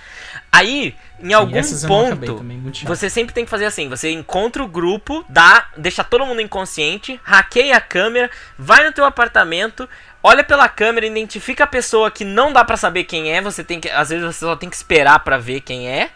Aí, 0.52 0.95
em 1.19 1.34
algum 1.34 1.52
não 1.52 1.60
acabei 1.60 1.88
ponto, 1.88 2.36
também, 2.38 2.62
você 2.84 3.10
sempre 3.10 3.34
tem 3.34 3.43
que 3.45 3.49
fazer 3.49 3.65
assim: 3.65 3.88
você 3.89 4.12
encontra 4.12 4.63
o 4.63 4.67
grupo, 4.67 5.23
dá, 5.30 5.67
deixa 5.78 6.04
todo 6.04 6.26
mundo 6.26 6.41
inconsciente, 6.41 7.19
hackeia 7.23 7.78
a 7.78 7.82
câmera, 7.82 8.30
vai 8.58 8.84
no 8.86 8.91
teu 8.91 9.06
apartamento, 9.06 9.88
olha 10.24 10.44
pela 10.44 10.68
câmera, 10.70 11.06
identifica 11.06 11.66
a 11.66 11.68
pessoa 11.68 12.10
que 12.10 12.24
não 12.24 12.52
dá 12.54 12.64
pra 12.64 12.78
saber 12.78 13.04
quem 13.04 13.32
é. 13.32 13.42
Você 13.42 13.64
tem 13.64 13.80
que, 13.80 13.90
às 13.90 14.10
vezes 14.10 14.26
você 14.26 14.40
só 14.40 14.56
tem 14.56 14.70
que 14.70 14.76
esperar 14.76 15.20
pra 15.20 15.38
ver 15.38 15.60
quem 15.62 15.88
é. 15.90 16.10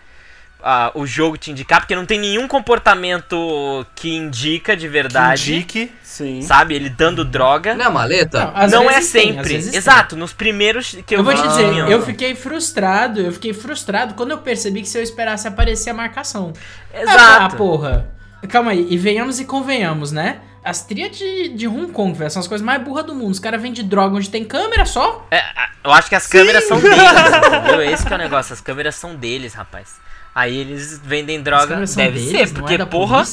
ah, 0.64 0.92
o 0.96 1.06
jogo 1.06 1.38
te 1.38 1.52
indicar, 1.52 1.82
porque 1.82 1.96
não 1.96 2.06
tem 2.06 2.20
nenhum 2.20 2.48
comportamento 2.48 3.86
que 3.96 4.10
indica 4.16 4.76
de 4.76 4.88
verdade. 4.88 5.54
Indique, 5.56 5.92
sim. 6.02 6.42
Sabe? 6.42 6.74
Ele 6.76 6.90
dando 6.90 7.24
droga. 7.24 7.76
Não 7.76 7.86
é 7.86 7.90
maleta? 7.90 8.52
Não, 8.70 8.84
não 8.84 8.90
é 8.90 8.96
tem, 8.96 9.02
sempre. 9.04 9.62
tem. 9.62 9.76
Exato, 9.76 10.16
nos 10.16 10.34
primeiros 10.34 10.98
que 11.06 11.14
eu, 11.16 11.20
Eu 11.20 11.24
vou 11.24 11.34
te 11.36 11.42
dizer, 11.48 11.70
tinham. 11.70 11.88
eu 11.90 12.02
fiquei 12.02 12.34
frustrado, 12.36 13.22
eu 13.22 13.32
fiquei 13.32 13.54
frustrado 13.54 14.14
quando 14.16 14.32
eu 14.32 14.40
percebi 14.40 14.82
que 14.82 14.88
se 14.90 14.98
eu 14.98 15.04
esperasse 15.04 15.48
aparecer 15.48 15.90
a 15.92 15.94
marcação. 15.94 16.54
Ah, 16.94 17.02
Exato. 17.02 17.56
porra. 17.58 18.10
Calma 18.50 18.72
aí, 18.72 18.88
e 18.90 18.98
venhamos 18.98 19.40
e 19.40 19.46
convenhamos, 19.46 20.12
né? 20.12 20.40
As 20.64 20.86
trias 20.86 21.18
de, 21.18 21.50
de 21.50 21.68
Hong 21.68 21.92
Kong, 21.92 22.18
velho, 22.18 22.30
são 22.30 22.40
as 22.40 22.48
coisas 22.48 22.66
mais 22.66 22.82
burras 22.82 23.06
do 23.06 23.16
mundo. 23.16 23.32
Os 23.32 23.40
caras 23.40 23.62
vendem 23.62 23.86
droga 23.86 24.16
onde 24.16 24.30
tem 24.30 24.44
câmera 24.44 24.86
só. 24.86 25.26
É, 25.32 25.42
eu 25.84 25.92
acho 25.92 26.10
que 26.10 26.16
as 26.16 26.28
câmeras 26.28 26.68
são 26.68 26.80
deles, 26.80 26.98
entendeu? 27.48 27.82
Esse 27.82 28.06
que 28.06 28.12
é 28.12 28.16
o 28.16 28.20
negócio, 28.20 28.54
as 28.54 28.62
câmeras 28.62 28.96
são 28.96 29.16
deles, 29.16 29.54
rapaz. 29.54 29.96
Aí 30.40 30.56
eles 30.56 31.02
vendem 31.04 31.42
droga. 31.42 31.78
Deve 31.78 31.96
deles, 32.12 32.30
ser, 32.30 32.46
não 32.54 32.62
porque, 32.62 32.76
é 32.76 32.86
porra, 32.86 33.24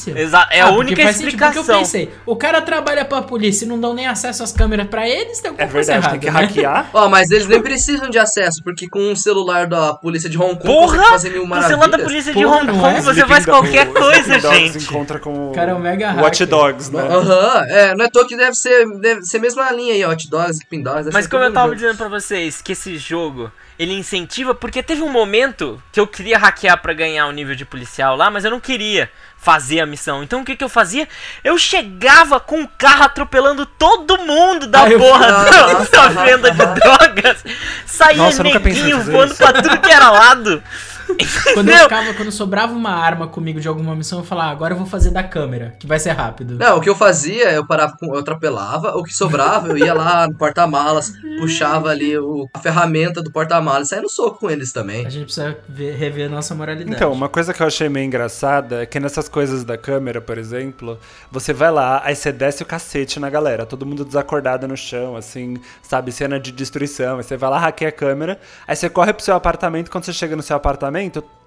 é 0.49 0.59
Ah, 0.61 0.65
a 0.69 0.71
única 0.71 0.95
porque 0.95 1.11
explicação. 1.11 1.61
eu 1.75 1.79
pensei, 1.79 2.11
o 2.25 2.35
cara 2.35 2.61
trabalha 2.63 3.05
pra 3.05 3.21
polícia 3.21 3.63
e 3.63 3.67
não 3.67 3.79
dão 3.79 3.93
nem 3.93 4.07
acesso 4.07 4.41
às 4.41 4.51
câmeras 4.51 4.87
pra 4.87 5.07
eles, 5.07 5.39
tem 5.39 5.49
alguma 5.51 5.67
É 5.67 5.71
coisa 5.71 5.91
verdade, 5.93 6.15
errada, 6.15 6.19
tem 6.19 6.19
que 6.19 6.35
né? 6.35 6.47
hackear. 6.65 6.89
Ó, 6.97 7.07
mas 7.07 7.29
eles 7.29 7.45
nem 7.45 7.61
precisam 7.61 8.09
de 8.09 8.17
acesso, 8.17 8.63
porque 8.63 8.89
com 8.89 8.99
um 9.11 9.15
celular 9.15 9.67
da 9.67 9.93
polícia 9.93 10.27
de 10.27 10.35
Hong 10.35 10.55
Kong 10.55 10.65
Porra! 10.65 10.97
consegue 10.97 11.09
fazer 11.11 11.29
mil 11.29 11.43
O 11.43 11.47
celular 11.47 11.69
da 11.69 11.77
maravilhas. 11.77 12.03
polícia 12.07 12.33
de 12.33 12.43
Porra, 12.43 12.55
Hong 12.57 12.71
Kong, 12.71 12.85
é? 12.87 13.01
você 13.01 13.09
Sleeping 13.11 13.29
faz 13.29 13.45
qualquer 13.45 13.93
coisa, 13.93 14.39
Dogs 14.39 14.57
gente. 14.73 14.77
encontra 14.85 15.19
com 15.19 15.49
O 15.49 15.53
cara 15.53 15.71
é 15.71 15.75
um 15.75 15.79
mega 15.79 16.07
Watch 16.15 16.43
hacker. 16.43 16.47
Dogs, 16.47 16.91
né? 16.91 17.01
Aham, 17.03 17.65
é, 17.69 17.95
não 17.95 18.05
é 18.05 18.09
tô 18.09 18.25
que 18.25 18.35
deve 18.35 18.55
ser, 18.55 18.83
deve 18.99 19.21
ser 19.21 19.37
a 19.37 19.41
mesma 19.41 19.71
linha 19.71 19.93
aí, 19.93 20.03
Hot 20.05 20.27
Dogs, 20.27 20.53
Sleeping 20.53 20.81
Dogs. 20.81 21.11
Mas 21.13 21.27
como 21.27 21.43
eu 21.43 21.53
tava 21.53 21.75
dizendo 21.75 21.97
pra 21.97 22.07
vocês, 22.07 22.63
que 22.63 22.71
esse 22.71 22.97
jogo, 22.97 23.51
ele 23.77 23.93
incentiva, 23.93 24.55
porque 24.55 24.81
teve 24.81 25.01
um 25.01 25.09
momento 25.09 25.81
que 25.91 25.99
eu 25.99 26.07
queria 26.07 26.37
hackear 26.37 26.81
pra 26.81 26.93
ganhar 26.93 27.27
o 27.27 27.31
nível 27.31 27.55
de 27.55 27.65
policial 27.65 28.15
lá, 28.15 28.29
mas 28.31 28.45
eu 28.45 28.51
não 28.51 28.59
queria 28.59 29.09
fazer 29.37 29.79
a 29.81 29.85
missão. 29.85 30.23
Então 30.23 30.41
o 30.41 30.45
que 30.45 30.55
que 30.55 30.63
eu 30.63 30.69
fazia? 30.69 31.07
Eu 31.43 31.57
chegava 31.57 32.39
com 32.39 32.63
o 32.63 32.67
carro 32.67 33.03
atropelando 33.03 33.65
todo 33.65 34.17
mundo 34.19 34.65
da 34.65 34.89
eu- 34.89 34.97
porra 34.99 35.27
da, 35.31 35.73
Nossa, 35.73 35.91
da 35.91 36.07
venda 36.23 36.51
de 36.51 36.65
drogas. 36.65 37.43
Saía 37.85 38.17
Nossa, 38.17 38.39
eu 38.39 38.45
nunca 38.45 38.59
pensei 38.59 38.81
em 38.81 38.85
neguinho 38.85 39.03
voando 39.11 39.35
pra 39.35 39.53
tudo 39.53 39.77
que 39.81 39.91
era 39.91 40.09
lado. 40.09 40.63
Quando, 41.53 41.69
eu 41.69 41.77
ficava, 41.77 42.13
quando 42.13 42.31
sobrava 42.31 42.73
uma 42.73 42.91
arma 42.91 43.27
comigo 43.27 43.59
de 43.59 43.67
alguma 43.67 43.95
missão, 43.95 44.19
eu 44.19 44.25
falava, 44.25 44.49
ah, 44.49 44.51
agora 44.51 44.73
eu 44.73 44.77
vou 44.77 44.87
fazer 44.87 45.11
da 45.11 45.23
câmera, 45.23 45.75
que 45.79 45.87
vai 45.87 45.99
ser 45.99 46.11
rápido. 46.11 46.57
Não, 46.57 46.77
o 46.77 46.81
que 46.81 46.89
eu 46.89 46.95
fazia, 46.95 47.51
eu 47.51 47.65
parava, 47.65 47.95
com, 47.97 48.07
eu 48.13 48.19
atropelava, 48.19 48.97
o 48.97 49.03
que 49.03 49.13
sobrava, 49.13 49.69
eu 49.69 49.77
ia 49.77 49.93
lá 49.93 50.27
no 50.27 50.35
porta-malas, 50.35 51.13
puxava 51.39 51.89
ali 51.89 52.17
o, 52.17 52.49
a 52.53 52.59
ferramenta 52.59 53.21
do 53.21 53.31
porta-malas 53.31 53.87
saía 53.89 54.01
no 54.01 54.09
soco 54.09 54.39
com 54.39 54.49
eles 54.49 54.71
também. 54.73 55.05
A 55.05 55.09
gente 55.09 55.25
precisa 55.25 55.57
ver- 55.69 55.95
rever 55.95 56.27
a 56.27 56.29
nossa 56.29 56.53
moralidade. 56.55 56.95
Então, 56.95 57.11
uma 57.11 57.29
coisa 57.29 57.53
que 57.53 57.61
eu 57.61 57.67
achei 57.67 57.87
meio 57.87 58.05
engraçada 58.05 58.81
é 58.81 58.85
que 58.85 58.99
nessas 58.99 59.29
coisas 59.29 59.63
da 59.63 59.77
câmera, 59.77 60.19
por 60.19 60.37
exemplo, 60.37 60.99
você 61.31 61.53
vai 61.53 61.71
lá, 61.71 62.01
aí 62.03 62.15
você 62.15 62.31
desce 62.31 62.63
o 62.63 62.65
cacete 62.65 63.19
na 63.19 63.29
galera, 63.29 63.65
todo 63.65 63.85
mundo 63.85 64.03
desacordado 64.03 64.67
no 64.67 64.75
chão, 64.75 65.15
assim, 65.15 65.57
sabe, 65.83 66.11
cena 66.11 66.39
de 66.39 66.51
destruição. 66.51 67.17
Aí 67.17 67.23
você 67.23 67.37
vai 67.37 67.49
lá, 67.49 67.59
hackeia 67.59 67.89
a 67.89 67.91
câmera, 67.91 68.39
aí 68.67 68.75
você 68.75 68.89
corre 68.89 69.13
pro 69.13 69.23
seu 69.23 69.35
apartamento, 69.35 69.91
quando 69.91 70.03
você 70.05 70.13
chega 70.13 70.35
no 70.35 70.41
seu 70.43 70.55
apartamento, 70.55 70.94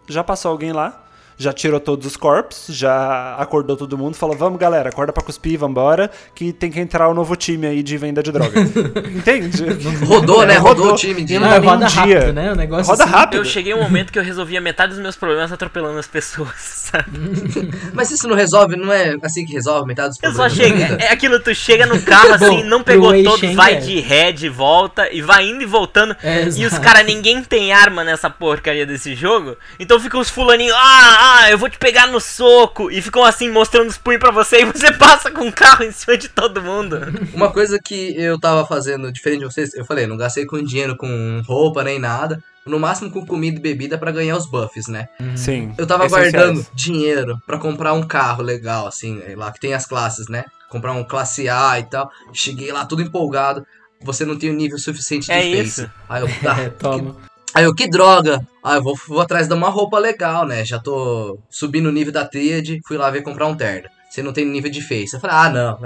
já 0.09 0.23
passou 0.25 0.51
alguém 0.51 0.73
lá. 0.73 1.08
Já 1.41 1.53
tirou 1.53 1.79
todos 1.79 2.05
os 2.05 2.17
corpos, 2.17 2.67
já 2.69 3.37
acordou 3.37 3.77
todo 3.77 3.97
mundo, 3.97 4.17
falou: 4.17 4.37
Vamos, 4.37 4.59
galera, 4.59 4.89
acorda 4.89 5.13
pra 5.13 5.23
cuspir, 5.23 5.57
vambora, 5.57 6.11
que 6.35 6.53
tem 6.53 6.69
que 6.69 6.81
entrar 6.81 7.09
o 7.09 7.15
novo 7.15 7.37
time 7.37 7.65
aí 7.67 7.81
de 7.81 7.97
venda 7.97 8.21
de 8.25 8.33
droga. 8.33 8.61
Entende? 9.15 9.63
Rodou, 10.05 10.45
né? 10.45 10.55
É, 10.55 10.59
Rodou 10.59 10.93
o 10.95 10.97
time 10.97 11.23
de. 11.25 11.35
E 11.35 11.39
Não, 11.39 11.49
roda 11.49 11.87
um 11.87 11.89
rápido, 11.89 12.05
dia. 12.07 12.33
né? 12.33 12.53
O 12.53 12.57
negócio 12.57 12.91
Roda 12.91 13.05
assim- 13.05 13.13
rápido. 13.13 13.39
Eu 13.41 13.45
cheguei 13.45 13.73
um 13.73 13.81
momento 13.83 14.13
que 14.13 14.19
eu 14.19 14.23
resolvia 14.25 14.61
metade 14.61 14.93
dos 14.95 15.01
meus 15.01 15.15
problemas 15.15 15.53
atropelando 15.53 15.97
as 15.99 16.09
pessoas, 16.09 16.51
sabe? 16.59 17.07
Mas 17.95 18.11
isso 18.11 18.27
não 18.27 18.35
resolve, 18.35 18.75
não 18.77 18.93
é 18.93 19.15
assim 19.23 19.47
que 19.47 19.53
resolve 19.53 19.87
metade 19.87 20.09
dos 20.09 20.19
Eu 20.21 20.33
problemas. 20.33 20.53
só 20.53 20.63
chego, 20.63 21.03
é 21.03 21.13
aquilo, 21.13 21.39
tu 21.39 21.55
chega 21.55 21.87
no 21.87 22.03
carro 22.03 22.35
assim, 22.35 22.63
Bom, 22.63 22.65
não 22.65 22.83
pegou 22.83 23.13
todos, 23.23 23.55
vai 23.55 23.75
é. 23.75 23.77
de 23.77 24.01
ré, 24.01 24.33
de 24.33 24.49
volta, 24.49 25.09
e 25.13 25.23
vai 25.23 25.47
indo 25.47 25.63
e 25.63 25.67
voltando. 25.67 26.17
É, 26.21 26.49
e 26.57 26.67
os 26.67 26.77
caras, 26.79 27.07
ninguém 27.07 27.45
tem 27.45 27.73
arma 27.73 28.03
nessa 28.03 28.29
porcaria 28.29 28.85
desse 28.85 29.15
jogo. 29.15 29.57
Então 29.79 30.01
ficam 30.01 30.21
os 30.21 30.29
fulaninhos, 30.29 30.75
ah, 30.77 31.17
ah, 31.21 31.28
eu 31.51 31.59
vou 31.59 31.69
te 31.69 31.79
pegar 31.79 32.07
no 32.07 32.21
soco. 32.21 32.91
E 32.91 33.01
ficam 33.03 33.25
assim, 33.25 33.51
mostrando 33.51 33.89
os 33.89 33.99
punhos 33.99 34.21
pra 34.21 34.31
você, 34.31 34.63
e 34.63 34.65
você 34.65 34.93
passa 34.93 35.31
com 35.31 35.49
o 35.49 35.53
carro 35.53 35.85
em 35.85 35.93
cima 35.93 36.17
de 36.17 36.29
todo 36.29 36.63
mundo. 36.63 36.99
Uma 37.35 37.51
coisa 37.51 37.79
que 37.83 38.15
eu 38.17 38.39
tava 38.39 38.67
fazendo 38.67 39.11
diferente 39.13 39.41
de 39.41 39.45
vocês, 39.47 39.75
eu 39.75 39.85
falei, 39.85 40.07
não 40.07 40.17
gastei 40.17 40.45
com 40.47 40.63
dinheiro, 40.63 40.97
com 40.97 41.43
roupa 41.47 41.83
nem 41.85 41.99
nada. 41.99 42.43
No 42.67 42.79
máximo 42.79 43.11
com 43.11 43.25
comida 43.25 43.59
e 43.59 43.63
bebida 43.63 43.97
pra 43.97 44.11
ganhar 44.11 44.37
os 44.37 44.45
buffs, 44.45 44.89
né? 44.89 45.09
Sim. 45.37 45.73
Eu 45.79 45.87
tava 45.87 46.05
essenciais. 46.05 46.33
guardando 46.35 46.67
dinheiro 46.75 47.39
pra 47.47 47.57
comprar 47.57 47.95
um 47.95 48.03
carro 48.07 48.43
legal, 48.43 48.87
assim, 48.87 49.23
é 49.27 49.35
lá 49.35 49.51
que 49.51 49.59
tem 49.59 49.73
as 49.73 49.87
classes, 49.87 50.29
né? 50.29 50.45
Comprar 50.69 50.93
um 50.93 51.03
classe 51.03 51.49
A 51.49 51.79
e 51.81 51.85
tal. 51.85 52.11
Cheguei 52.33 52.71
lá 52.71 52.85
tudo 52.85 53.01
empolgado. 53.01 53.67
Você 54.03 54.25
não 54.27 54.39
tem 54.39 54.51
o 54.51 54.53
nível 54.53 54.79
suficiente 54.79 55.27
de 55.27 55.33
É 55.33 55.41
face. 55.41 55.63
isso. 55.63 55.91
Aí 56.09 56.21
eu, 56.23 56.29
tá, 56.43 56.61
É, 56.61 56.69
toma. 56.69 57.17
Aí 57.55 57.65
eu, 57.65 57.75
que 57.75 57.89
droga! 57.89 58.47
Ah, 58.63 58.77
eu 58.77 58.83
vou, 58.83 58.95
vou 59.09 59.21
atrás 59.21 59.49
de 59.49 59.55
uma 59.55 59.69
roupa 59.69 59.99
legal, 59.99 60.47
né? 60.47 60.65
Já 60.65 60.79
tô 60.79 61.39
subindo 61.49 61.87
o 61.87 61.93
nível 61.93 62.13
da 62.13 62.27
tríade, 62.27 62.81
fui 62.87 62.97
lá 62.97 63.11
ver 63.11 63.23
comprar 63.23 63.47
um 63.47 63.57
terno. 63.57 63.89
Você 64.09 64.23
não 64.23 64.33
tem 64.33 64.45
nível 64.45 64.71
de 64.71 64.81
face. 64.81 65.15
Eu 65.15 65.21
falei, 65.21 65.37
ah, 65.37 65.51
não, 65.51 65.79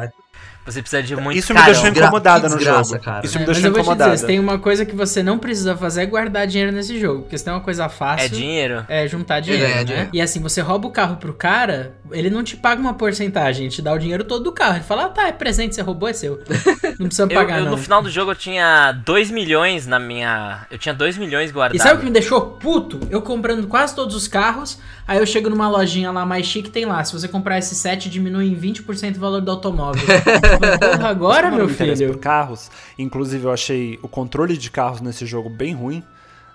Você 0.64 0.80
precisa 0.80 1.02
de 1.02 1.16
muito 1.16 1.36
Isso 1.38 1.52
me 1.52 1.58
carão. 1.58 1.72
deixou 1.72 1.92
que 1.92 2.00
no 2.48 2.60
jogo. 2.60 2.98
cara. 3.00 3.26
Isso 3.26 3.36
É, 3.36 3.40
me 3.40 3.46
mas 3.46 3.56
deixou 3.56 3.68
eu 3.68 3.72
vou 3.72 3.72
te 3.72 3.80
incomodado. 3.80 4.10
dizer, 4.12 4.20
se 4.20 4.26
tem 4.26 4.38
uma 4.38 4.58
coisa 4.58 4.84
que 4.86 4.94
você 4.94 5.22
não 5.22 5.38
precisa 5.38 5.76
fazer 5.76 6.02
é 6.02 6.06
guardar 6.06 6.46
dinheiro 6.46 6.70
nesse 6.72 7.00
jogo. 7.00 7.22
Porque 7.22 7.36
se 7.36 7.44
tem 7.44 7.52
uma 7.52 7.60
coisa 7.60 7.88
fácil. 7.88 8.26
É 8.26 8.28
dinheiro? 8.28 8.84
É 8.88 9.08
juntar 9.08 9.40
dinheiro, 9.40 9.64
ganhar 9.66 9.76
né? 9.78 9.84
dinheiro. 9.84 10.08
E 10.12 10.20
assim, 10.20 10.40
você 10.40 10.60
rouba 10.60 10.86
o 10.86 10.90
carro 10.90 11.16
pro 11.16 11.32
cara, 11.34 11.94
ele 12.12 12.30
não 12.30 12.44
te 12.44 12.56
paga 12.56 12.80
uma 12.80 12.94
porcentagem, 12.94 13.66
ele 13.66 13.74
te 13.74 13.82
dá 13.82 13.92
o 13.92 13.98
dinheiro 13.98 14.22
todo 14.24 14.44
do 14.44 14.52
carro. 14.52 14.76
Ele 14.76 14.84
fala, 14.84 15.06
ah, 15.06 15.08
tá, 15.08 15.26
é 15.28 15.32
presente, 15.32 15.74
você 15.74 15.82
roubou, 15.82 16.08
é 16.08 16.12
seu. 16.12 16.40
Não 16.98 17.06
precisa 17.08 17.24
Eu, 17.24 17.28
pagar, 17.34 17.58
eu, 17.58 17.64
não. 17.64 17.70
no 17.72 17.76
final 17.78 18.02
do 18.02 18.10
jogo 18.10 18.30
eu 18.30 18.34
tinha 18.36 18.92
2 19.04 19.30
milhões 19.30 19.86
na 19.86 19.98
minha. 19.98 20.66
Eu 20.70 20.78
tinha 20.78 20.94
2 20.94 21.16
milhões 21.16 21.50
E 21.50 21.52
guardados. 21.52 21.82
sabe 21.82 21.96
o 21.96 21.98
que 22.00 22.04
me 22.04 22.10
deixou 22.12 22.40
puto? 22.40 23.00
Eu 23.10 23.22
comprando 23.22 23.66
quase 23.66 23.94
todos 23.94 24.14
os 24.14 24.28
carros, 24.28 24.78
aí 25.08 25.18
eu 25.18 25.26
chego 25.26 25.48
numa 25.50 25.68
lojinha 25.68 26.12
lá 26.12 26.24
mais 26.24 26.46
chique, 26.46 26.70
tem 26.70 26.84
lá, 26.84 27.02
se 27.02 27.12
você 27.12 27.26
comprar 27.26 27.58
esse 27.58 27.74
set, 27.74 28.08
diminui 28.08 28.46
em 28.48 28.54
20% 28.56 29.16
o 29.16 29.20
valor 29.20 29.40
do 29.40 29.50
automóvel. 29.50 30.02
Porra, 30.58 31.08
agora, 31.08 31.50
meu 31.50 31.68
filho? 31.68 32.08
por 32.12 32.18
carros, 32.18 32.70
inclusive 32.98 33.44
eu 33.44 33.52
achei 33.52 33.98
o 34.02 34.08
controle 34.08 34.56
de 34.56 34.70
carros 34.70 35.00
nesse 35.00 35.24
jogo 35.26 35.48
bem 35.48 35.72
ruim, 35.74 36.02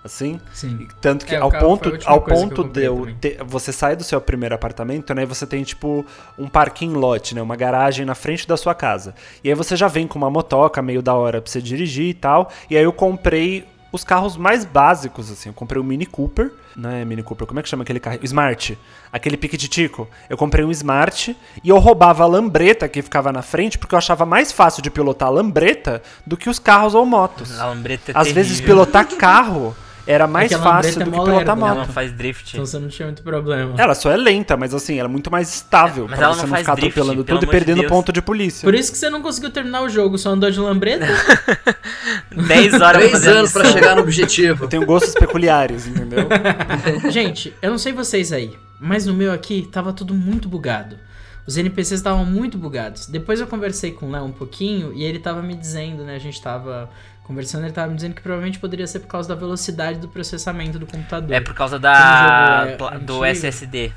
assim. 0.04 0.40
Sim. 0.54 0.88
Tanto 1.02 1.26
que 1.26 1.36
É, 1.36 1.38
ao 1.38 1.52
ponto, 1.52 1.92
ao 2.06 2.22
ponto 2.22 2.64
de 2.64 2.84
eu 2.84 3.14
ter- 3.20 3.44
você 3.46 3.72
sai 3.74 3.96
do 3.96 4.04
seu 4.04 4.22
primeiro 4.22 4.56
apartamento, 4.56 5.14
né? 5.14 5.24
E 5.24 5.26
você 5.26 5.46
tem 5.46 5.64
tipo 5.64 6.06
um 6.38 6.48
parking 6.48 6.94
lot, 6.94 7.36
né? 7.36 7.42
Uma 7.42 7.56
garagem 7.56 8.06
na 8.06 8.16
frente 8.16 8.48
da 8.48 8.56
sua 8.56 8.74
casa. 8.74 9.14
E 9.44 9.50
aí 9.50 9.56
você 9.56 9.76
já 9.76 9.88
vem 9.88 10.08
com 10.08 10.18
uma 10.18 10.30
motoca 10.30 10.82
meio 10.82 11.02
da 11.02 11.14
hora 11.14 11.42
pra 11.42 11.52
você 11.52 11.62
dirigir 11.62 12.08
e 12.10 12.14
tal. 12.14 12.50
E 12.70 12.78
aí 12.78 12.84
eu 12.84 12.94
comprei 12.94 13.66
os 13.92 14.04
carros 14.04 14.36
mais 14.38 14.66
básicos, 14.66 15.32
assim. 15.32 15.50
Eu 15.50 15.54
comprei 15.54 15.82
o 15.82 15.84
Mini 15.84 16.06
Cooper, 16.06 16.52
não 16.76 16.90
é 16.90 17.04
Mini 17.06 17.24
Cooper, 17.24 17.48
como 17.48 17.60
é 17.60 17.64
que 17.64 17.70
chama 17.70 17.84
aquele 17.84 18.00
carro? 18.00 18.20
Smart. 18.24 18.78
Aquele 19.12 19.38
piquititico. 19.38 20.08
Eu 20.30 20.38
comprei 20.38 20.64
um 20.66 20.72
Smart 20.72 21.36
e 21.64 21.70
eu 21.70 21.78
roubava 21.80 22.24
a 22.24 22.28
lambreta 22.28 22.88
que 22.88 23.02
ficava 23.02 23.32
na 23.32 23.42
frente 23.42 23.78
porque 23.78 23.96
eu 23.96 23.98
achava 23.98 24.26
mais 24.26 24.52
fácil 24.52 24.82
de 24.84 24.90
pilotar 24.92 25.30
a 25.30 25.32
lambreta 25.32 26.02
do 26.26 26.36
que 26.38 26.50
os 26.50 26.60
carros 26.60 26.94
ou 26.94 27.06
motos. 27.06 27.58
A 27.60 27.68
lambreta 27.68 28.12
é 28.12 28.18
Às 28.18 28.32
vezes 28.32 28.58
terrível. 28.58 28.76
pilotar 28.86 29.08
carro 29.16 29.76
era 30.08 30.26
mais 30.26 30.48
que 30.48 30.56
a 30.56 30.58
lambreta 30.58 30.84
fácil 30.88 31.02
é 31.02 31.06
do 31.06 31.12
que 31.12 31.18
pilotar 31.18 31.36
lerda, 31.36 31.56
moto. 31.56 31.76
Ela 31.76 31.86
faz 31.86 32.12
drift. 32.14 32.54
Então 32.54 32.66
você 32.66 32.80
não 32.80 32.88
tinha 32.88 33.06
muito 33.08 33.22
problema. 33.22 33.74
Ela 33.78 33.94
só 33.94 34.10
é 34.10 34.18
lenta, 34.18 34.56
mas 34.56 34.74
assim, 34.74 34.98
ela 34.98 35.08
é 35.08 35.12
muito 35.12 35.30
mais 35.30 35.54
estável 35.54 36.06
É, 36.06 36.08
mas 36.10 36.18
pra 36.18 36.26
ela 36.28 36.36
você 36.36 36.42
não 36.42 36.48
não 36.48 36.54
faz 36.56 36.62
ficar 36.62 36.76
drift, 36.76 36.92
atropelando 36.92 37.26
pelo 37.26 37.40
tudo 37.40 37.50
e 37.50 37.52
perdendo 37.52 37.82
Deus. 37.82 37.90
ponto 37.90 38.12
de 38.12 38.22
polícia. 38.22 38.66
Por 38.66 38.74
isso 38.74 38.92
que 38.92 38.98
você 38.98 39.10
não 39.10 39.22
conseguiu 39.22 39.52
terminar 39.52 39.82
o 39.82 39.90
jogo, 39.90 40.18
só 40.18 40.30
andou 40.30 40.50
de 40.50 40.60
lambreta. 40.60 41.06
10 42.32 42.74
horas 42.74 42.82
pra 42.82 42.92
Três 42.92 43.12
fazer 43.12 43.30
a 43.30 43.40
anos 43.40 43.52
pra 43.52 43.66
chegar 43.66 43.96
no 43.96 44.02
objetivo. 44.02 44.66
Eu 44.66 44.68
tenho 44.70 44.86
gostos 44.86 45.14
peculiares, 45.14 45.88
entendeu? 45.88 46.28
Gente, 47.12 47.54
eu 47.62 47.72
não 47.72 47.78
sei 47.78 47.92
vocês 47.94 48.32
aí, 48.32 48.54
mas 48.80 49.06
no 49.06 49.14
meu 49.14 49.32
aqui 49.32 49.68
tava 49.72 49.92
tudo 49.94 50.14
muito 50.14 50.48
bugado. 50.48 50.98
Os 51.46 51.56
NPCs 51.58 52.00
estavam 52.00 52.26
muito 52.26 52.58
bugados. 52.58 53.08
Depois 53.08 53.40
eu 53.40 53.48
conversei 53.48 53.92
com 53.92 54.08
o 54.08 54.12
Léo 54.12 54.26
um 54.26 54.34
pouquinho 54.34 54.94
e 54.94 55.04
ele 55.06 55.18
tava 55.18 55.42
me 55.42 55.56
dizendo, 55.56 56.04
né? 56.04 56.16
A 56.16 56.20
gente 56.20 56.42
tava 56.42 56.90
conversando, 57.28 57.66
ele 57.66 57.74
tava 57.74 57.90
me 57.90 57.96
dizendo 57.96 58.16
que 58.16 58.22
provavelmente 58.22 58.58
poderia 58.58 58.88
ser 58.88 59.02
por 59.02 59.08
causa 59.08 59.28
da 59.28 59.36
velocidade 59.36 60.00
do 60.00 60.08
processamento 60.08 60.80
do 60.80 60.88
computador. 60.88 61.36
É 61.36 61.42
por 61.42 61.54
causa 61.54 61.78
da, 61.78 62.66
é 62.70 62.76
do 62.78 62.86
antigo. 62.88 63.26
SSD. 63.26 63.92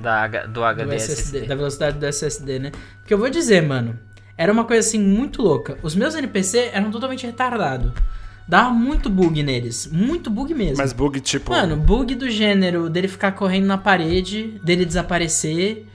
Da, 0.00 0.26
do 0.46 0.64
HD 0.64 0.86
do 0.86 0.94
SSD, 0.94 1.20
SSD. 1.20 1.46
da 1.46 1.54
velocidade 1.54 1.98
do 1.98 2.06
SSD, 2.06 2.58
né? 2.58 2.72
Porque 3.00 3.12
eu 3.12 3.18
vou 3.18 3.28
dizer, 3.28 3.60
mano, 3.60 3.98
era 4.36 4.50
uma 4.50 4.64
coisa 4.64 4.88
assim 4.88 4.98
muito 4.98 5.42
louca. 5.42 5.76
Os 5.82 5.94
meus 5.94 6.14
NPC 6.14 6.70
eram 6.72 6.90
totalmente 6.90 7.26
retardados. 7.26 7.92
Dava 8.48 8.70
muito 8.70 9.10
bug 9.10 9.42
neles, 9.42 9.88
muito 9.92 10.30
bug 10.30 10.54
mesmo. 10.54 10.78
Mas 10.78 10.92
bug 10.92 11.20
tipo. 11.20 11.52
Mano, 11.52 11.76
bug 11.76 12.14
do 12.14 12.28
gênero 12.28 12.88
dele 12.88 13.06
ficar 13.06 13.32
correndo 13.32 13.66
na 13.66 13.78
parede, 13.78 14.58
dele 14.64 14.84
desaparecer, 14.84 15.86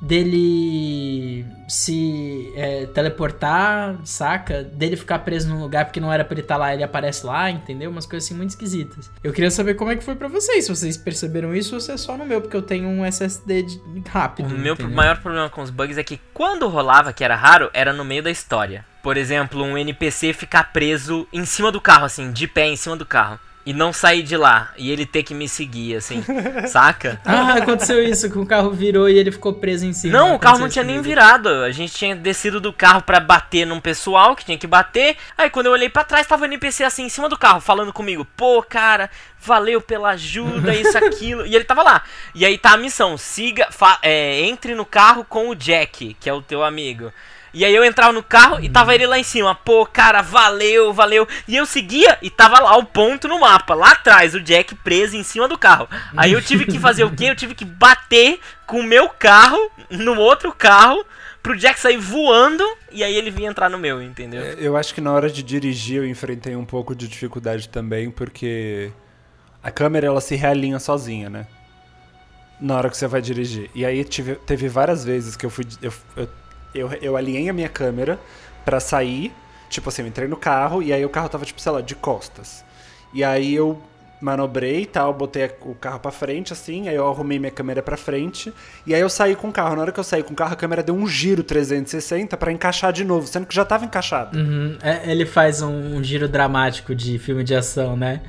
dele 0.00 1.44
se 1.68 2.52
é, 2.56 2.86
teleportar, 2.86 3.96
saca? 4.04 4.62
Dele 4.62 4.96
ficar 4.96 5.18
preso 5.20 5.48
num 5.48 5.60
lugar 5.60 5.84
porque 5.84 6.00
não 6.00 6.12
era 6.12 6.24
pra 6.24 6.34
ele 6.34 6.42
estar 6.42 6.56
lá, 6.56 6.72
ele 6.72 6.82
aparece 6.82 7.24
lá, 7.26 7.50
entendeu? 7.50 7.90
Umas 7.90 8.06
coisas 8.06 8.26
assim 8.28 8.34
muito 8.36 8.50
esquisitas. 8.50 9.10
Eu 9.22 9.32
queria 9.32 9.50
saber 9.50 9.74
como 9.74 9.90
é 9.90 9.96
que 9.96 10.04
foi 10.04 10.14
pra 10.14 10.28
vocês, 10.28 10.64
se 10.64 10.70
vocês 10.74 10.96
perceberam 10.96 11.54
isso 11.54 11.74
ou 11.74 11.80
se 11.80 11.92
é 11.92 11.96
só 11.96 12.16
no 12.16 12.24
meu, 12.24 12.40
porque 12.40 12.56
eu 12.56 12.62
tenho 12.62 12.88
um 12.88 13.04
SSD 13.04 13.62
de- 13.62 13.80
rápido. 14.08 14.54
O 14.54 14.58
meu 14.58 14.74
entendeu? 14.74 14.94
maior 14.94 15.18
problema 15.20 15.48
com 15.50 15.62
os 15.62 15.70
bugs 15.70 15.98
é 15.98 16.02
que 16.04 16.20
quando 16.32 16.68
rolava, 16.68 17.12
que 17.12 17.22
era 17.24 17.36
raro, 17.36 17.70
era 17.74 17.92
no 17.92 18.04
meio 18.04 18.22
da 18.22 18.30
história. 18.30 18.84
Por 19.02 19.16
exemplo, 19.16 19.62
um 19.62 19.76
NPC 19.78 20.32
ficar 20.32 20.72
preso 20.72 21.26
em 21.32 21.44
cima 21.44 21.70
do 21.70 21.80
carro, 21.80 22.04
assim, 22.04 22.32
de 22.32 22.46
pé 22.48 22.66
em 22.66 22.76
cima 22.76 22.96
do 22.96 23.06
carro. 23.06 23.38
E 23.68 23.72
não 23.74 23.92
sair 23.92 24.22
de 24.22 24.34
lá. 24.36 24.72
E 24.78 24.90
ele 24.90 25.04
ter 25.04 25.22
que 25.22 25.34
me 25.34 25.46
seguir, 25.48 25.96
assim, 25.96 26.24
saca? 26.68 27.20
Ah, 27.24 27.54
aconteceu 27.54 28.02
isso, 28.02 28.30
que 28.30 28.38
o 28.38 28.46
carro 28.46 28.70
virou 28.70 29.08
e 29.10 29.18
ele 29.18 29.30
ficou 29.30 29.52
preso 29.52 29.84
em 29.84 29.92
cima. 29.92 30.16
Não, 30.18 30.34
o 30.34 30.38
carro 30.38 30.58
não 30.58 30.68
tinha 30.70 30.82
nem 30.84 30.96
comigo. 30.96 31.08
virado. 31.08 31.48
A 31.48 31.70
gente 31.70 31.92
tinha 31.92 32.16
descido 32.16 32.60
do 32.60 32.72
carro 32.72 33.02
pra 33.02 33.20
bater 33.20 33.66
num 33.66 33.80
pessoal 33.80 34.34
que 34.34 34.44
tinha 34.44 34.56
que 34.56 34.66
bater. 34.66 35.16
Aí 35.36 35.50
quando 35.50 35.66
eu 35.66 35.72
olhei 35.72 35.88
pra 35.90 36.02
trás, 36.04 36.26
tava 36.26 36.42
o 36.42 36.46
NPC 36.46 36.82
assim 36.84 37.02
em 37.04 37.08
cima 37.10 37.28
do 37.28 37.36
carro, 37.38 37.60
falando 37.60 37.92
comigo: 37.92 38.24
Pô, 38.36 38.62
cara, 38.62 39.10
valeu 39.40 39.80
pela 39.82 40.10
ajuda, 40.10 40.74
isso, 40.74 40.96
aquilo. 40.98 41.44
e 41.46 41.54
ele 41.54 41.64
tava 41.64 41.82
lá. 41.82 42.02
E 42.34 42.46
aí 42.46 42.56
tá 42.56 42.72
a 42.72 42.76
missão: 42.78 43.18
siga, 43.18 43.68
fa- 43.70 43.98
é, 44.02 44.40
entre 44.40 44.74
no 44.74 44.86
carro 44.86 45.24
com 45.24 45.48
o 45.50 45.54
Jack, 45.54 46.16
que 46.18 46.30
é 46.30 46.32
o 46.32 46.40
teu 46.40 46.62
amigo. 46.64 47.12
E 47.58 47.64
aí 47.64 47.74
eu 47.74 47.84
entrava 47.84 48.12
no 48.12 48.22
carro 48.22 48.60
e 48.62 48.68
tava 48.68 48.94
ele 48.94 49.04
lá 49.04 49.18
em 49.18 49.24
cima. 49.24 49.52
Pô, 49.52 49.84
cara, 49.84 50.22
valeu, 50.22 50.92
valeu. 50.92 51.26
E 51.48 51.56
eu 51.56 51.66
seguia 51.66 52.16
e 52.22 52.30
tava 52.30 52.60
lá 52.60 52.76
o 52.76 52.84
ponto 52.84 53.26
no 53.26 53.40
mapa. 53.40 53.74
Lá 53.74 53.90
atrás, 53.90 54.32
o 54.32 54.40
Jack 54.40 54.76
preso 54.76 55.16
em 55.16 55.24
cima 55.24 55.48
do 55.48 55.58
carro. 55.58 55.88
Aí 56.16 56.32
eu 56.32 56.40
tive 56.40 56.66
que 56.66 56.78
fazer 56.78 57.02
o 57.02 57.10
quê? 57.10 57.24
Eu 57.24 57.34
tive 57.34 57.56
que 57.56 57.64
bater 57.64 58.38
com 58.64 58.78
o 58.78 58.84
meu 58.84 59.08
carro 59.08 59.58
no 59.90 60.14
outro 60.20 60.52
carro 60.52 61.04
pro 61.42 61.56
Jack 61.56 61.80
sair 61.80 61.96
voando 61.96 62.62
e 62.92 63.02
aí 63.02 63.16
ele 63.16 63.28
vinha 63.28 63.50
entrar 63.50 63.68
no 63.68 63.76
meu, 63.76 64.00
entendeu? 64.00 64.40
É, 64.40 64.54
Eu 64.58 64.76
acho 64.76 64.94
que 64.94 65.00
na 65.00 65.10
hora 65.10 65.28
de 65.28 65.42
dirigir 65.42 65.96
eu 65.96 66.06
enfrentei 66.06 66.54
um 66.54 66.64
pouco 66.64 66.94
de 66.94 67.08
dificuldade 67.08 67.68
também, 67.68 68.08
porque 68.08 68.92
a 69.60 69.72
câmera 69.72 70.06
ela 70.06 70.20
se 70.20 70.36
realinha 70.36 70.78
sozinha, 70.78 71.28
né? 71.28 71.44
Na 72.60 72.76
hora 72.76 72.88
que 72.88 72.96
você 72.96 73.08
vai 73.08 73.20
dirigir. 73.20 73.68
E 73.74 73.84
aí 73.84 74.04
tive, 74.04 74.36
teve 74.36 74.68
várias 74.68 75.04
vezes 75.04 75.34
que 75.34 75.44
eu 75.44 75.50
fui. 75.50 75.66
Eu, 75.82 75.92
eu, 76.16 76.28
eu, 76.74 76.92
eu 77.00 77.16
alinhei 77.16 77.48
a 77.48 77.52
minha 77.52 77.68
câmera 77.68 78.18
pra 78.64 78.80
sair. 78.80 79.32
Tipo 79.68 79.88
assim, 79.88 80.02
eu 80.02 80.08
entrei 80.08 80.28
no 80.28 80.36
carro 80.36 80.82
e 80.82 80.92
aí 80.92 81.04
o 81.04 81.08
carro 81.08 81.28
tava, 81.28 81.44
tipo, 81.44 81.60
sei 81.60 81.72
lá, 81.72 81.80
de 81.80 81.94
costas. 81.94 82.64
E 83.12 83.22
aí 83.22 83.54
eu 83.54 83.80
manobrei 84.20 84.82
e 84.82 84.86
tal, 84.86 85.12
botei 85.14 85.50
o 85.62 85.74
carro 85.74 86.00
pra 86.00 86.10
frente, 86.10 86.52
assim, 86.52 86.88
aí 86.88 86.96
eu 86.96 87.08
arrumei 87.08 87.38
minha 87.38 87.50
câmera 87.50 87.82
pra 87.82 87.96
frente, 87.96 88.52
e 88.86 88.94
aí 88.94 89.00
eu 89.00 89.08
saí 89.08 89.36
com 89.36 89.48
o 89.48 89.52
carro. 89.52 89.76
Na 89.76 89.82
hora 89.82 89.92
que 89.92 90.00
eu 90.00 90.04
saí 90.04 90.22
com 90.22 90.32
o 90.32 90.36
carro, 90.36 90.52
a 90.52 90.56
câmera 90.56 90.82
deu 90.82 90.94
um 90.94 91.06
giro 91.06 91.42
360 91.42 92.36
pra 92.36 92.52
encaixar 92.52 92.92
de 92.92 93.04
novo, 93.04 93.26
sendo 93.26 93.46
que 93.46 93.54
já 93.54 93.64
tava 93.64 93.84
encaixado. 93.84 94.36
Uhum, 94.36 94.76
é, 94.82 95.10
ele 95.10 95.24
faz 95.24 95.62
um, 95.62 95.96
um 95.96 96.02
giro 96.02 96.28
dramático 96.28 96.94
de 96.94 97.18
filme 97.18 97.44
de 97.44 97.54
ação, 97.54 97.96
né? 97.96 98.20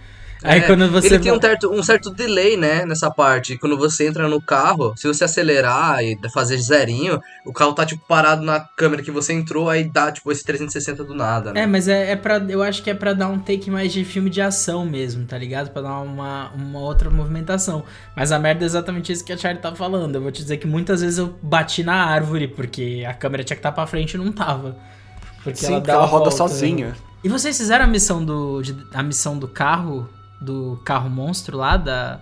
Aí 0.42 0.60
É, 0.60 0.62
quando 0.62 0.90
você. 0.90 1.08
Ele 1.08 1.20
tem 1.20 1.32
um 1.34 1.42
certo, 1.42 1.70
um 1.70 1.84
certo 1.84 2.10
delay, 2.10 2.56
né, 2.56 2.86
nessa 2.86 3.12
parte. 3.12 3.58
Quando 3.58 3.78
você 3.78 4.08
entra 4.08 4.28
no 4.30 4.42
carro, 4.42 4.94
se 4.96 5.06
você 5.06 5.26
acelerar 5.26 6.02
e 6.02 6.18
fazer 6.34 6.58
zerinho, 6.58 7.20
o 7.46 7.52
carro 7.52 7.74
tá, 7.74 7.86
tipo, 7.86 8.02
parado 8.08 8.42
na 8.42 8.60
câmera 8.62 9.04
que 9.04 9.12
você 9.12 9.34
entrou, 9.34 9.70
aí 9.70 9.84
dá, 9.84 10.12
tipo, 10.12 10.32
esse 10.32 10.44
360 10.46 11.04
do 11.04 11.14
nada, 11.14 11.52
né? 11.52 11.62
É, 11.64 11.68
mas 11.68 11.90
é, 11.90 12.12
é 12.12 12.16
pra. 12.16 12.38
Eu 12.38 12.64
acho 12.64 12.82
que 12.82 12.90
é 12.90 12.94
pra 12.94 13.12
dar 13.14 13.28
um 13.28 13.38
take 13.38 13.70
mais 13.70 13.92
de 13.92 14.06
filme 14.06 14.30
de 14.30 14.42
ação 14.42 14.86
mesmo, 14.86 15.26
tá 15.26 15.38
ligado? 15.38 15.72
Pra 15.72 15.82
dar 15.82 16.00
uma, 16.00 16.52
uma 16.52 16.80
outra 16.80 17.10
movimentação. 17.10 17.84
Mas 18.16 18.32
a 18.32 18.40
merda 18.40 18.64
é 18.64 18.68
exatamente 18.68 19.12
isso 19.12 19.26
que 19.26 19.34
a 19.34 19.38
Charlie 19.38 19.62
tá 19.62 19.76
falando. 19.76 20.16
Eu 20.16 20.22
vou 20.22 20.32
te 20.32 20.42
dizer 20.42 20.56
que 20.58 20.68
muitas 20.68 21.02
vezes 21.02 21.18
eu 21.20 21.36
bati 21.42 21.84
na 21.84 21.96
árvore, 22.06 22.48
porque 22.48 23.04
a 23.06 23.14
câmera 23.14 23.44
tinha 23.44 23.58
que 23.58 23.60
estar 23.60 23.74
pra 23.74 23.86
frente 23.86 24.14
e 24.14 24.18
não 24.18 24.32
tava. 24.32 24.78
Porque 25.44 25.60
Sim, 25.60 25.68
ela 25.74 25.76
porque 25.82 25.92
ela 25.92 26.04
a 26.04 26.06
roda 26.06 26.30
volta. 26.30 26.38
sozinha. 26.38 26.96
E 27.24 27.28
vocês 27.28 27.58
fizeram 27.58 27.84
a 27.84 27.88
missão 27.88 28.24
do. 28.24 28.62
de- 28.62 28.78
a 28.94 29.04
missão 29.04 29.38
do 29.38 29.46
carro? 29.48 30.08
Do 30.42 30.82
carro 30.86 31.10
monstro 31.10 31.58
lá, 31.58 31.78
da. 31.78 32.20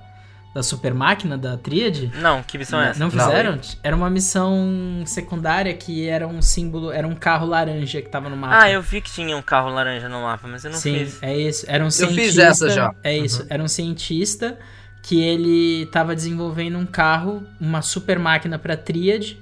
Da 0.55 0.63
super 0.63 0.91
máquina, 0.91 1.37
da 1.37 1.55
Tríade? 1.55 2.11
Não, 2.15 2.41
que 2.41 2.57
missão 2.57 2.81
é 2.81 2.89
essa? 2.89 2.99
Não 2.99 3.11
fizeram? 3.11 3.59
Era 3.83 3.95
uma 3.95 4.09
missão 4.09 5.03
secundária 5.05 5.71
que 5.75 6.07
era 6.07 6.27
um 6.27 6.41
símbolo, 6.41 6.89
era 6.89 7.07
um 7.07 7.13
carro 7.13 7.45
laranja 7.45 8.01
que 8.01 8.09
tava 8.09 8.27
no 8.27 8.35
mapa. 8.35 8.63
Ah, 8.63 8.69
eu 8.71 8.81
vi 8.81 8.99
que 9.01 9.11
tinha 9.11 9.37
um 9.37 9.41
carro 9.43 9.69
laranja 9.69 10.09
no 10.09 10.19
mapa, 10.23 10.47
mas 10.47 10.65
eu 10.65 10.71
não 10.71 10.79
Sim, 10.79 10.97
fiz. 10.99 11.21
é 11.21 11.37
isso. 11.37 11.65
Era 11.69 11.83
um 11.83 11.87
Eu 11.87 11.91
cientista. 11.91 12.21
fiz 12.23 12.37
essa 12.39 12.69
já. 12.71 12.91
É 13.03 13.15
isso. 13.15 13.45
Era 13.51 13.61
um 13.61 13.67
cientista 13.67 14.57
que 15.03 15.21
ele 15.21 15.85
tava 15.91 16.15
desenvolvendo 16.15 16.79
um 16.79 16.87
carro, 16.87 17.43
uma 17.61 17.83
super 17.83 18.17
máquina 18.17 18.57
pra 18.57 18.75
tríade. 18.75 19.39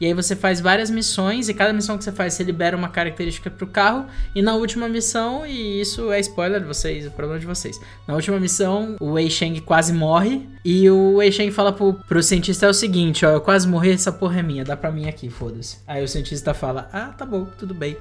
E 0.00 0.06
aí 0.06 0.14
você 0.14 0.36
faz 0.36 0.60
várias 0.60 0.90
missões 0.90 1.48
e 1.48 1.54
cada 1.54 1.72
missão 1.72 1.98
que 1.98 2.04
você 2.04 2.12
faz 2.12 2.34
você 2.34 2.44
libera 2.44 2.76
uma 2.76 2.88
característica 2.88 3.50
pro 3.50 3.66
carro 3.66 4.06
e 4.34 4.40
na 4.40 4.54
última 4.54 4.88
missão, 4.88 5.44
e 5.46 5.80
isso 5.80 6.12
é 6.12 6.20
spoiler 6.20 6.60
de 6.60 6.66
vocês, 6.66 7.06
o 7.06 7.10
problema 7.10 7.40
de 7.40 7.46
vocês. 7.46 7.80
Na 8.06 8.14
última 8.14 8.38
missão, 8.38 8.96
o 9.00 9.12
Wei 9.12 9.28
Sheng 9.28 9.60
quase 9.60 9.92
morre 9.92 10.48
e 10.64 10.88
o 10.88 11.16
Wei 11.16 11.32
Sheng 11.32 11.50
fala 11.50 11.72
pro, 11.72 11.94
pro 11.94 12.22
cientista 12.22 12.66
é 12.66 12.68
o 12.68 12.74
seguinte, 12.74 13.26
ó, 13.26 13.30
eu 13.30 13.40
quase 13.40 13.66
morri, 13.66 13.90
essa 13.90 14.12
porra 14.12 14.38
é 14.38 14.42
minha, 14.42 14.64
dá 14.64 14.76
pra 14.76 14.92
mim 14.92 15.08
aqui, 15.08 15.28
foda-se. 15.28 15.78
Aí 15.86 16.02
o 16.02 16.08
cientista 16.08 16.54
fala: 16.54 16.88
"Ah, 16.92 17.06
tá 17.16 17.26
bom, 17.26 17.46
tudo 17.58 17.74
bem". 17.74 17.96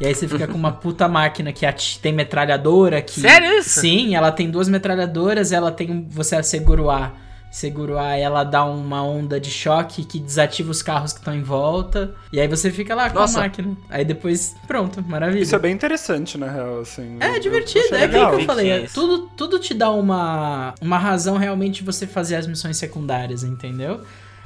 E 0.00 0.06
aí 0.06 0.14
você 0.14 0.26
fica 0.26 0.46
com 0.46 0.56
uma 0.56 0.72
puta 0.80 1.06
máquina 1.06 1.52
que 1.52 1.66
tem 2.00 2.12
metralhadora 2.12 3.00
que 3.02 3.20
Sério 3.20 3.58
isso? 3.58 3.80
Sim, 3.80 4.14
ela 4.14 4.32
tem 4.32 4.50
duas 4.50 4.68
metralhadoras, 4.68 5.52
ela 5.52 5.70
tem 5.70 6.06
você 6.08 6.42
segura 6.42 6.82
o 6.82 6.90
A, 6.90 7.12
segura 7.52 7.92
o 7.92 7.98
A, 7.98 8.16
ela 8.16 8.42
dá 8.44 8.64
uma 8.64 9.04
onda 9.04 9.38
de 9.38 9.50
choque 9.50 10.04
que 10.06 10.18
desativa 10.18 10.70
os 10.70 10.82
carros 10.82 11.12
que 11.12 11.18
estão 11.18 11.34
em 11.34 11.42
volta, 11.42 12.14
e 12.32 12.40
aí 12.40 12.48
você 12.48 12.70
fica 12.70 12.94
lá 12.94 13.10
com 13.10 13.18
Nossa. 13.18 13.38
a 13.38 13.42
máquina. 13.42 13.76
Aí 13.90 14.04
depois, 14.04 14.56
pronto, 14.66 15.02
maravilha. 15.06 15.42
Isso 15.42 15.54
é 15.54 15.58
bem 15.58 15.72
interessante, 15.72 16.38
na 16.38 16.50
real, 16.50 16.80
assim. 16.80 17.18
É 17.20 17.36
Eu- 17.36 17.40
divertido, 17.40 17.86
eu 17.90 17.96
é 17.98 18.04
aquilo 18.04 18.30
que 18.30 18.34
eu 18.36 18.44
falei. 18.46 18.70
é 18.70 18.86
tudo, 18.86 19.28
tudo 19.36 19.58
te 19.58 19.74
dá 19.74 19.90
uma, 19.90 20.74
uma 20.80 20.98
razão 20.98 21.36
realmente 21.36 21.76
de 21.80 21.84
você 21.84 22.06
fazer 22.06 22.36
as 22.36 22.46
missões 22.46 22.78
secundárias, 22.78 23.44
entendeu? 23.44 24.00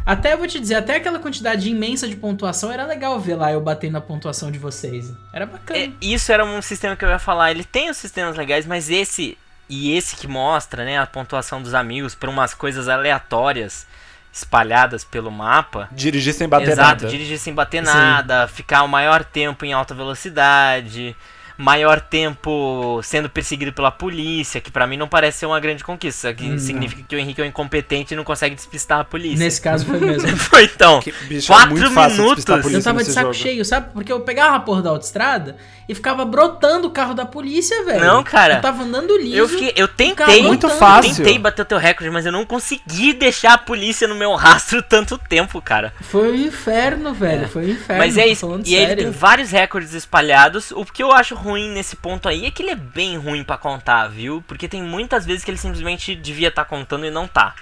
Até 0.04 0.32
eu 0.34 0.38
vou 0.38 0.46
te 0.46 0.60
dizer, 0.60 0.74
até 0.76 0.96
aquela 0.96 1.18
quantidade 1.18 1.68
imensa 1.68 2.06
de 2.06 2.14
pontuação 2.16 2.70
era 2.70 2.84
legal 2.86 3.18
ver 3.18 3.34
lá 3.34 3.50
eu 3.52 3.60
batendo 3.60 3.96
a 3.98 4.00
pontuação 4.00 4.52
de 4.52 4.58
vocês. 4.58 5.12
Era 5.32 5.46
bacana. 5.46 5.78
É, 5.80 5.90
isso 6.00 6.30
era 6.30 6.44
um 6.44 6.62
sistema 6.62 6.94
que 6.94 7.04
eu 7.04 7.08
ia 7.08 7.18
falar. 7.18 7.50
Ele 7.50 7.64
tem 7.64 7.90
os 7.90 7.96
sistemas 7.96 8.36
legais, 8.36 8.66
mas 8.66 8.88
esse 8.88 9.36
e 9.68 9.96
esse 9.96 10.16
que 10.16 10.28
mostra, 10.28 10.84
né, 10.84 10.98
a 10.98 11.06
pontuação 11.06 11.60
dos 11.60 11.74
amigos 11.74 12.14
por 12.14 12.28
umas 12.28 12.54
coisas 12.54 12.88
aleatórias 12.88 13.86
espalhadas 14.32 15.02
pelo 15.02 15.30
mapa. 15.30 15.88
Dirigir 15.92 16.34
sem 16.34 16.48
bater 16.48 16.70
Exato, 16.70 17.04
nada. 17.04 17.08
dirigir 17.08 17.38
sem 17.38 17.54
bater 17.54 17.84
Sim. 17.84 17.92
nada, 17.92 18.46
ficar 18.46 18.82
o 18.82 18.88
maior 18.88 19.24
tempo 19.24 19.64
em 19.64 19.72
alta 19.72 19.94
velocidade, 19.94 21.16
maior 21.58 22.00
tempo 22.00 23.00
sendo 23.02 23.28
perseguido 23.28 23.72
pela 23.72 23.90
polícia, 23.90 24.60
que 24.60 24.70
pra 24.70 24.86
mim 24.86 24.96
não 24.96 25.08
parece 25.08 25.38
ser 25.38 25.46
uma 25.46 25.58
grande 25.60 25.82
conquista, 25.82 26.32
que 26.34 26.48
Não. 26.48 26.58
significa 26.58 27.02
que 27.06 27.16
o 27.16 27.18
Henrique 27.18 27.40
é 27.40 27.44
um 27.44 27.48
incompetente 27.48 28.14
e 28.14 28.16
não 28.16 28.24
consegue 28.24 28.54
despistar 28.54 29.00
a 29.00 29.04
polícia. 29.04 29.38
Nesse 29.38 29.60
caso 29.60 29.86
foi 29.86 29.98
mesmo. 29.98 30.36
Foi 30.36 30.64
então. 30.64 31.00
Que, 31.00 31.12
bicho, 31.28 31.46
Quatro 31.48 31.76
é 31.76 31.80
muito 31.80 31.90
fácil 31.92 32.22
minutos. 32.22 32.44
Eu 32.72 32.82
tava 32.82 33.02
de 33.02 33.10
saco 33.10 33.32
jogo. 33.32 33.34
cheio, 33.34 33.64
sabe? 33.64 33.88
Porque 33.92 34.12
eu 34.12 34.20
pegava 34.20 34.56
a 34.56 34.60
porra 34.60 34.82
da 34.82 34.90
autoestrada 34.90 35.56
e 35.88 35.94
ficava 35.94 36.24
brotando 36.24 36.88
o 36.88 36.90
carro 36.90 37.14
da 37.14 37.24
polícia, 37.24 37.84
velho. 37.84 38.04
Não, 38.04 38.22
cara. 38.22 38.54
Eu 38.54 38.60
tava 38.60 38.82
andando 38.82 39.16
liso. 39.16 39.34
Eu, 39.36 39.48
fiquei, 39.48 39.72
eu 39.76 39.88
tentei, 39.88 40.42
muito 40.42 40.66
eu 40.66 40.70
fácil. 40.70 41.16
tentei 41.16 41.38
bater 41.38 41.62
o 41.62 41.64
teu 41.64 41.78
recorde, 41.78 42.10
mas 42.10 42.26
eu 42.26 42.32
não 42.32 42.44
consegui 42.44 43.12
deixar 43.12 43.54
a 43.54 43.58
polícia 43.58 44.06
no 44.06 44.14
meu 44.14 44.34
rastro 44.34 44.82
tanto 44.88 45.18
tempo, 45.18 45.60
cara. 45.62 45.92
Foi 46.00 46.30
um 46.32 46.34
inferno, 46.34 47.14
velho. 47.14 47.48
Foi 47.48 47.66
um 47.66 47.70
inferno. 47.70 48.02
Mas 48.02 48.16
é 48.16 48.26
isso. 48.26 48.60
E 48.64 48.74
ele 48.74 48.86
sério. 48.86 49.02
tem 49.04 49.12
vários 49.12 49.50
recordes 49.50 49.94
espalhados. 49.94 50.70
O 50.72 50.84
que 50.84 51.02
eu 51.02 51.12
acho 51.12 51.34
ruim 51.46 51.70
nesse 51.70 51.96
ponto 51.96 52.28
aí 52.28 52.46
é 52.46 52.50
que 52.50 52.62
ele 52.62 52.70
é 52.70 52.76
bem 52.76 53.16
ruim 53.16 53.42
pra 53.44 53.56
contar, 53.56 54.08
viu? 54.08 54.42
Porque 54.46 54.68
tem 54.68 54.82
muitas 54.82 55.24
vezes 55.24 55.44
que 55.44 55.50
ele 55.50 55.58
simplesmente 55.58 56.14
devia 56.14 56.48
estar 56.48 56.64
contando 56.64 57.06
e 57.06 57.10
não 57.10 57.26
tá. 57.28 57.54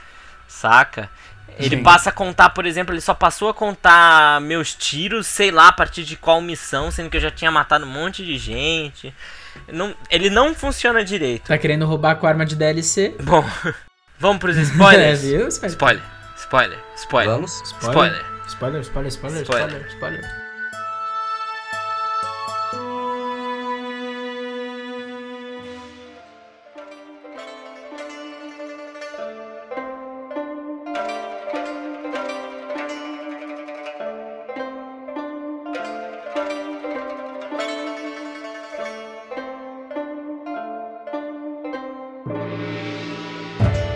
Saca? 0.49 1.11
Ele 1.59 1.77
Sim. 1.77 1.83
passa 1.85 2.11
a 2.11 2.13
contar, 2.13 2.51
por 2.51 2.67
exemplo, 2.67 2.93
ele 2.93 3.01
só 3.01 3.15
passou 3.15 3.49
a 3.49 3.55
contar 3.55 4.41
meus 4.41 4.75
tiros, 4.75 5.27
sei 5.27 5.51
lá, 5.53 5.69
a 5.69 5.73
partir 5.73 6.03
de 6.03 6.17
qual 6.17 6.41
missão, 6.41 6.91
sendo 6.91 7.09
que 7.09 7.17
eu 7.17 7.21
já 7.21 7.31
tinha 7.31 7.51
matado 7.51 7.85
um 7.85 7.89
monte 7.89 8.25
de 8.25 8.37
gente. 8.37 9.15
Não, 9.69 9.95
ele 10.11 10.31
não 10.31 10.53
funciona 10.55 11.05
direito. 11.05 11.47
Tá 11.47 11.57
querendo 11.57 11.87
roubar 11.87 12.17
com 12.17 12.27
arma 12.27 12.45
de 12.45 12.57
DLC? 12.57 13.15
Bom, 13.23 13.45
vamos 14.19 14.39
pros 14.41 14.57
É, 14.59 14.63
spoilers? 14.63 15.23
viu? 15.23 15.47
Spoiler. 15.49 15.77
spoiler, 15.77 16.03
spoiler, 16.37 16.79
spoiler, 16.97 17.35
Vamos? 17.35 17.53
spoiler. 17.81 18.25
Spoiler, 18.49 18.81
spoiler, 18.83 19.11
spoiler, 19.13 19.43
Spoiler. 19.43 19.43
spoiler, 19.45 19.89
spoiler. 19.91 20.44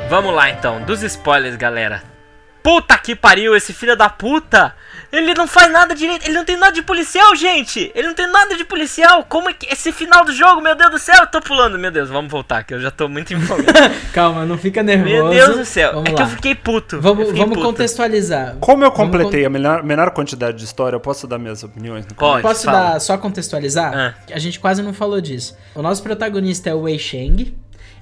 Vamos 0.08 0.34
lá 0.34 0.48
então, 0.50 0.80
dos 0.82 1.02
spoilers, 1.02 1.56
galera. 1.56 2.02
Puta 2.62 2.98
que 2.98 3.14
pariu, 3.14 3.54
esse 3.54 3.72
filho 3.72 3.96
da 3.96 4.08
puta! 4.08 4.74
Ele 5.12 5.32
não 5.32 5.46
faz 5.46 5.70
nada 5.72 5.94
direito, 5.94 6.26
ele 6.26 6.34
não 6.34 6.44
tem 6.44 6.56
nada 6.56 6.72
de 6.72 6.82
policial, 6.82 7.34
gente! 7.34 7.90
Ele 7.94 8.08
não 8.08 8.14
tem 8.14 8.26
nada 8.30 8.56
de 8.56 8.64
policial! 8.64 9.24
Como 9.24 9.48
é 9.48 9.52
que. 9.54 9.66
Esse 9.72 9.92
final 9.92 10.24
do 10.24 10.32
jogo, 10.32 10.60
meu 10.60 10.74
Deus 10.74 10.90
do 10.90 10.98
céu, 10.98 11.16
eu 11.20 11.26
tô 11.26 11.40
pulando, 11.40 11.78
meu 11.78 11.90
Deus, 11.90 12.10
vamos 12.10 12.30
voltar, 12.30 12.64
que 12.64 12.74
eu 12.74 12.80
já 12.80 12.90
tô 12.90 13.08
muito 13.08 13.32
empolgado. 13.32 13.72
Calma, 14.12 14.44
não 14.44 14.58
fica 14.58 14.82
nervoso. 14.82 15.10
meu 15.10 15.28
Deus 15.30 15.56
do 15.58 15.64
céu, 15.64 15.92
Vamos 15.94 16.08
é 16.08 16.12
lá. 16.12 16.16
que 16.16 16.22
eu 16.22 16.26
fiquei 16.28 16.54
puto. 16.54 17.00
Vamos, 17.00 17.26
fiquei 17.26 17.40
vamos 17.40 17.56
puto. 17.56 17.66
contextualizar. 17.66 18.56
Como 18.60 18.84
eu 18.84 18.90
Vamos 18.90 18.96
completei 19.04 19.44
a 19.46 19.50
menor, 19.50 19.82
menor 19.82 20.10
quantidade 20.10 20.58
de 20.58 20.64
história, 20.64 20.96
eu 20.96 21.00
posso 21.00 21.26
dar 21.26 21.38
minhas 21.38 21.62
opiniões? 21.62 22.06
no 22.06 22.14
Pode. 22.14 22.42
Posso 22.42 22.64
fala. 22.64 22.92
dar, 22.92 23.00
só 23.00 23.16
contextualizar? 23.16 23.94
Ah. 23.96 24.14
A 24.32 24.38
gente 24.38 24.58
quase 24.58 24.82
não 24.82 24.92
falou 24.92 25.20
disso. 25.20 25.56
O 25.74 25.80
nosso 25.80 26.02
protagonista 26.02 26.68
é 26.68 26.74
o 26.74 26.80
Wei 26.80 26.98
Sheng. 26.98 27.54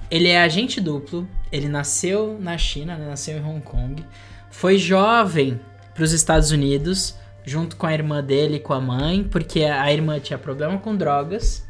Ele 0.09 0.27
é 0.29 0.41
agente 0.41 0.79
duplo, 0.79 1.27
ele 1.51 1.67
nasceu 1.67 2.37
na 2.39 2.57
China, 2.57 2.95
né, 2.95 3.07
nasceu 3.07 3.37
em 3.37 3.43
Hong 3.43 3.61
Kong, 3.61 4.05
foi 4.49 4.77
jovem 4.77 5.59
para 5.93 6.03
os 6.03 6.11
Estados 6.13 6.51
Unidos, 6.51 7.15
junto 7.43 7.75
com 7.75 7.85
a 7.87 7.93
irmã 7.93 8.23
dele 8.23 8.55
e 8.55 8.59
com 8.59 8.73
a 8.73 8.79
mãe, 8.81 9.23
porque 9.23 9.63
a 9.63 9.91
irmã 9.91 10.19
tinha 10.19 10.37
problema 10.39 10.77
com 10.77 10.95
drogas 10.95 11.67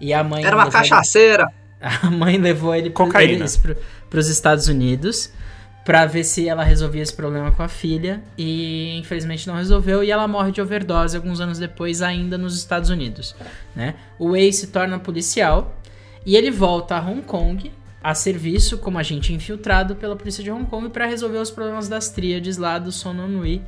e 0.00 0.12
a 0.12 0.22
mãe 0.22 0.44
Era 0.44 0.56
uma 0.56 0.64
levou 0.64 0.80
ele- 0.80 0.88
cachaceira. 0.88 1.46
a 1.80 2.10
mãe 2.10 2.38
levou 2.38 2.74
ele 2.74 2.90
pro, 2.90 3.76
pros 4.08 4.28
Estados 4.28 4.68
Unidos 4.68 5.32
pra 5.84 6.06
ver 6.06 6.22
se 6.22 6.48
ela 6.48 6.62
resolvia 6.62 7.02
esse 7.02 7.12
problema 7.12 7.50
com 7.50 7.60
a 7.64 7.66
filha 7.68 8.22
e 8.38 8.96
infelizmente 8.98 9.48
não 9.48 9.56
resolveu 9.56 10.04
e 10.04 10.12
ela 10.12 10.28
morre 10.28 10.52
de 10.52 10.60
overdose 10.60 11.16
alguns 11.16 11.40
anos 11.40 11.58
depois 11.58 12.00
ainda 12.02 12.38
nos 12.38 12.56
Estados 12.56 12.88
Unidos, 12.88 13.34
né? 13.74 13.96
O 14.16 14.28
Wei 14.28 14.52
se 14.52 14.68
torna 14.68 14.96
policial 15.00 15.76
e 16.24 16.36
ele 16.36 16.50
volta 16.50 16.96
a 16.96 17.00
Hong 17.00 17.22
Kong 17.22 17.70
a 18.02 18.14
serviço 18.14 18.78
como 18.78 18.98
agente 18.98 19.32
infiltrado 19.32 19.94
pela 19.94 20.16
polícia 20.16 20.42
de 20.42 20.50
Hong 20.50 20.66
Kong 20.66 20.88
para 20.88 21.06
resolver 21.06 21.38
os 21.38 21.50
problemas 21.50 21.88
das 21.88 22.10
tríades 22.10 22.56
lá 22.56 22.78
do 22.78 22.90
Sononui, 22.90 23.62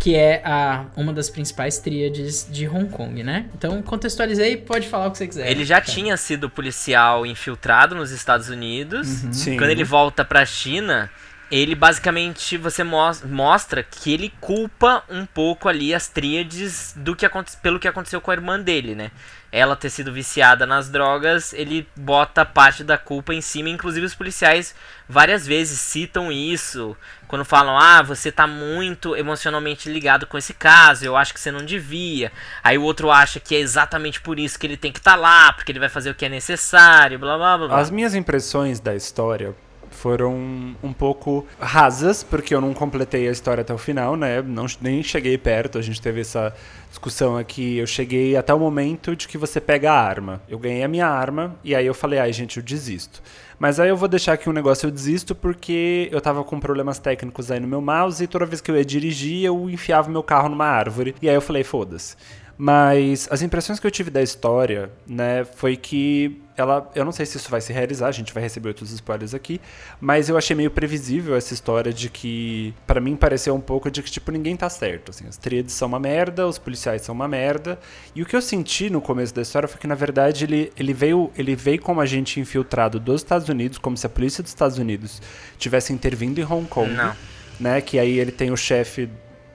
que 0.00 0.14
é 0.14 0.42
a, 0.44 0.86
uma 0.96 1.12
das 1.12 1.30
principais 1.30 1.78
tríades 1.78 2.48
de 2.50 2.68
Hong 2.68 2.88
Kong, 2.88 3.22
né? 3.22 3.46
Então 3.56 3.80
contextualizei, 3.82 4.56
pode 4.56 4.88
falar 4.88 5.06
o 5.06 5.10
que 5.12 5.18
você 5.18 5.28
quiser. 5.28 5.50
Ele 5.50 5.64
já 5.64 5.80
cara. 5.80 5.92
tinha 5.92 6.16
sido 6.16 6.50
policial 6.50 7.24
infiltrado 7.24 7.94
nos 7.94 8.10
Estados 8.10 8.48
Unidos. 8.48 9.24
Uhum. 9.24 9.32
Sim. 9.32 9.56
Quando 9.56 9.70
ele 9.70 9.84
volta 9.84 10.24
pra 10.24 10.44
China, 10.44 11.10
ele 11.50 11.74
basicamente 11.74 12.56
você 12.58 12.84
mos- 12.84 13.22
mostra 13.22 13.82
que 13.82 14.12
ele 14.12 14.32
culpa 14.40 15.02
um 15.08 15.24
pouco 15.24 15.68
ali 15.68 15.94
as 15.94 16.06
tríades 16.08 16.92
do 16.96 17.16
que 17.16 17.26
pelo 17.62 17.78
que 17.80 17.88
aconteceu 17.88 18.20
com 18.20 18.30
a 18.30 18.34
irmã 18.34 18.60
dele, 18.60 18.94
né? 18.94 19.10
Ela 19.50 19.74
ter 19.74 19.88
sido 19.88 20.12
viciada 20.12 20.66
nas 20.66 20.90
drogas, 20.90 21.54
ele 21.54 21.88
bota 21.96 22.44
parte 22.44 22.84
da 22.84 22.98
culpa 22.98 23.32
em 23.32 23.40
cima, 23.40 23.70
inclusive 23.70 24.04
os 24.04 24.14
policiais 24.14 24.74
várias 25.08 25.46
vezes 25.46 25.80
citam 25.80 26.30
isso 26.30 26.94
quando 27.26 27.46
falam: 27.46 27.78
"Ah, 27.78 28.02
você 28.02 28.30
tá 28.30 28.46
muito 28.46 29.16
emocionalmente 29.16 29.88
ligado 29.90 30.26
com 30.26 30.36
esse 30.36 30.52
caso, 30.52 31.02
eu 31.06 31.16
acho 31.16 31.32
que 31.32 31.40
você 31.40 31.50
não 31.50 31.64
devia". 31.64 32.30
Aí 32.62 32.76
o 32.76 32.82
outro 32.82 33.10
acha 33.10 33.40
que 33.40 33.54
é 33.54 33.58
exatamente 33.58 34.20
por 34.20 34.38
isso 34.38 34.58
que 34.58 34.66
ele 34.66 34.76
tem 34.76 34.92
que 34.92 34.98
estar 34.98 35.16
lá, 35.16 35.50
porque 35.54 35.72
ele 35.72 35.78
vai 35.80 35.88
fazer 35.88 36.10
o 36.10 36.14
que 36.14 36.26
é 36.26 36.28
necessário, 36.28 37.18
blá 37.18 37.38
blá 37.38 37.56
blá. 37.56 37.68
blá. 37.68 37.78
As 37.80 37.90
minhas 37.90 38.14
impressões 38.14 38.80
da 38.80 38.94
história 38.94 39.54
foram 39.98 40.76
um 40.82 40.92
pouco 40.92 41.44
rasas, 41.60 42.22
porque 42.22 42.54
eu 42.54 42.60
não 42.60 42.72
completei 42.72 43.28
a 43.28 43.32
história 43.32 43.62
até 43.62 43.74
o 43.74 43.78
final, 43.78 44.16
né? 44.16 44.40
Não, 44.40 44.66
nem 44.80 45.02
cheguei 45.02 45.36
perto, 45.36 45.76
a 45.76 45.82
gente 45.82 46.00
teve 46.00 46.20
essa 46.20 46.54
discussão 46.88 47.36
aqui. 47.36 47.78
Eu 47.78 47.86
cheguei 47.86 48.36
até 48.36 48.54
o 48.54 48.58
momento 48.58 49.16
de 49.16 49.26
que 49.26 49.36
você 49.36 49.60
pega 49.60 49.92
a 49.92 50.00
arma. 50.00 50.40
Eu 50.48 50.58
ganhei 50.58 50.84
a 50.84 50.88
minha 50.88 51.06
arma 51.06 51.56
e 51.64 51.74
aí 51.74 51.84
eu 51.84 51.94
falei, 51.94 52.20
ai 52.20 52.32
gente, 52.32 52.58
eu 52.58 52.62
desisto. 52.62 53.20
Mas 53.58 53.80
aí 53.80 53.88
eu 53.88 53.96
vou 53.96 54.08
deixar 54.08 54.34
aqui 54.34 54.48
um 54.48 54.52
negócio, 54.52 54.86
eu 54.86 54.90
desisto 54.90 55.34
porque 55.34 56.08
eu 56.12 56.20
tava 56.20 56.44
com 56.44 56.60
problemas 56.60 57.00
técnicos 57.00 57.50
aí 57.50 57.58
no 57.58 57.66
meu 57.66 57.80
mouse 57.80 58.22
e 58.22 58.28
toda 58.28 58.46
vez 58.46 58.60
que 58.60 58.70
eu 58.70 58.76
ia 58.76 58.84
dirigir 58.84 59.44
eu 59.44 59.68
enfiava 59.68 60.08
meu 60.08 60.22
carro 60.22 60.48
numa 60.48 60.66
árvore. 60.66 61.14
E 61.20 61.28
aí 61.28 61.34
eu 61.34 61.40
falei, 61.40 61.64
foda-se. 61.64 62.16
Mas 62.56 63.28
as 63.30 63.42
impressões 63.42 63.78
que 63.78 63.86
eu 63.86 63.90
tive 63.90 64.10
da 64.10 64.22
história, 64.22 64.90
né, 65.06 65.44
foi 65.44 65.76
que 65.76 66.40
ela, 66.58 66.90
eu 66.94 67.04
não 67.04 67.12
sei 67.12 67.24
se 67.24 67.36
isso 67.36 67.48
vai 67.50 67.60
se 67.60 67.72
realizar, 67.72 68.08
a 68.08 68.12
gente 68.12 68.34
vai 68.34 68.42
receber 68.42 68.68
outros 68.68 68.90
spoilers 68.90 69.32
aqui, 69.32 69.60
mas 70.00 70.28
eu 70.28 70.36
achei 70.36 70.56
meio 70.56 70.70
previsível 70.70 71.36
essa 71.36 71.54
história 71.54 71.92
de 71.92 72.10
que, 72.10 72.74
pra 72.86 73.00
mim 73.00 73.14
pareceu 73.14 73.54
um 73.54 73.60
pouco 73.60 73.90
de 73.90 74.02
que 74.02 74.10
tipo 74.10 74.30
ninguém 74.32 74.56
tá 74.56 74.68
certo, 74.68 75.10
assim, 75.10 75.26
as 75.28 75.36
tríades 75.36 75.72
são 75.74 75.86
uma 75.88 76.00
merda, 76.00 76.46
os 76.46 76.58
policiais 76.58 77.02
são 77.02 77.14
uma 77.14 77.28
merda, 77.28 77.78
e 78.14 78.22
o 78.22 78.26
que 78.26 78.34
eu 78.34 78.42
senti 78.42 78.90
no 78.90 79.00
começo 79.00 79.34
da 79.34 79.42
história 79.42 79.68
foi 79.68 79.80
que 79.80 79.86
na 79.86 79.94
verdade 79.94 80.44
ele, 80.44 80.72
ele 80.76 80.92
veio, 80.92 81.30
ele 81.38 81.54
veio 81.54 81.80
como 81.80 82.00
agente 82.00 82.40
infiltrado 82.40 82.98
dos 82.98 83.20
Estados 83.20 83.48
Unidos, 83.48 83.78
como 83.78 83.96
se 83.96 84.06
a 84.06 84.10
polícia 84.10 84.42
dos 84.42 84.50
Estados 84.50 84.78
Unidos 84.78 85.22
tivesse 85.58 85.92
intervindo 85.92 86.40
em 86.40 86.44
Hong 86.44 86.66
Kong, 86.66 86.92
Não. 86.92 87.14
né, 87.60 87.80
que 87.80 87.98
aí 87.98 88.18
ele 88.18 88.32
tem 88.32 88.50
o 88.50 88.56
chefe 88.56 89.08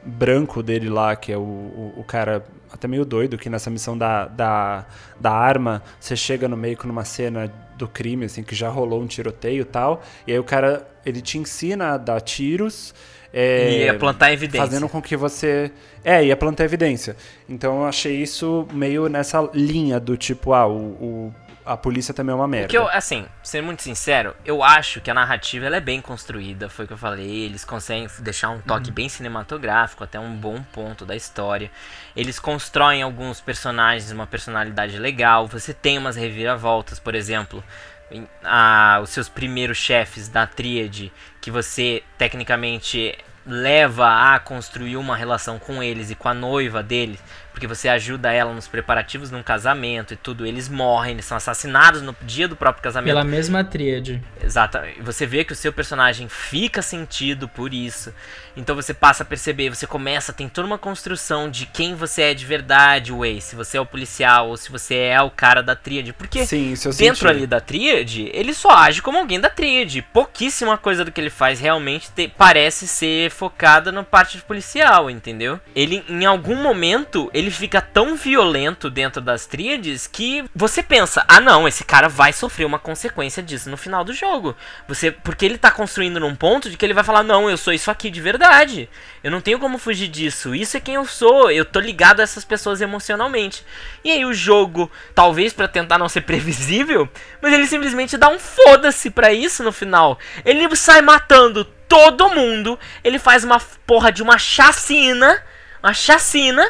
branco 0.05 0.61
dele 0.61 0.89
lá, 0.89 1.15
que 1.15 1.31
é 1.31 1.37
o, 1.37 1.41
o, 1.41 1.93
o 1.97 2.03
cara 2.03 2.43
até 2.73 2.87
meio 2.87 3.05
doido, 3.05 3.37
que 3.37 3.49
nessa 3.49 3.69
missão 3.69 3.95
da, 3.97 4.25
da, 4.25 4.85
da 5.19 5.31
arma, 5.31 5.81
você 5.99 6.15
chega 6.15 6.47
no 6.47 6.57
meio 6.57 6.75
com 6.75 6.87
numa 6.87 7.05
cena 7.05 7.49
do 7.77 7.87
crime, 7.87 8.25
assim, 8.25 8.43
que 8.43 8.55
já 8.55 8.67
rolou 8.69 9.01
um 9.01 9.07
tiroteio 9.07 9.61
e 9.61 9.65
tal, 9.65 10.01
e 10.27 10.31
aí 10.31 10.39
o 10.39 10.43
cara, 10.43 10.87
ele 11.05 11.21
te 11.21 11.37
ensina 11.37 11.93
a 11.93 11.97
dar 11.97 12.19
tiros... 12.21 12.93
é, 13.33 13.71
E 13.71 13.83
ia 13.85 13.93
plantar 13.97 14.31
evidência. 14.33 14.65
Fazendo 14.65 14.89
com 14.89 15.01
que 15.01 15.15
você... 15.15 15.71
É, 16.03 16.23
ia 16.25 16.35
plantar 16.35 16.65
evidência. 16.65 17.15
Então 17.47 17.81
eu 17.81 17.85
achei 17.85 18.21
isso 18.21 18.67
meio 18.73 19.07
nessa 19.07 19.49
linha 19.53 19.99
do 19.99 20.17
tipo, 20.17 20.53
ah, 20.53 20.67
o, 20.67 20.77
o- 20.77 21.33
a 21.65 21.77
polícia 21.77 22.13
também 22.13 22.31
é 22.33 22.35
uma 22.35 22.47
merda. 22.47 22.67
Porque 22.67 22.77
eu, 22.77 22.87
assim, 22.89 23.25
sendo 23.41 23.65
muito 23.65 23.81
sincero, 23.83 24.35
eu 24.45 24.61
acho 24.63 25.01
que 25.01 25.09
a 25.09 25.13
narrativa 25.13 25.65
ela 25.65 25.77
é 25.77 25.81
bem 25.81 26.01
construída, 26.01 26.69
foi 26.69 26.85
o 26.85 26.87
que 26.87 26.93
eu 26.93 26.97
falei. 26.97 27.45
Eles 27.45 27.63
conseguem 27.65 28.07
deixar 28.19 28.49
um 28.49 28.59
toque 28.59 28.91
bem 28.91 29.07
cinematográfico, 29.09 30.03
até 30.03 30.19
um 30.19 30.35
bom 30.35 30.61
ponto 30.73 31.05
da 31.05 31.15
história. 31.15 31.69
Eles 32.15 32.39
constroem 32.39 33.01
alguns 33.01 33.39
personagens, 33.41 34.11
uma 34.11 34.27
personalidade 34.27 34.97
legal. 34.97 35.47
Você 35.47 35.73
tem 35.73 35.97
umas 35.97 36.15
reviravoltas, 36.15 36.99
por 36.99 37.15
exemplo. 37.15 37.63
em- 38.11 38.27
a- 38.43 38.99
os 39.01 39.09
seus 39.09 39.27
primeiros 39.27 39.77
chefes 39.77 40.27
da 40.27 40.45
tríade, 40.45 41.11
que 41.41 41.49
você 41.49 42.03
tecnicamente 42.15 43.17
leva 43.45 44.33
a 44.35 44.39
construir 44.39 44.97
uma 44.97 45.15
relação 45.15 45.57
com 45.57 45.81
eles 45.81 46.11
e 46.11 46.15
com 46.15 46.29
a 46.29 46.33
noiva 46.33 46.83
deles, 46.83 47.19
porque 47.53 47.67
você 47.67 47.87
ajuda 47.87 48.33
ela 48.33 48.51
nos 48.53 48.67
preparativos 48.67 49.31
num 49.31 49.41
casamento 49.43 50.13
e 50.13 50.17
tudo, 50.17 50.45
eles 50.45 50.67
morrem, 50.67 51.13
eles 51.13 51.25
são 51.25 51.37
assassinados 51.37 52.01
no 52.01 52.13
dia 52.23 52.47
do 52.47 52.55
próprio 52.55 52.83
casamento. 52.83 53.13
Pela 53.13 53.23
mesma 53.23 53.63
tríade. 53.63 54.21
Exato. 54.43 54.79
Você 55.01 55.25
vê 55.25 55.43
que 55.45 55.53
o 55.53 55.55
seu 55.55 55.71
personagem 55.71 56.27
fica 56.27 56.81
sentido 56.81 57.47
por 57.47 57.73
isso. 57.73 58.13
Então 58.57 58.75
você 58.75 58.93
passa 58.93 59.23
a 59.23 59.25
perceber, 59.25 59.69
você 59.69 59.87
começa, 59.87 60.33
tem 60.33 60.49
toda 60.49 60.67
uma 60.67 60.77
construção 60.77 61.49
de 61.49 61.65
quem 61.65 61.95
você 61.95 62.23
é 62.23 62.33
de 62.33 62.45
verdade, 62.45 63.11
Way. 63.11 63.39
Se 63.41 63.55
você 63.55 63.77
é 63.77 63.81
o 63.81 63.85
policial 63.85 64.49
ou 64.49 64.57
se 64.57 64.71
você 64.71 64.95
é 64.95 65.21
o 65.21 65.29
cara 65.31 65.61
da 65.63 65.75
tríade. 65.75 66.13
Porque 66.13 66.45
Sim, 66.45 66.71
isso 66.73 66.87
eu 66.89 66.93
dentro 66.93 67.21
senti. 67.21 67.27
ali 67.27 67.47
da 67.47 67.59
tríade, 67.61 68.29
ele 68.33 68.53
só 68.53 68.69
age 68.71 69.01
como 69.01 69.17
alguém 69.17 69.39
da 69.39 69.49
tríade. 69.49 70.01
Pouquíssima 70.01 70.77
coisa 70.77 71.03
do 71.05 71.11
que 71.11 71.19
ele 71.21 71.29
faz 71.29 71.59
realmente 71.59 72.11
te- 72.11 72.27
parece 72.27 72.87
ser 72.87 73.31
focada 73.31 73.91
na 73.91 74.03
parte 74.03 74.37
de 74.37 74.43
policial, 74.43 75.09
entendeu? 75.09 75.59
Ele, 75.75 76.03
em 76.07 76.25
algum 76.25 76.55
momento, 76.55 77.29
ele 77.33 77.42
fica 77.51 77.81
tão 77.81 78.15
violento 78.15 78.89
dentro 78.89 79.21
das 79.21 79.45
tríades 79.45 80.07
que 80.07 80.43
você 80.55 80.83
pensa, 80.83 81.25
ah 81.27 81.39
não, 81.39 81.67
esse 81.67 81.83
cara 81.83 82.07
vai 82.07 82.31
sofrer 82.31 82.65
uma 82.65 82.79
consequência 82.79 83.41
disso 83.41 83.69
no 83.69 83.77
final 83.77 84.03
do 84.03 84.13
jogo. 84.13 84.55
Você, 84.87 85.11
porque 85.11 85.45
ele 85.45 85.57
tá 85.57 85.71
construindo 85.71 86.19
num 86.19 86.35
ponto 86.35 86.69
de 86.69 86.77
que 86.77 86.85
ele 86.85 86.93
vai 86.93 87.03
falar, 87.03 87.23
não, 87.23 87.49
eu 87.49 87.57
sou 87.57 87.73
isso 87.73 87.89
aqui 87.89 88.09
de 88.09 88.21
verdade. 88.21 88.89
Eu 89.23 89.31
não 89.31 89.41
tenho 89.41 89.57
como 89.59 89.77
fugir 89.77 90.09
disso. 90.09 90.53
Isso 90.53 90.75
é 90.75 90.79
quem 90.79 90.95
eu 90.95 91.05
sou. 91.05 91.49
Eu 91.49 91.63
tô 91.63 91.79
ligado 91.79 92.19
a 92.19 92.23
essas 92.23 92.43
pessoas 92.43 92.81
emocionalmente. 92.81 93.65
E 94.03 94.11
aí 94.11 94.25
o 94.25 94.33
jogo, 94.33 94.91
talvez 95.15 95.53
pra 95.53 95.67
tentar 95.67 95.97
não 95.97 96.09
ser 96.09 96.21
previsível, 96.27 97.09
mas 97.41 97.53
ele 97.53 97.65
simplesmente 97.65 98.17
dá 98.17 98.29
um 98.29 98.39
foda-se 98.39 99.09
pra 99.09 99.33
isso 99.33 99.63
no 99.63 99.71
final. 99.71 100.19
Ele 100.43 100.73
sai 100.75 101.01
matando 101.01 101.65
todo 101.87 102.29
mundo. 102.29 102.79
Ele 103.03 103.19
faz 103.19 103.43
uma 103.43 103.59
porra 103.85 104.11
de 104.11 104.23
uma 104.23 104.37
chacina, 104.37 105.41
uma 105.81 105.93
chacina. 105.93 106.69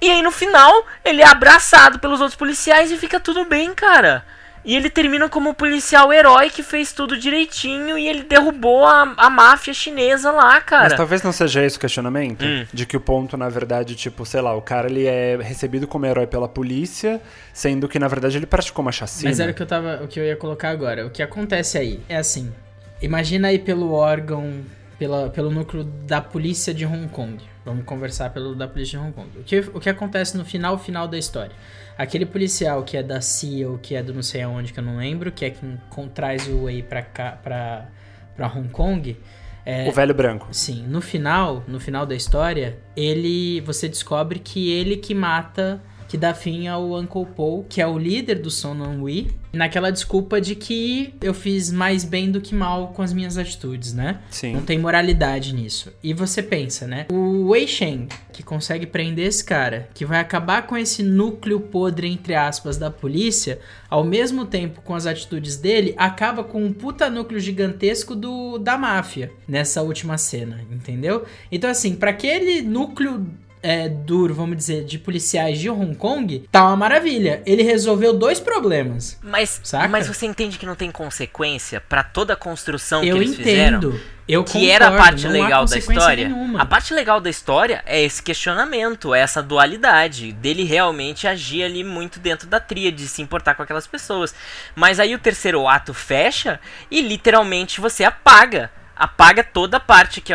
E 0.00 0.10
aí 0.10 0.22
no 0.22 0.30
final 0.30 0.86
ele 1.04 1.22
é 1.22 1.26
abraçado 1.26 1.98
pelos 1.98 2.20
outros 2.20 2.36
policiais 2.36 2.90
e 2.90 2.96
fica 2.96 3.18
tudo 3.18 3.44
bem, 3.44 3.74
cara. 3.74 4.24
E 4.64 4.76
ele 4.76 4.90
termina 4.90 5.28
como 5.28 5.50
um 5.50 5.54
policial 5.54 6.12
herói 6.12 6.50
que 6.50 6.62
fez 6.62 6.92
tudo 6.92 7.16
direitinho 7.16 7.96
e 7.96 8.06
ele 8.06 8.22
derrubou 8.22 8.84
a, 8.84 9.14
a 9.16 9.30
máfia 9.30 9.72
chinesa 9.72 10.30
lá, 10.30 10.54
Mas 10.54 10.64
cara. 10.64 10.96
talvez 10.96 11.22
não 11.22 11.32
seja 11.32 11.64
esse 11.64 11.78
o 11.78 11.80
questionamento. 11.80 12.44
Hum. 12.44 12.66
De 12.70 12.84
que 12.84 12.96
o 12.96 13.00
ponto, 13.00 13.36
na 13.36 13.48
verdade, 13.48 13.94
tipo, 13.94 14.26
sei 14.26 14.40
lá, 14.40 14.54
o 14.54 14.60
cara 14.60 14.88
ele 14.88 15.06
é 15.06 15.38
recebido 15.40 15.86
como 15.86 16.04
herói 16.06 16.26
pela 16.26 16.48
polícia, 16.48 17.20
sendo 17.52 17.88
que, 17.88 17.98
na 17.98 18.08
verdade, 18.08 18.36
ele 18.36 18.46
praticou 18.46 18.82
uma 18.82 18.92
chacina. 18.92 19.30
Mas 19.30 19.40
era 19.40 19.52
o 19.52 19.54
que 19.54 19.62
eu 19.62 19.66
tava, 19.66 20.00
o 20.02 20.08
que 20.08 20.20
eu 20.20 20.24
ia 20.24 20.36
colocar 20.36 20.68
agora. 20.70 21.06
O 21.06 21.10
que 21.10 21.22
acontece 21.22 21.78
aí 21.78 22.00
é 22.08 22.16
assim. 22.16 22.52
Imagina 23.00 23.48
aí 23.48 23.58
pelo 23.58 23.92
órgão, 23.92 24.64
pela, 24.98 25.30
pelo 25.30 25.50
núcleo 25.50 25.84
da 25.84 26.20
polícia 26.20 26.74
de 26.74 26.84
Hong 26.84 27.08
Kong. 27.08 27.38
Vamos 27.64 27.84
conversar 27.84 28.30
pelo 28.30 28.54
da 28.54 28.66
polícia 28.66 28.98
de 28.98 29.04
Hong 29.04 29.12
Kong. 29.12 29.28
O 29.38 29.44
que, 29.44 29.58
o 29.60 29.80
que 29.80 29.88
acontece 29.88 30.36
no 30.36 30.44
final 30.44 30.78
final 30.78 31.06
da 31.06 31.16
história? 31.18 31.54
Aquele 31.96 32.26
policial 32.26 32.82
que 32.82 32.96
é 32.96 33.02
da 33.02 33.20
CIA 33.20 33.68
ou 33.68 33.78
que 33.78 33.94
é 33.94 34.02
do 34.02 34.12
não 34.12 34.22
sei 34.22 34.42
aonde 34.42 34.72
que 34.72 34.80
eu 34.80 34.84
não 34.84 34.96
lembro, 34.96 35.30
que 35.30 35.44
é 35.44 35.50
quem 35.50 35.78
traz 36.14 36.46
o 36.48 36.64
Wei 36.64 36.82
pra 36.82 37.02
cá, 37.02 37.38
pra, 37.42 37.88
pra 38.36 38.46
Hong 38.48 38.68
Kong. 38.68 39.16
É, 39.64 39.88
O 39.88 39.92
velho 39.92 40.14
branco. 40.14 40.48
Sim, 40.50 40.86
no 40.86 41.00
final, 41.00 41.62
no 41.68 41.78
final 41.78 42.06
da 42.06 42.14
história, 42.14 42.78
ele 42.96 43.60
você 43.60 43.88
descobre 43.88 44.38
que 44.38 44.70
ele 44.72 44.96
que 44.96 45.14
mata 45.14 45.80
que 46.08 46.16
dá 46.16 46.32
fim 46.32 46.66
ao 46.66 46.98
Uncle 46.98 47.26
Paul, 47.36 47.66
que 47.68 47.80
é 47.80 47.86
o 47.86 47.98
líder 47.98 48.40
do 48.40 48.50
Son 48.50 48.78
Wei, 49.02 49.30
naquela 49.52 49.90
desculpa 49.90 50.40
de 50.40 50.54
que 50.54 51.14
eu 51.20 51.34
fiz 51.34 51.70
mais 51.70 52.04
bem 52.04 52.30
do 52.30 52.40
que 52.40 52.54
mal 52.54 52.88
com 52.88 53.02
as 53.02 53.12
minhas 53.12 53.36
atitudes, 53.36 53.92
né? 53.92 54.20
Sim. 54.30 54.54
Não 54.54 54.62
tem 54.62 54.78
moralidade 54.78 55.54
nisso. 55.54 55.92
E 56.02 56.14
você 56.14 56.42
pensa, 56.42 56.86
né? 56.86 57.06
O 57.10 57.48
Wei 57.48 57.66
Sheng, 57.66 58.08
que 58.32 58.42
consegue 58.42 58.86
prender 58.86 59.26
esse 59.26 59.44
cara, 59.44 59.88
que 59.92 60.06
vai 60.06 60.20
acabar 60.20 60.66
com 60.66 60.76
esse 60.76 61.02
núcleo 61.02 61.60
podre, 61.60 62.08
entre 62.08 62.34
aspas, 62.34 62.78
da 62.78 62.90
polícia, 62.90 63.58
ao 63.90 64.02
mesmo 64.02 64.46
tempo 64.46 64.80
com 64.80 64.94
as 64.94 65.06
atitudes 65.06 65.56
dele, 65.56 65.94
acaba 65.96 66.42
com 66.42 66.64
um 66.64 66.72
puta 66.72 67.10
núcleo 67.10 67.40
gigantesco 67.40 68.14
do 68.14 68.58
da 68.58 68.78
máfia 68.78 69.30
nessa 69.46 69.82
última 69.82 70.16
cena, 70.16 70.64
entendeu? 70.70 71.24
Então, 71.52 71.68
assim, 71.68 71.94
para 71.94 72.10
aquele 72.10 72.62
núcleo 72.62 73.26
é, 73.62 73.88
duro, 73.88 74.34
vamos 74.34 74.56
dizer, 74.56 74.84
de 74.84 74.98
policiais 74.98 75.58
de 75.58 75.68
Hong 75.70 75.94
Kong, 75.94 76.46
tá 76.50 76.64
uma 76.64 76.76
maravilha. 76.76 77.42
Ele 77.46 77.62
resolveu 77.62 78.12
dois 78.12 78.38
problemas. 78.40 79.18
Mas, 79.22 79.60
Saca? 79.62 79.88
mas 79.88 80.06
você 80.06 80.26
entende 80.26 80.58
que 80.58 80.66
não 80.66 80.74
tem 80.74 80.90
consequência 80.90 81.80
pra 81.80 82.02
toda 82.02 82.32
a 82.32 82.36
construção 82.36 83.02
Eu 83.04 83.16
que 83.16 83.22
eles 83.24 83.36
fizeram? 83.36 83.78
entendo. 83.78 84.00
Eu 84.28 84.44
Que 84.44 84.68
era 84.70 84.88
a 84.88 84.90
concordo, 84.90 85.10
parte 85.10 85.26
legal 85.28 85.64
da 85.64 85.78
história. 85.78 86.28
nenhuma. 86.28 86.60
A 86.60 86.66
parte 86.66 86.92
legal 86.92 87.18
da 87.18 87.30
história 87.30 87.82
é 87.86 88.02
esse 88.02 88.22
questionamento, 88.22 89.14
é 89.14 89.20
essa 89.20 89.42
dualidade 89.42 90.32
dele 90.32 90.64
realmente 90.64 91.26
agir 91.26 91.62
ali 91.62 91.82
muito 91.82 92.20
dentro 92.20 92.46
da 92.46 92.60
tríade, 92.60 93.08
se 93.08 93.22
importar 93.22 93.54
com 93.54 93.62
aquelas 93.62 93.86
pessoas. 93.86 94.34
Mas 94.76 95.00
aí 95.00 95.14
o 95.14 95.18
terceiro 95.18 95.66
ato 95.66 95.94
fecha 95.94 96.60
e 96.90 97.00
literalmente 97.00 97.80
você 97.80 98.04
apaga. 98.04 98.70
Apaga 98.98 99.44
toda 99.44 99.76
a 99.76 99.80
parte 99.80 100.20
que, 100.20 100.32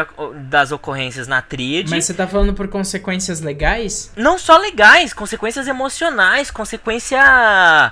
das 0.47 0.71
ocorrências 0.71 1.27
na 1.27 1.41
tríade. 1.41 1.89
Mas 1.91 2.05
você 2.05 2.13
tá 2.13 2.25
falando 2.25 2.53
por 2.53 2.67
consequências 2.67 3.41
legais? 3.41 4.11
Não 4.15 4.39
só 4.39 4.57
legais, 4.57 5.13
consequências 5.13 5.67
emocionais, 5.67 6.49
consequência. 6.49 7.19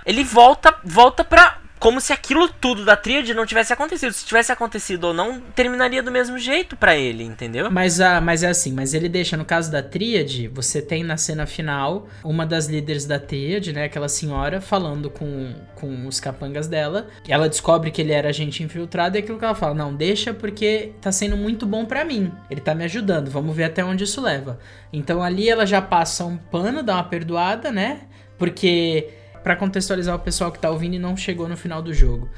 Ele 0.05 0.23
volta, 0.23 0.73
volta 0.83 1.23
pra. 1.23 1.57
Como 1.81 1.99
se 1.99 2.13
aquilo 2.13 2.47
tudo 2.47 2.85
da 2.85 2.95
tríade 2.95 3.33
não 3.33 3.43
tivesse 3.43 3.73
acontecido. 3.73 4.13
Se 4.13 4.23
tivesse 4.23 4.51
acontecido 4.51 5.05
ou 5.05 5.15
não, 5.15 5.41
terminaria 5.41 6.03
do 6.03 6.11
mesmo 6.11 6.37
jeito 6.37 6.77
pra 6.77 6.95
ele, 6.95 7.23
entendeu? 7.23 7.71
Mas, 7.71 7.99
ah, 7.99 8.21
mas 8.21 8.43
é 8.43 8.49
assim, 8.49 8.71
mas 8.71 8.93
ele 8.93 9.09
deixa, 9.09 9.35
no 9.35 9.43
caso 9.43 9.71
da 9.71 9.81
tríade, 9.81 10.47
você 10.47 10.79
tem 10.79 11.03
na 11.03 11.17
cena 11.17 11.47
final 11.47 12.07
uma 12.23 12.45
das 12.45 12.67
líderes 12.67 13.07
da 13.07 13.17
tríade, 13.17 13.73
né, 13.73 13.85
aquela 13.85 14.07
senhora, 14.07 14.61
falando 14.61 15.09
com, 15.09 15.55
com 15.73 16.05
os 16.05 16.19
capangas 16.19 16.67
dela. 16.67 17.07
Ela 17.27 17.49
descobre 17.49 17.89
que 17.89 17.99
ele 17.99 18.13
era 18.13 18.29
agente 18.29 18.61
infiltrado 18.61 19.17
e 19.17 19.19
aquilo 19.19 19.39
que 19.39 19.45
ela 19.45 19.55
fala, 19.55 19.73
não, 19.73 19.91
deixa 19.91 20.35
porque 20.35 20.91
tá 21.01 21.11
sendo 21.11 21.35
muito 21.35 21.65
bom 21.65 21.83
pra 21.83 22.05
mim. 22.05 22.31
Ele 22.47 22.61
tá 22.61 22.75
me 22.75 22.83
ajudando, 22.83 23.31
vamos 23.31 23.55
ver 23.55 23.63
até 23.63 23.83
onde 23.83 24.03
isso 24.03 24.21
leva. 24.21 24.59
Então 24.93 25.23
ali 25.23 25.49
ela 25.49 25.65
já 25.65 25.81
passa 25.81 26.25
um 26.25 26.37
pano, 26.37 26.83
dá 26.83 26.93
uma 26.93 27.03
perdoada, 27.05 27.71
né? 27.71 28.01
Porque, 28.37 29.09
pra 29.43 29.55
contextualizar 29.55 30.15
o 30.15 30.19
pessoal 30.19 30.51
que 30.51 30.59
tá 30.59 30.69
ouvindo 30.69 30.95
e 30.95 30.99
não 30.99 31.15
chegou 31.15 31.47
no 31.47 31.57
final 31.57 31.81
do 31.81 31.93
jogo. 31.93 32.29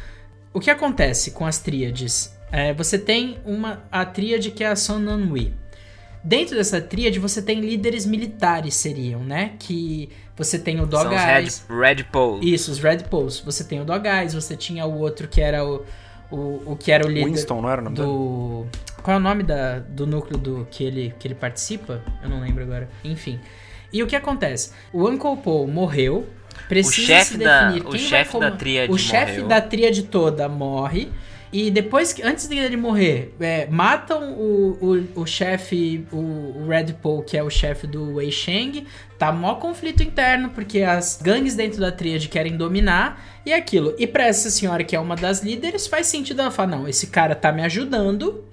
O 0.54 0.60
que 0.60 0.70
acontece 0.70 1.32
com 1.32 1.45
as 1.45 1.60
tríades? 1.60 2.38
É, 2.51 2.74
você 2.74 2.97
tem 2.99 3.39
uma 3.45 3.84
a 3.91 4.06
tríade 4.06 4.51
que 4.51 4.64
é 4.64 4.68
a 4.68 4.76
Son 4.76 5.01
Wei. 5.32 5.54
Dentro 6.24 6.56
dessa 6.56 6.80
tríade 6.80 7.20
você 7.20 7.41
tem 7.41 7.60
líderes 7.60 8.06
militares 8.06 8.76
seriam, 8.76 9.24
né? 9.24 9.54
Que 9.60 10.10
você 10.38 10.58
tem 10.58 10.76
o 10.76 10.80
São 10.82 10.89
Dog 10.89 11.16
os 11.16 11.22
Red. 11.22 11.47
Red 11.70 12.04
Pole. 12.06 12.54
Isso, 12.54 12.72
os 12.72 12.80
Red 12.80 12.99
Poles. 13.10 13.39
Você 13.39 13.64
tem 13.64 13.82
o 13.82 13.86
Dog 13.86 14.08
Eyes, 14.08 14.34
você 14.34 14.56
tinha 14.56 14.86
o 14.86 14.99
outro 14.99 15.28
que 15.28 15.41
era 15.41 15.66
o 15.66 15.84
o, 16.34 16.72
o 16.72 16.76
que 16.76 16.91
era 16.91 17.06
o 17.06 17.10
líder 17.10 17.26
Winston, 17.26 17.62
não 17.62 17.70
era 17.70 17.80
o 17.80 17.84
nome 17.84 17.95
dele? 17.95 18.08
do 18.08 18.66
Qual 19.04 19.16
é 19.16 19.20
o 19.20 19.22
nome 19.22 19.43
da, 19.43 19.80
do 19.80 20.08
núcleo 20.08 20.39
do 20.39 20.68
que 20.72 20.84
ele 20.84 21.14
que 21.20 21.28
ele 21.28 21.36
participa? 21.36 22.01
Eu 22.24 22.30
não 22.30 22.41
lembro 22.41 22.64
agora. 22.64 22.89
Enfim. 23.04 23.39
E 23.91 24.01
o 24.01 24.08
que 24.08 24.16
acontece? 24.16 24.72
O 24.91 25.08
Uncle 25.08 25.38
Paul 25.38 25.68
morreu. 25.68 26.28
Precisa 26.68 27.08
chefe 27.08 27.32
se 27.34 27.38
da- 27.38 27.70
definir 27.72 27.88
o 27.88 27.97
chefe 27.97 28.39
da 28.39 28.51
tríade 28.51 28.91
O 28.91 28.97
chefe 28.97 29.41
da 29.43 29.62
tríade 29.62 30.04
toda 30.04 30.47
morre. 30.49 31.10
E 31.51 31.70
depois, 31.70 32.12
que- 32.12 32.24
antes 32.24 32.47
dele 32.47 32.76
morrer, 32.76 33.32
é, 33.39 33.68
matam 33.68 34.34
o, 34.34 35.06
o, 35.16 35.22
o 35.22 35.26
chefe, 35.28 36.04
o, 36.12 36.18
o 36.18 36.68
Red 36.68 36.93
Paul, 36.93 37.22
que 37.22 37.38
é 37.38 37.43
o 37.43 37.49
chefe 37.49 37.86
do 37.86 38.16
Wei 38.16 38.32
Sheng. 38.32 38.88
Tá 39.20 39.32
mó 39.32 39.54
conflito 39.56 40.01
interno, 40.01 40.49
porque 40.49 40.82
as 40.82 41.20
gangues 41.22 41.56
dentro 41.56 41.80
da 41.80 41.91
tríade 41.91 42.28
querem 42.28 42.58
dominar. 42.58 43.24
E 43.45 43.51
é 43.51 43.56
aquilo. 43.56 43.93
E 43.99 44.08
pra 44.08 44.26
essa 44.26 44.49
senhora, 44.49 44.84
que 44.84 44.95
é 44.95 44.99
uma 44.99 45.16
das 45.16 45.43
líderes, 45.43 45.86
faz 45.86 46.08
sentido 46.08 46.41
ela 46.41 46.49
falar: 46.49 46.70
não, 46.70 46.88
esse 46.88 47.08
cara 47.08 47.36
tá 47.36 47.51
me 47.51 47.62
ajudando. 47.62 48.43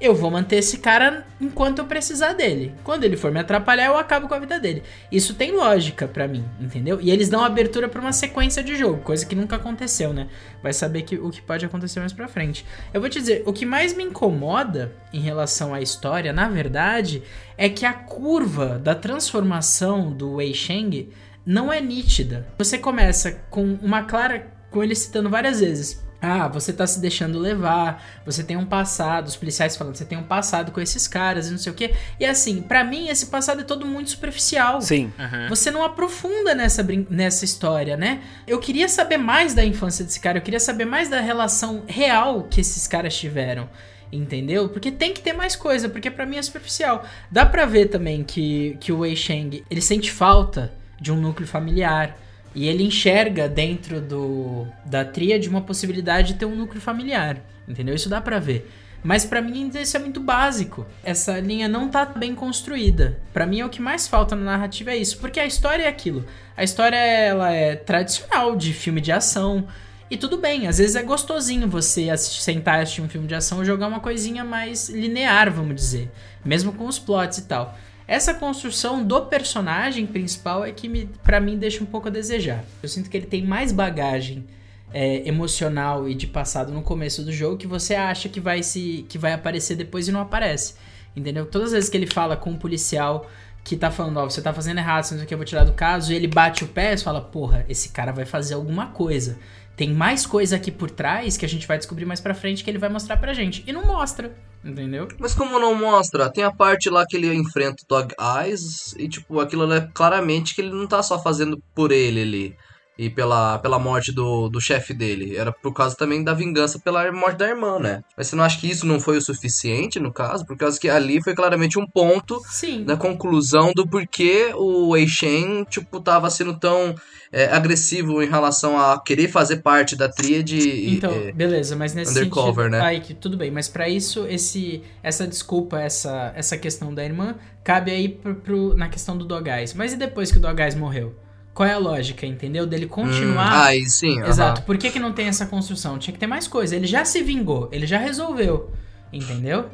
Eu 0.00 0.14
vou 0.14 0.30
manter 0.30 0.56
esse 0.56 0.78
cara 0.78 1.26
enquanto 1.38 1.80
eu 1.80 1.84
precisar 1.84 2.32
dele. 2.32 2.74
Quando 2.82 3.04
ele 3.04 3.18
for 3.18 3.30
me 3.30 3.38
atrapalhar, 3.38 3.84
eu 3.86 3.98
acabo 3.98 4.26
com 4.26 4.32
a 4.34 4.38
vida 4.38 4.58
dele. 4.58 4.82
Isso 5.12 5.34
tem 5.34 5.52
lógica 5.52 6.08
pra 6.08 6.26
mim, 6.26 6.42
entendeu? 6.58 6.98
E 7.02 7.10
eles 7.10 7.28
dão 7.28 7.44
abertura 7.44 7.86
pra 7.86 8.00
uma 8.00 8.12
sequência 8.12 8.62
de 8.62 8.76
jogo, 8.76 9.02
coisa 9.02 9.26
que 9.26 9.34
nunca 9.34 9.56
aconteceu, 9.56 10.14
né? 10.14 10.28
Vai 10.62 10.72
saber 10.72 11.02
que, 11.02 11.16
o 11.16 11.28
que 11.28 11.42
pode 11.42 11.66
acontecer 11.66 12.00
mais 12.00 12.14
pra 12.14 12.28
frente. 12.28 12.64
Eu 12.94 13.00
vou 13.02 13.10
te 13.10 13.18
dizer, 13.18 13.42
o 13.44 13.52
que 13.52 13.66
mais 13.66 13.94
me 13.94 14.02
incomoda 14.02 14.90
em 15.12 15.20
relação 15.20 15.74
à 15.74 15.82
história, 15.82 16.32
na 16.32 16.48
verdade, 16.48 17.22
é 17.58 17.68
que 17.68 17.84
a 17.84 17.92
curva 17.92 18.78
da 18.78 18.94
transformação 18.94 20.10
do 20.10 20.36
Wei 20.36 20.54
Sheng 20.54 21.10
não 21.44 21.70
é 21.70 21.78
nítida. 21.78 22.46
Você 22.56 22.78
começa 22.78 23.32
com 23.50 23.78
uma 23.82 24.04
clara. 24.04 24.50
com 24.70 24.82
ele 24.82 24.94
citando 24.94 25.28
várias 25.28 25.60
vezes. 25.60 26.02
Ah, 26.22 26.48
você 26.48 26.70
tá 26.72 26.86
se 26.86 27.00
deixando 27.00 27.38
levar, 27.38 28.04
você 28.26 28.44
tem 28.44 28.54
um 28.56 28.66
passado, 28.66 29.26
os 29.26 29.36
policiais 29.36 29.74
falando, 29.74 29.96
você 29.96 30.04
tem 30.04 30.18
um 30.18 30.22
passado 30.22 30.70
com 30.70 30.78
esses 30.80 31.08
caras 31.08 31.48
e 31.48 31.50
não 31.50 31.56
sei 31.58 31.72
o 31.72 31.74
quê. 31.74 31.94
E 32.18 32.26
assim, 32.26 32.60
pra 32.60 32.84
mim 32.84 33.08
esse 33.08 33.26
passado 33.26 33.62
é 33.62 33.64
todo 33.64 33.86
muito 33.86 34.10
superficial. 34.10 34.82
Sim. 34.82 35.12
Uhum. 35.18 35.48
Você 35.48 35.70
não 35.70 35.82
aprofunda 35.82 36.54
nessa, 36.54 36.82
brin- 36.82 37.06
nessa 37.08 37.44
história, 37.46 37.96
né? 37.96 38.20
Eu 38.46 38.58
queria 38.58 38.86
saber 38.88 39.16
mais 39.16 39.54
da 39.54 39.64
infância 39.64 40.04
desse 40.04 40.20
cara, 40.20 40.36
eu 40.38 40.42
queria 40.42 40.60
saber 40.60 40.84
mais 40.84 41.08
da 41.08 41.20
relação 41.20 41.84
real 41.86 42.42
que 42.50 42.60
esses 42.60 42.86
caras 42.86 43.16
tiveram. 43.16 43.68
Entendeu? 44.12 44.68
Porque 44.68 44.90
tem 44.90 45.14
que 45.14 45.20
ter 45.20 45.32
mais 45.32 45.54
coisa, 45.54 45.88
porque 45.88 46.10
pra 46.10 46.26
mim 46.26 46.36
é 46.36 46.42
superficial. 46.42 47.04
Dá 47.30 47.46
pra 47.46 47.64
ver 47.64 47.86
também 47.86 48.24
que, 48.24 48.76
que 48.80 48.92
o 48.92 48.98
Wei 48.98 49.14
Sheng, 49.14 49.64
ele 49.70 49.80
sente 49.80 50.10
falta 50.10 50.72
de 51.00 51.12
um 51.12 51.16
núcleo 51.16 51.46
familiar. 51.48 52.16
E 52.54 52.66
ele 52.66 52.82
enxerga 52.82 53.48
dentro 53.48 54.00
do 54.00 54.66
da 54.84 55.04
tríade 55.04 55.48
uma 55.48 55.60
possibilidade 55.60 56.32
de 56.32 56.38
ter 56.38 56.46
um 56.46 56.56
núcleo 56.56 56.80
familiar. 56.80 57.38
Entendeu? 57.68 57.94
Isso 57.94 58.08
dá 58.08 58.20
pra 58.20 58.38
ver. 58.38 58.70
Mas 59.02 59.24
pra 59.24 59.40
mim 59.40 59.70
isso 59.74 59.96
é 59.96 60.00
muito 60.00 60.20
básico. 60.20 60.86
Essa 61.02 61.38
linha 61.40 61.68
não 61.68 61.88
tá 61.88 62.04
bem 62.04 62.34
construída. 62.34 63.18
Pra 63.32 63.46
mim 63.46 63.60
é 63.60 63.64
o 63.64 63.70
que 63.70 63.80
mais 63.80 64.06
falta 64.06 64.36
na 64.36 64.44
narrativa 64.44 64.90
é 64.90 64.96
isso, 64.96 65.18
porque 65.18 65.40
a 65.40 65.46
história 65.46 65.84
é 65.84 65.88
aquilo. 65.88 66.24
A 66.56 66.62
história 66.62 66.96
ela 66.96 67.50
é 67.50 67.76
tradicional 67.76 68.54
de 68.54 68.74
filme 68.74 69.00
de 69.00 69.10
ação. 69.10 69.66
E 70.10 70.16
tudo 70.16 70.36
bem, 70.36 70.66
às 70.66 70.78
vezes 70.78 70.96
é 70.96 71.02
gostosinho 71.02 71.68
você 71.68 72.10
assistir, 72.10 72.42
sentar 72.42 72.80
e 72.80 72.82
assistir 72.82 73.00
um 73.00 73.08
filme 73.08 73.28
de 73.28 73.34
ação 73.34 73.62
e 73.62 73.64
jogar 73.64 73.86
uma 73.86 74.00
coisinha 74.00 74.44
mais 74.44 74.88
linear, 74.88 75.50
vamos 75.50 75.76
dizer. 75.76 76.10
Mesmo 76.44 76.72
com 76.72 76.86
os 76.86 76.98
plots 76.98 77.38
e 77.38 77.42
tal. 77.46 77.78
Essa 78.10 78.34
construção 78.34 79.04
do 79.04 79.26
personagem 79.26 80.04
principal 80.04 80.64
é 80.64 80.72
que 80.72 80.88
me, 80.88 81.06
para 81.22 81.38
mim 81.38 81.56
deixa 81.56 81.80
um 81.80 81.86
pouco 81.86 82.08
a 82.08 82.10
desejar. 82.10 82.64
Eu 82.82 82.88
sinto 82.88 83.08
que 83.08 83.16
ele 83.16 83.26
tem 83.26 83.46
mais 83.46 83.70
bagagem 83.70 84.44
é, 84.92 85.28
emocional 85.28 86.08
e 86.08 86.14
de 86.16 86.26
passado 86.26 86.72
no 86.72 86.82
começo 86.82 87.22
do 87.22 87.30
jogo 87.30 87.56
que 87.56 87.68
você 87.68 87.94
acha 87.94 88.28
que 88.28 88.40
vai 88.40 88.64
se 88.64 89.06
que 89.08 89.16
vai 89.16 89.32
aparecer 89.32 89.76
depois 89.76 90.08
e 90.08 90.10
não 90.10 90.18
aparece. 90.18 90.74
Entendeu? 91.14 91.46
Todas 91.46 91.68
as 91.68 91.74
vezes 91.74 91.88
que 91.88 91.96
ele 91.96 92.08
fala 92.08 92.36
com 92.36 92.50
um 92.50 92.56
policial 92.56 93.30
que 93.62 93.76
tá 93.76 93.92
falando, 93.92 94.16
ó, 94.16 94.24
você 94.24 94.42
tá 94.42 94.52
fazendo 94.52 94.78
errado, 94.78 95.04
você 95.04 95.14
não 95.14 95.20
sei 95.20 95.26
o 95.26 95.28
que, 95.28 95.34
eu 95.34 95.38
vou 95.38 95.44
tirar 95.44 95.62
do 95.62 95.72
caso, 95.72 96.12
e 96.12 96.16
ele 96.16 96.26
bate 96.26 96.64
o 96.64 96.66
pé 96.66 96.94
e 96.94 96.98
fala, 96.98 97.20
porra, 97.20 97.64
esse 97.68 97.90
cara 97.90 98.10
vai 98.10 98.24
fazer 98.24 98.54
alguma 98.54 98.88
coisa. 98.88 99.38
Tem 99.80 99.94
mais 99.94 100.26
coisa 100.26 100.56
aqui 100.56 100.70
por 100.70 100.90
trás 100.90 101.38
que 101.38 101.46
a 101.46 101.48
gente 101.48 101.66
vai 101.66 101.78
descobrir 101.78 102.04
mais 102.04 102.20
pra 102.20 102.34
frente 102.34 102.62
que 102.62 102.68
ele 102.68 102.76
vai 102.76 102.90
mostrar 102.90 103.16
pra 103.16 103.32
gente. 103.32 103.64
E 103.66 103.72
não 103.72 103.82
mostra, 103.82 104.36
entendeu? 104.62 105.08
Mas 105.18 105.32
como 105.32 105.58
não 105.58 105.74
mostra? 105.74 106.30
Tem 106.30 106.44
a 106.44 106.52
parte 106.52 106.90
lá 106.90 107.06
que 107.06 107.16
ele 107.16 107.32
enfrenta 107.32 107.82
o 107.82 107.88
Dog 107.88 108.14
Eyes 108.20 108.94
e, 108.98 109.08
tipo, 109.08 109.40
aquilo 109.40 109.72
é 109.72 109.88
claramente 109.94 110.54
que 110.54 110.60
ele 110.60 110.68
não 110.68 110.86
tá 110.86 111.02
só 111.02 111.18
fazendo 111.18 111.58
por 111.74 111.92
ele 111.92 112.20
ali. 112.20 112.56
E 113.02 113.08
pela, 113.08 113.58
pela 113.58 113.78
morte 113.78 114.12
do, 114.12 114.50
do 114.50 114.60
chefe 114.60 114.92
dele. 114.92 115.34
Era 115.34 115.50
por 115.50 115.72
causa 115.72 115.96
também 115.96 116.22
da 116.22 116.34
vingança 116.34 116.78
pela 116.78 117.10
morte 117.10 117.38
da 117.38 117.48
irmã, 117.48 117.78
né? 117.78 118.04
Mas 118.14 118.26
você 118.26 118.36
não 118.36 118.44
acha 118.44 118.60
que 118.60 118.70
isso 118.70 118.84
não 118.86 119.00
foi 119.00 119.16
o 119.16 119.22
suficiente, 119.22 119.98
no 119.98 120.12
caso? 120.12 120.44
Por 120.44 120.54
causa 120.56 120.78
que 120.78 120.86
ali 120.88 121.22
foi 121.22 121.34
claramente 121.34 121.78
um 121.78 121.86
ponto 121.86 122.38
Sim. 122.50 122.84
da 122.84 122.98
conclusão 122.98 123.72
do 123.74 123.88
porquê 123.88 124.50
o 124.54 124.88
Wei 124.90 125.08
Shen, 125.08 125.64
tipo, 125.64 125.98
tava 126.00 126.28
sendo 126.28 126.58
tão 126.58 126.94
é, 127.32 127.46
agressivo 127.46 128.22
em 128.22 128.28
relação 128.28 128.78
a 128.78 129.00
querer 129.02 129.28
fazer 129.28 129.62
parte 129.62 129.96
da 129.96 130.08
tríade. 130.08 130.58
e- 130.58 130.96
Então, 130.96 131.10
é, 131.12 131.32
beleza, 131.32 131.74
mas 131.76 131.94
nesse 131.94 132.10
undercover, 132.10 132.66
sentido, 132.66 132.80
né? 132.82 132.86
aí 132.86 133.00
que 133.00 133.14
tudo 133.14 133.36
bem, 133.36 133.50
mas 133.50 133.66
pra 133.68 133.88
isso 133.88 134.26
esse 134.26 134.82
essa 135.02 135.26
desculpa, 135.26 135.80
essa 135.80 136.32
essa 136.36 136.58
questão 136.58 136.92
da 136.94 137.02
irmã 137.04 137.36
cabe 137.64 137.90
aí 137.92 138.08
pro, 138.10 138.34
pro- 138.34 138.74
na 138.76 138.88
questão 138.90 139.16
do 139.16 139.24
Dogais. 139.24 139.72
Mas 139.72 139.92
e 139.94 139.96
depois 139.96 140.30
que 140.30 140.36
o 140.38 140.40
Dogais 140.40 140.74
morreu? 140.74 141.14
Qual 141.52 141.68
é 141.68 141.72
a 141.72 141.78
lógica, 141.78 142.24
entendeu? 142.26 142.66
Dele 142.66 142.86
continuar 142.86 143.52
Hum, 143.52 143.62
aí 143.64 143.84
sim. 143.86 144.20
Exato. 144.22 144.60
aham. 144.60 144.66
Por 144.66 144.78
que, 144.78 144.90
que 144.90 144.98
não 145.00 145.12
tem 145.12 145.26
essa 145.26 145.46
construção? 145.46 145.98
Tinha 145.98 146.12
que 146.14 146.20
ter 146.20 146.26
mais 146.26 146.46
coisa. 146.46 146.76
Ele 146.76 146.86
já 146.86 147.04
se 147.04 147.22
vingou, 147.22 147.68
ele 147.72 147.86
já 147.86 147.98
resolveu. 147.98 148.70
Entendeu? 149.12 149.70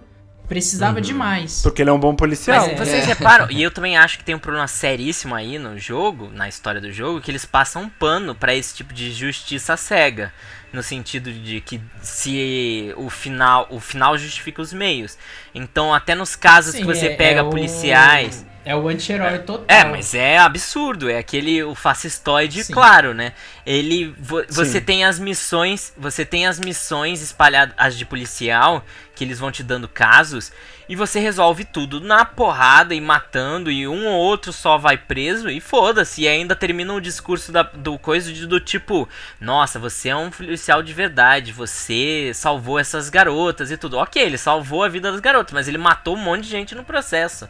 precisava 0.48 1.00
demais. 1.00 1.60
Porque 1.62 1.82
ele 1.82 1.90
é 1.90 1.92
um 1.92 1.98
bom 1.98 2.14
policial. 2.14 2.68
Mas 2.68 2.78
vocês 2.78 3.04
reparam, 3.04 3.50
e 3.50 3.60
eu 3.60 3.68
também 3.70 3.96
acho 3.96 4.16
que 4.16 4.22
tem 4.24 4.32
um 4.32 4.38
problema 4.38 4.68
seríssimo 4.68 5.34
aí 5.34 5.58
no 5.58 5.76
jogo, 5.76 6.30
na 6.32 6.48
história 6.48 6.80
do 6.80 6.92
jogo, 6.92 7.20
que 7.20 7.32
eles 7.32 7.44
passam 7.44 7.82
um 7.82 7.88
pano 7.88 8.32
pra 8.32 8.54
esse 8.54 8.72
tipo 8.72 8.94
de 8.94 9.12
justiça 9.12 9.76
cega. 9.76 10.32
No 10.72 10.84
sentido 10.84 11.32
de 11.32 11.60
que 11.60 11.80
se 12.00 12.92
o 12.96 13.10
final, 13.10 13.66
o 13.70 13.80
final 13.80 14.16
justifica 14.16 14.62
os 14.62 14.72
meios. 14.72 15.18
Então, 15.52 15.92
até 15.92 16.14
nos 16.14 16.36
casos 16.36 16.72
Sim, 16.72 16.78
que 16.78 16.84
você 16.84 17.06
é- 17.06 17.16
pega 17.16 17.40
é 17.40 17.42
o- 17.42 17.50
policiais. 17.50 18.46
É 18.66 18.74
o 18.74 18.88
anti-herói 18.88 19.38
total. 19.38 19.64
É, 19.68 19.84
mas 19.84 20.12
é 20.12 20.38
absurdo, 20.38 21.08
é 21.08 21.18
aquele 21.18 21.62
o 21.62 21.72
fascistoide 21.72 22.64
Sim. 22.64 22.72
claro, 22.72 23.14
né? 23.14 23.32
Ele 23.64 24.12
vo- 24.18 24.44
você 24.48 24.80
Sim. 24.80 24.84
tem 24.84 25.04
as 25.04 25.20
missões, 25.20 25.94
você 25.96 26.24
tem 26.24 26.48
as 26.48 26.58
missões 26.58 27.22
espalhadas 27.22 27.72
as 27.78 27.96
de 27.96 28.04
policial 28.04 28.84
que 29.14 29.22
eles 29.22 29.38
vão 29.38 29.52
te 29.52 29.62
dando 29.62 29.86
casos 29.86 30.50
e 30.88 30.96
você 30.96 31.20
resolve 31.20 31.64
tudo 31.64 32.00
na 32.00 32.24
porrada 32.24 32.92
e 32.92 33.00
matando 33.00 33.70
e 33.70 33.86
um 33.86 34.04
ou 34.04 34.14
outro 34.18 34.52
só 34.52 34.76
vai 34.76 34.96
preso 34.98 35.48
e 35.48 35.60
foda-se, 35.60 36.22
e 36.22 36.28
ainda 36.28 36.56
termina 36.56 36.92
o 36.92 37.00
discurso 37.00 37.52
da- 37.52 37.62
do 37.62 37.96
coisa 38.00 38.32
de- 38.32 38.46
do 38.46 38.58
tipo, 38.58 39.08
nossa, 39.40 39.78
você 39.78 40.08
é 40.08 40.16
um 40.16 40.28
policial 40.28 40.82
de 40.82 40.92
verdade, 40.92 41.52
você 41.52 42.32
salvou 42.34 42.80
essas 42.80 43.08
garotas 43.10 43.70
e 43.70 43.76
tudo. 43.76 43.96
OK, 43.98 44.20
ele 44.20 44.36
salvou 44.36 44.82
a 44.82 44.88
vida 44.88 45.12
das 45.12 45.20
garotas, 45.20 45.54
mas 45.54 45.68
ele 45.68 45.78
matou 45.78 46.16
um 46.16 46.20
monte 46.20 46.42
de 46.44 46.50
gente 46.50 46.74
no 46.74 46.82
processo. 46.84 47.48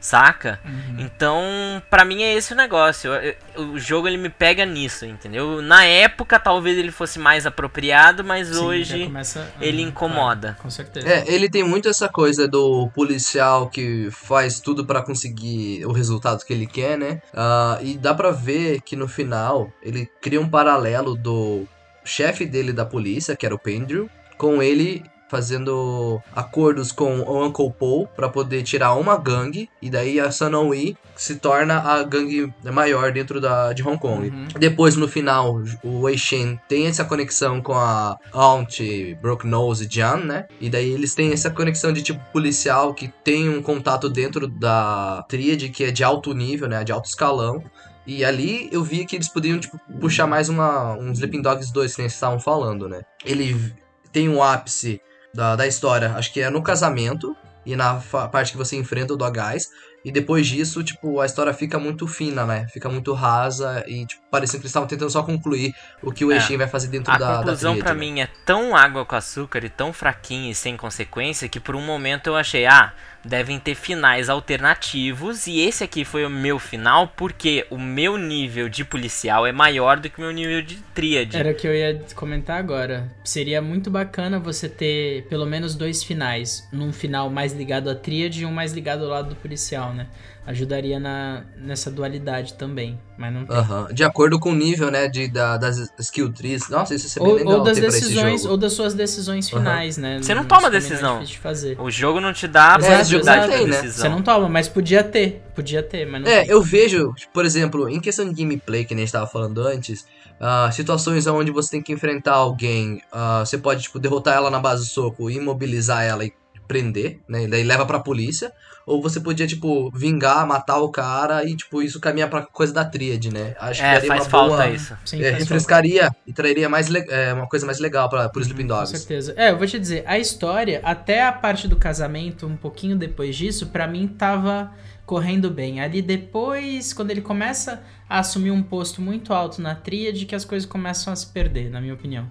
Saca? 0.00 0.60
Então, 0.96 1.82
pra 1.90 2.04
mim 2.04 2.22
é 2.22 2.34
esse 2.34 2.52
o 2.52 2.56
negócio. 2.56 3.12
Eu- 3.12 3.34
eu- 3.56 3.62
o 3.72 3.78
jogo 3.78 4.06
ele 4.06 4.16
me 4.16 4.28
pega 4.28 4.64
nisso, 4.64 5.04
entendeu? 5.04 5.60
Na 5.60 5.84
época 5.84 6.38
talvez 6.38 6.78
ele 6.78 6.90
fosse 6.92 7.18
mais 7.18 7.46
apropriado, 7.46 8.22
mas 8.24 8.48
Sim, 8.48 8.58
hoje 8.64 9.04
começa- 9.04 9.48
ele 9.60 9.82
Uhum, 9.82 9.88
incomoda. 9.88 10.48
claro, 10.52 10.62
com 10.62 10.70
certeza. 10.70 11.08
É, 11.08 11.24
ele 11.26 11.48
tem 11.50 11.64
muito 11.64 11.88
essa 11.88 12.08
coisa 12.08 12.46
do 12.46 12.88
policial 12.94 13.68
que 13.68 14.08
faz 14.10 14.60
tudo 14.60 14.84
pra 14.86 15.02
conseguir 15.02 15.84
o 15.84 15.92
resultado 15.92 16.44
que 16.44 16.52
ele 16.52 16.66
quer, 16.66 16.96
né? 16.96 17.20
Ah, 17.34 17.78
e 17.82 17.98
dá 17.98 18.14
pra 18.14 18.30
ver 18.30 18.80
que 18.82 18.94
no 18.96 19.08
final 19.08 19.72
ele 19.82 20.08
cria 20.20 20.40
um 20.40 20.48
paralelo 20.48 21.14
do 21.16 21.66
chefe 22.04 22.46
dele 22.46 22.72
da 22.72 22.86
polícia, 22.86 23.36
que 23.36 23.44
era 23.44 23.54
o 23.54 23.58
Pendrew, 23.58 24.08
com 24.36 24.62
ele 24.62 25.02
fazendo 25.28 26.20
acordos 26.34 26.92
com 26.92 27.20
o 27.20 27.44
Uncle 27.44 27.72
Paul 27.78 28.08
pra 28.08 28.28
poder 28.28 28.62
tirar 28.62 28.94
uma 28.94 29.16
gangue 29.16 29.68
e 29.80 29.90
daí 29.90 30.18
a 30.18 30.30
Sunoi 30.30 30.96
se 31.16 31.36
torna 31.36 31.80
a 31.80 32.02
gangue 32.04 32.52
maior 32.72 33.12
dentro 33.12 33.40
da, 33.40 33.72
de 33.72 33.82
Hong 33.82 33.98
Kong. 33.98 34.28
Uhum. 34.28 34.48
Depois, 34.58 34.96
no 34.96 35.08
final, 35.08 35.60
o 35.82 36.02
Wei 36.02 36.16
Shen 36.16 36.58
tem 36.68 36.86
essa 36.86 37.04
conexão 37.04 37.60
com 37.60 37.74
a 37.74 38.16
Aunt 38.32 38.78
Broke 39.20 39.46
Nose 39.46 39.88
Jan, 39.90 40.18
né? 40.18 40.46
E 40.60 40.70
daí 40.70 40.90
eles 40.90 41.14
têm 41.14 41.32
essa 41.32 41.50
conexão 41.50 41.92
de 41.92 42.02
tipo 42.02 42.20
policial 42.32 42.94
que 42.94 43.08
tem 43.24 43.48
um 43.48 43.60
contato 43.60 44.08
dentro 44.08 44.46
da 44.46 45.24
tríade 45.28 45.68
que 45.70 45.84
é 45.84 45.90
de 45.90 46.04
alto 46.04 46.32
nível, 46.32 46.68
né? 46.68 46.84
De 46.84 46.92
alto 46.92 47.08
escalão. 47.08 47.64
E 48.06 48.24
ali 48.24 48.68
eu 48.72 48.82
vi 48.82 49.04
que 49.04 49.16
eles 49.16 49.28
poderiam 49.28 49.58
tipo, 49.58 49.78
puxar 50.00 50.26
mais 50.26 50.48
uma, 50.48 50.94
um 50.94 51.12
Sleeping 51.12 51.42
Dogs 51.42 51.70
2, 51.72 51.94
que 51.94 52.00
nem 52.00 52.08
vocês 52.08 52.14
estavam 52.14 52.40
falando, 52.40 52.88
né? 52.88 53.02
Ele 53.24 53.74
tem 54.10 54.28
um 54.28 54.42
ápice 54.42 55.00
da, 55.38 55.54
da 55.54 55.66
história, 55.68 56.14
acho 56.16 56.32
que 56.32 56.40
é 56.40 56.50
no 56.50 56.60
casamento 56.60 57.36
e 57.64 57.76
na 57.76 57.94
parte 58.32 58.50
que 58.50 58.58
você 58.58 58.74
enfrenta 58.76 59.14
o 59.14 59.16
Dogeyes. 59.16 59.70
E 60.04 60.10
depois 60.10 60.46
disso, 60.46 60.82
tipo, 60.82 61.20
a 61.20 61.26
história 61.26 61.52
fica 61.52 61.78
muito 61.78 62.06
fina, 62.08 62.44
né? 62.44 62.66
Fica 62.72 62.88
muito 62.88 63.12
rasa 63.12 63.84
e, 63.86 64.06
tipo, 64.06 64.22
parecendo 64.30 64.60
que 64.60 64.64
eles 64.64 64.70
estavam 64.70 64.88
tentando 64.88 65.10
só 65.10 65.22
concluir 65.22 65.74
o 66.02 66.10
que 66.10 66.24
o 66.24 66.32
É. 66.32 66.36
Eishin 66.36 66.56
vai 66.56 66.66
fazer 66.66 66.88
dentro 66.88 67.12
A 67.12 67.18
da, 67.18 67.36
conclusão 67.36 67.78
da 67.78 67.94
né? 67.94 68.00
mim 68.00 68.20
é 68.20 68.28
tão 68.44 68.74
água 68.74 69.04
com 69.04 69.14
açúcar 69.14 69.64
e 69.64 69.68
tão 69.68 69.92
fraquinha 69.92 70.50
e 70.50 70.54
sem 70.54 70.76
consequência 70.76 71.48
que 71.48 71.60
por 71.60 71.76
um 71.76 71.84
momento 71.84 72.28
eu 72.28 72.36
achei, 72.36 72.64
ah, 72.66 72.92
devem 73.24 73.58
ter 73.58 73.74
finais 73.74 74.28
alternativos 74.28 75.46
e 75.46 75.60
esse 75.60 75.84
aqui 75.84 76.04
foi 76.04 76.24
o 76.24 76.30
meu 76.30 76.58
final 76.58 77.08
porque 77.08 77.66
o 77.70 77.78
meu 77.78 78.16
nível 78.16 78.68
de 78.68 78.84
policial 78.84 79.46
é 79.46 79.52
maior 79.52 79.98
do 79.98 80.08
que 80.08 80.18
o 80.18 80.22
meu 80.22 80.32
nível 80.32 80.62
de 80.62 80.76
tríade. 80.94 81.36
Era 81.36 81.50
o 81.50 81.54
que 81.54 81.66
eu 81.66 81.74
ia 81.74 82.00
comentar 82.14 82.58
agora. 82.58 83.10
Seria 83.24 83.60
muito 83.60 83.90
bacana 83.90 84.38
você 84.38 84.68
ter 84.68 85.26
pelo 85.28 85.46
menos 85.46 85.74
dois 85.74 86.02
finais. 86.02 86.68
Num 86.72 86.92
final 86.92 87.28
mais 87.30 87.52
ligado 87.52 87.90
à 87.90 87.94
tríade 87.94 88.42
e 88.42 88.46
um 88.46 88.52
mais 88.52 88.72
ligado 88.72 89.04
ao 89.04 89.10
lado 89.10 89.30
do 89.30 89.36
policial, 89.36 89.92
né? 89.92 90.06
Ajudaria 90.48 90.98
na, 90.98 91.42
nessa 91.58 91.90
dualidade 91.90 92.54
também. 92.54 92.98
Mas 93.18 93.34
não 93.34 93.44
tem. 93.44 93.54
Aham. 93.54 93.88
De 93.92 94.02
acordo 94.02 94.40
com 94.40 94.50
o 94.50 94.54
nível, 94.54 94.90
né, 94.90 95.06
de, 95.06 95.28
da, 95.28 95.58
das 95.58 95.92
skill 95.98 96.32
trees. 96.32 96.70
Nossa, 96.70 96.94
isso 96.94 97.18
é 97.18 97.22
bem 97.22 97.30
ou, 97.32 97.36
legal 97.38 97.58
ou 97.58 97.62
das 97.64 97.78
decisões, 97.78 98.40
jogo. 98.40 98.52
ou 98.52 98.56
das 98.56 98.72
suas 98.72 98.94
decisões 98.94 99.50
finais, 99.50 99.98
né? 99.98 100.18
Você 100.22 100.34
não 100.34 100.46
toma 100.46 100.68
é 100.68 100.70
decisão. 100.70 101.16
difícil 101.18 101.36
de 101.36 101.38
fazer. 101.42 101.78
O 101.78 101.90
jogo 101.90 102.18
não 102.18 102.32
te 102.32 102.48
dá 102.48 102.76
a 102.76 102.78
possibilidade 102.78 103.44
de 103.44 103.58
Tem, 103.58 103.66
né? 103.66 103.70
decisão. 103.82 104.02
Você 104.04 104.08
não 104.08 104.22
toma, 104.22 104.48
mas 104.48 104.68
podia 104.68 105.04
ter. 105.04 105.42
Podia 105.54 105.82
ter, 105.82 106.06
mas 106.06 106.22
não 106.22 106.30
É, 106.30 106.40
tem. 106.40 106.48
eu 106.50 106.62
vejo, 106.62 107.12
por 107.34 107.44
exemplo, 107.44 107.86
em 107.86 108.00
questão 108.00 108.26
de 108.32 108.32
gameplay, 108.42 108.86
que 108.86 108.94
nem 108.94 109.02
a 109.02 109.04
gente 109.04 109.12
tava 109.12 109.26
falando 109.26 109.60
antes, 109.60 110.06
ah, 110.40 110.70
situações 110.72 111.26
onde 111.26 111.50
você 111.50 111.72
tem 111.72 111.82
que 111.82 111.92
enfrentar 111.92 112.32
alguém, 112.36 113.02
ah, 113.12 113.40
você 113.44 113.58
pode, 113.58 113.82
tipo, 113.82 113.98
derrotar 113.98 114.34
ela 114.34 114.50
na 114.50 114.60
base 114.60 114.84
do 114.84 114.88
soco, 114.88 115.28
imobilizar 115.28 116.04
ela 116.04 116.24
e 116.24 116.32
prender, 116.68 117.18
né? 117.28 117.44
E 117.44 117.48
daí 117.48 117.64
leva 117.64 117.84
pra 117.86 117.98
polícia. 117.98 118.52
Ou 118.86 119.02
você 119.02 119.20
podia, 119.20 119.46
tipo, 119.46 119.90
vingar, 119.90 120.46
matar 120.46 120.78
o 120.78 120.88
cara 120.90 121.44
e, 121.44 121.54
tipo, 121.54 121.82
isso 121.82 122.00
caminha 122.00 122.26
pra 122.26 122.42
coisa 122.46 122.72
da 122.72 122.84
tríade, 122.86 123.30
né? 123.30 123.54
Acho 123.60 123.82
É, 123.82 123.94
daria 123.94 124.08
faz 124.08 124.22
uma 124.22 124.30
falta 124.30 124.48
boa- 124.56 124.68
isso. 124.70 124.96
Sim, 125.04 125.18
É, 125.18 125.20
faz 125.20 125.30
falta. 125.30 125.38
refrescaria 125.44 126.10
e 126.26 126.32
traria 126.32 126.68
mais 126.70 126.88
é, 126.94 127.34
uma 127.34 127.46
coisa 127.46 127.66
mais 127.66 127.78
legal 127.80 128.08
para 128.08 128.30
os 128.34 128.46
Sleeping 128.46 128.62
Com 128.66 128.74
Dogs. 128.76 128.96
certeza. 128.96 129.34
É, 129.36 129.50
eu 129.50 129.58
vou 129.58 129.66
te 129.66 129.78
dizer, 129.78 130.04
a 130.06 130.18
história, 130.18 130.80
até 130.82 131.22
a 131.22 131.30
parte 131.32 131.68
do 131.68 131.76
casamento, 131.76 132.46
um 132.46 132.56
pouquinho 132.56 132.96
depois 132.96 133.36
disso, 133.36 133.66
pra 133.66 133.86
mim 133.86 134.08
tava 134.08 134.72
correndo 135.04 135.50
bem. 135.50 135.80
Ali 135.82 136.00
depois, 136.00 136.94
quando 136.94 137.10
ele 137.10 137.20
começa 137.20 137.82
a 138.08 138.20
assumir 138.20 138.52
um 138.52 138.62
posto 138.62 139.02
muito 139.02 139.34
alto 139.34 139.60
na 139.60 139.74
tríade, 139.74 140.24
que 140.24 140.34
as 140.34 140.46
coisas 140.46 140.66
começam 140.66 141.12
a 141.12 141.16
se 141.16 141.26
perder, 141.26 141.68
na 141.70 141.78
minha 141.80 141.92
opinião. 141.92 142.26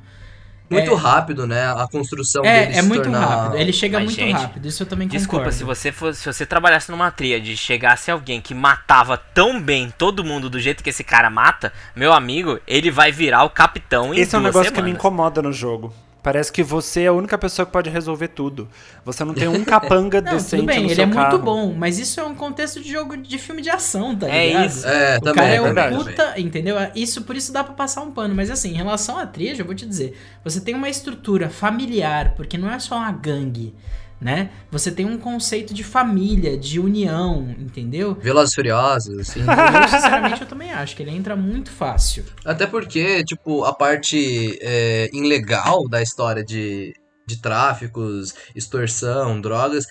Muito 0.69 0.91
É. 0.91 0.95
rápido, 0.95 1.47
né? 1.47 1.65
A 1.71 1.87
construção 1.87 2.41
dele 2.41 2.55
É, 2.55 2.69
é 2.71 2.73
se 2.73 2.81
muito 2.81 3.03
tornar- 3.03 3.25
rápido. 3.25 3.57
Ele 3.57 3.71
chega 3.71 3.99
Mas, 3.99 4.05
muito 4.07 4.19
gente, 4.19 4.37
rápido, 4.41 4.65
isso 4.67 4.83
eu 4.83 4.87
também 4.87 5.07
Desculpa, 5.07 5.45
concordo. 5.45 5.57
se 5.57 5.63
você 5.63 5.91
fosse, 5.93 6.19
se 6.21 6.25
você 6.33 6.45
trabalhasse 6.45 6.91
numa 6.91 7.09
tríade 7.09 7.53
e 7.53 7.57
chegasse 7.57 8.11
alguém 8.11 8.41
que 8.41 8.53
matava 8.53 9.17
tão 9.17 9.61
bem 9.61 9.93
todo 9.97 10.25
mundo 10.25 10.49
do 10.49 10.59
jeito 10.59 10.83
que 10.83 10.89
esse 10.89 11.03
cara 11.05 11.29
mata, 11.29 11.71
meu 11.95 12.11
amigo, 12.11 12.59
ele 12.67 12.91
vai 12.91 13.11
virar 13.13 13.43
o 13.43 13.49
capitão 13.49 14.13
em 14.13 14.19
Esse 14.19 14.35
é 14.35 14.39
um 14.39 14.41
negócio 14.41 14.71
que 14.71 14.81
me 14.81 14.87
semanas. 14.89 14.97
incomoda 14.99 15.41
no 15.41 15.53
jogo. 15.53 15.93
Parece 16.23 16.51
que 16.51 16.61
você 16.61 17.03
é 17.03 17.07
a 17.07 17.13
única 17.13 17.37
pessoa 17.37 17.65
que 17.65 17.71
pode 17.71 17.89
resolver 17.89 18.27
tudo. 18.29 18.67
Você 19.05 19.23
não 19.23 19.33
tem 19.33 19.47
um 19.47 19.63
capanga 19.63 20.19
Não, 20.21 20.33
decente 20.33 20.61
tudo 20.61 20.65
bem, 20.65 20.83
no 20.85 20.91
ele 20.91 21.01
é 21.01 21.07
carro. 21.07 21.29
muito 21.31 21.45
bom, 21.45 21.73
mas 21.73 21.99
isso 21.99 22.19
é 22.19 22.25
um 22.25 22.35
contexto 22.35 22.81
de 22.81 22.91
jogo 22.91 23.15
de 23.15 23.37
filme 23.37 23.61
de 23.61 23.69
ação, 23.69 24.13
tá 24.15 24.27
É 24.27 24.47
ligado? 24.47 24.65
isso. 24.65 24.85
É, 24.87 25.17
O 25.17 25.21
também, 25.21 25.33
cara 25.35 25.53
é 25.55 25.61
um 25.61 25.65
também, 25.65 25.73
verdade. 25.83 25.97
também. 25.97 26.15
puta, 26.15 26.39
entendeu? 26.41 26.75
Isso 26.95 27.21
por 27.21 27.35
isso 27.37 27.53
dá 27.53 27.63
pra 27.63 27.73
passar 27.73 28.01
um 28.01 28.11
pano, 28.11 28.35
mas 28.35 28.49
assim, 28.51 28.71
em 28.71 28.75
relação 28.75 29.17
à 29.17 29.25
trilha, 29.25 29.61
eu 29.61 29.65
vou 29.65 29.75
te 29.75 29.85
dizer, 29.85 30.17
você 30.43 30.59
tem 30.59 30.75
uma 30.75 30.89
estrutura 30.89 31.49
familiar, 31.49 32.33
porque 32.35 32.57
não 32.57 32.69
é 32.69 32.77
só 32.79 32.97
uma 32.97 33.11
gangue, 33.11 33.73
né? 34.19 34.49
Você 34.71 34.91
tem 34.91 35.05
um 35.05 35.17
conceito 35.17 35.73
de 35.73 35.83
família, 35.83 36.57
de 36.57 36.79
união, 36.79 37.55
entendeu? 37.59 38.15
Velozes 38.15 38.51
e 38.51 38.55
Furiosos, 38.55 39.19
assim. 39.19 39.41
Eu, 39.47 39.87
sinceramente, 39.87 40.41
eu 40.41 40.47
também 40.47 40.71
acho 40.71 40.95
que 40.95 41.03
ele 41.03 41.11
entra 41.11 41.35
muito 41.35 41.69
fácil. 41.71 42.25
Até 42.43 42.65
porque, 42.65 43.23
tipo, 43.23 43.63
a 43.63 43.73
parte 43.73 44.57
é, 44.61 45.09
ilegal 45.13 45.87
da 45.87 46.01
história 46.01 46.43
de, 46.43 46.93
de 47.27 47.41
tráficos, 47.41 48.33
extorsão, 48.55 49.39
drogas, 49.39 49.85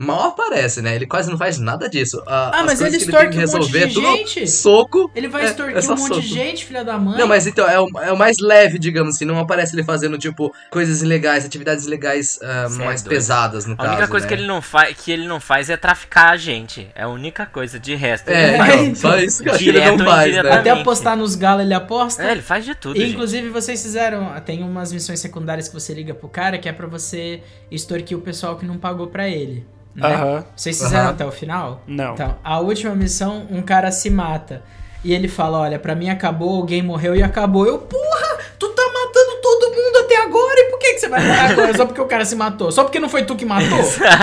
mal 0.00 0.28
aparece, 0.28 0.80
né? 0.80 0.94
Ele 0.96 1.06
quase 1.06 1.30
não 1.30 1.36
faz 1.36 1.58
nada 1.58 1.88
disso. 1.88 2.22
A- 2.26 2.50
Ah, 2.54 2.60
as 2.60 2.66
mas 2.66 2.80
ele 2.80 2.96
extorque 2.96 3.36
que 3.38 3.44
um 3.44 3.52
monte 3.52 3.70
de 3.70 3.78
é 3.78 3.88
gente. 3.88 4.48
soco. 4.50 5.10
Ele 5.14 5.28
vai 5.28 5.42
É, 5.42 5.44
extorquir 5.46 5.76
é 5.76 5.80
só 5.82 5.92
um 5.92 5.96
monte 5.98 6.08
soco. 6.08 6.20
de 6.22 6.26
gente, 6.28 6.64
filha 6.64 6.82
da 6.82 6.98
mãe. 6.98 7.18
Não, 7.18 7.26
mas 7.28 7.46
então, 7.46 7.68
é 7.68 7.78
o, 7.78 7.86
é 8.00 8.10
o 8.12 8.16
mais 8.16 8.38
leve, 8.38 8.78
digamos 8.78 9.14
assim. 9.14 9.24
Não 9.24 9.38
aparece 9.38 9.74
ele 9.74 9.84
fazendo, 9.84 10.16
tipo, 10.16 10.52
coisas 10.70 11.02
ilegais, 11.02 11.44
atividades 11.44 11.84
ilegais 11.84 12.38
é 12.42 12.68
mais 12.84 13.02
pesadas, 13.02 13.66
no 13.66 13.74
A 13.74 13.76
caso. 13.76 13.88
única 13.90 14.08
coisa 14.08 14.26
né? 14.26 14.28
que 14.28 14.34
ele 14.40 14.46
não 14.46 14.62
faz 14.62 14.96
que 14.96 15.12
ele 15.12 15.26
não 15.28 15.38
faz 15.40 15.68
é 15.68 15.76
traficar 15.76 16.30
a 16.30 16.36
gente. 16.36 16.88
É 16.94 17.02
a 17.02 17.08
única 17.08 17.44
coisa. 17.46 17.78
De 17.78 17.94
resto, 17.94 18.28
É, 18.30 18.56
então, 18.84 18.94
só 18.94 19.18
isso 19.18 19.42
que 19.42 19.48
eu 19.48 19.52
acho 19.54 19.62
que 19.64 19.68
ele 19.70 19.78
Direto 19.80 19.98
não 19.98 20.06
faz, 20.06 20.34
né? 20.34 20.40
Até 20.52 20.70
apostar 20.70 21.16
nos 21.16 21.34
galos 21.34 21.64
ele 21.64 21.74
aposta. 21.74 22.22
É, 22.22 22.32
ele 22.32 22.42
faz 22.42 22.64
de 22.64 22.74
tudo. 22.74 22.96
E, 22.96 23.00
gente. 23.00 23.12
inclusive, 23.12 23.48
vocês 23.48 23.82
fizeram. 23.82 24.32
Tem 24.40 24.62
umas 24.62 24.92
missões 24.92 25.20
secundárias 25.20 25.68
que 25.68 25.74
você 25.74 25.92
liga 25.94 26.14
pro 26.14 26.28
cara 26.28 26.58
que 26.58 26.68
é 26.68 26.72
pra 26.72 26.86
você 26.86 27.42
extorquir 27.70 28.16
o 28.16 28.20
pessoal 28.20 28.56
que 28.56 28.64
não 28.64 28.78
pagou 28.78 29.06
pra 29.08 29.28
ele. 29.28 29.66
Né? 29.94 30.06
Aham. 30.06 30.44
Vocês 30.54 30.80
fizeram 30.80 31.10
até 31.10 31.24
o 31.24 31.32
final? 31.32 31.82
Não. 31.86 32.14
Então, 32.14 32.36
a 32.44 32.60
última 32.60 32.94
missão, 32.94 33.46
um 33.50 33.62
cara 33.62 33.90
se 33.90 34.08
mata. 34.10 34.62
E 35.02 35.12
ele 35.12 35.28
fala: 35.28 35.58
Olha, 35.58 35.78
pra 35.78 35.94
mim 35.94 36.10
acabou, 36.10 36.56
alguém 36.56 36.82
morreu 36.82 37.16
e 37.16 37.22
acabou. 37.22 37.66
Eu, 37.66 37.78
porra, 37.78 38.38
tu 38.58 38.68
tá 38.68 38.82
matando 38.82 39.40
todo 39.42 39.69
mundo 39.70 39.96
até 40.04 40.22
agora 40.22 40.60
e 40.60 40.70
por 40.70 40.78
que 40.78 40.92
que, 40.94 40.98
você 41.00 41.08
vai 41.08 41.26
matar 41.26 41.50
agora? 41.52 41.76
Só 41.76 41.86
porque 41.86 42.00
o 42.00 42.06
cara 42.06 42.24
se 42.24 42.36
matou? 42.36 42.70
Só 42.72 42.84
porque 42.84 43.00
não 43.00 43.08
foi 43.08 43.24
tu 43.24 43.34
que 43.36 43.44
matou? 43.44 43.78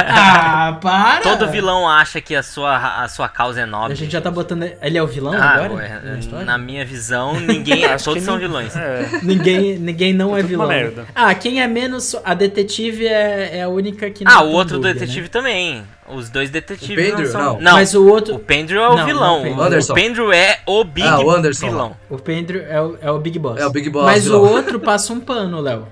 ah, 0.08 0.78
para! 0.82 1.22
Todo 1.22 1.50
vilão 1.50 1.88
acha 1.88 2.22
que 2.22 2.36
a 2.36 2.44
sua, 2.44 3.04
a 3.04 3.08
sua 3.08 3.28
causa 3.30 3.62
é 3.62 3.66
nobre. 3.66 3.94
A 3.94 3.96
gente 3.96 4.12
já 4.12 4.22
tá 4.22 4.30
botando. 4.32 4.64
Ele 4.82 4.98
é 4.98 5.04
o 5.04 5.08
vilão 5.08 5.34
Ah, 5.34 5.50
agora? 5.66 5.74
ué, 5.74 6.02
na 6.32 6.58
na 6.58 6.58
minha 6.58 6.86
visão, 6.86 7.40
ninguém. 7.40 7.86
Acho 7.86 8.06
todos 8.06 8.20
que 8.20 8.26
são 8.26 8.38
vilões. 8.38 8.76
É. 8.76 9.08
Ninguém, 9.22 9.78
ninguém 9.78 10.14
não 10.14 10.36
é 10.36 10.42
tudo 10.42 10.48
vilão. 10.50 10.70
Ah, 11.14 11.34
quem 11.36 11.62
é 11.62 11.68
menos. 11.68 12.16
A 12.24 12.34
detetive 12.34 13.06
é, 13.08 13.58
é 13.58 13.64
a 13.64 13.70
única 13.70 14.10
que 14.10 14.24
não 14.24 14.32
Ah, 14.32 14.38
tem 14.40 14.48
o 14.48 14.52
outro 14.52 14.78
dúvida, 14.80 14.94
detetive 15.00 15.24
né? 15.24 15.30
tambem. 15.30 15.84
Os 16.10 16.30
dois 16.30 16.50
detetives 16.50 16.90
O 16.92 16.96
Pedro? 16.96 17.24
não 17.26 17.32
são. 17.32 17.42
Não. 17.56 17.60
Não, 17.62 17.72
Mas 17.74 17.94
o 17.94 18.08
outro. 18.08 18.36
o 18.36 18.40
Pendrew 18.40 18.82
é 18.82 18.88
o 18.90 18.96
Não, 18.96 19.06
vilão. 19.06 19.22
não, 19.22 19.36
o 19.36 19.40
o, 19.40 19.44
Pendrew. 19.44 19.64
Anderson. 19.66 19.94
Pendrew 19.94 20.32
é 20.32 20.60
o 20.66 20.84
Big 20.86 21.06
Ah, 21.08 21.20
o 21.20 21.30
Anderson. 21.30 21.66
vilão. 21.68 21.98
O 22.10 22.18
Pendro 22.18 22.60
é 22.66 22.82
o, 22.82 22.98
é 23.02 23.12
o 23.12 23.20
Big 23.20 23.38
Boss. 23.38 23.60
É 23.60 23.66
o 23.66 23.70
Big 23.70 23.90
Boss, 23.90 24.06
Mas 24.06 24.24
vilão. 24.24 24.42
o 24.42 24.50
outro 24.50 24.80
passa 24.80 25.12
um 25.12 25.20
pano, 25.20 25.37
Léo. 25.62 25.88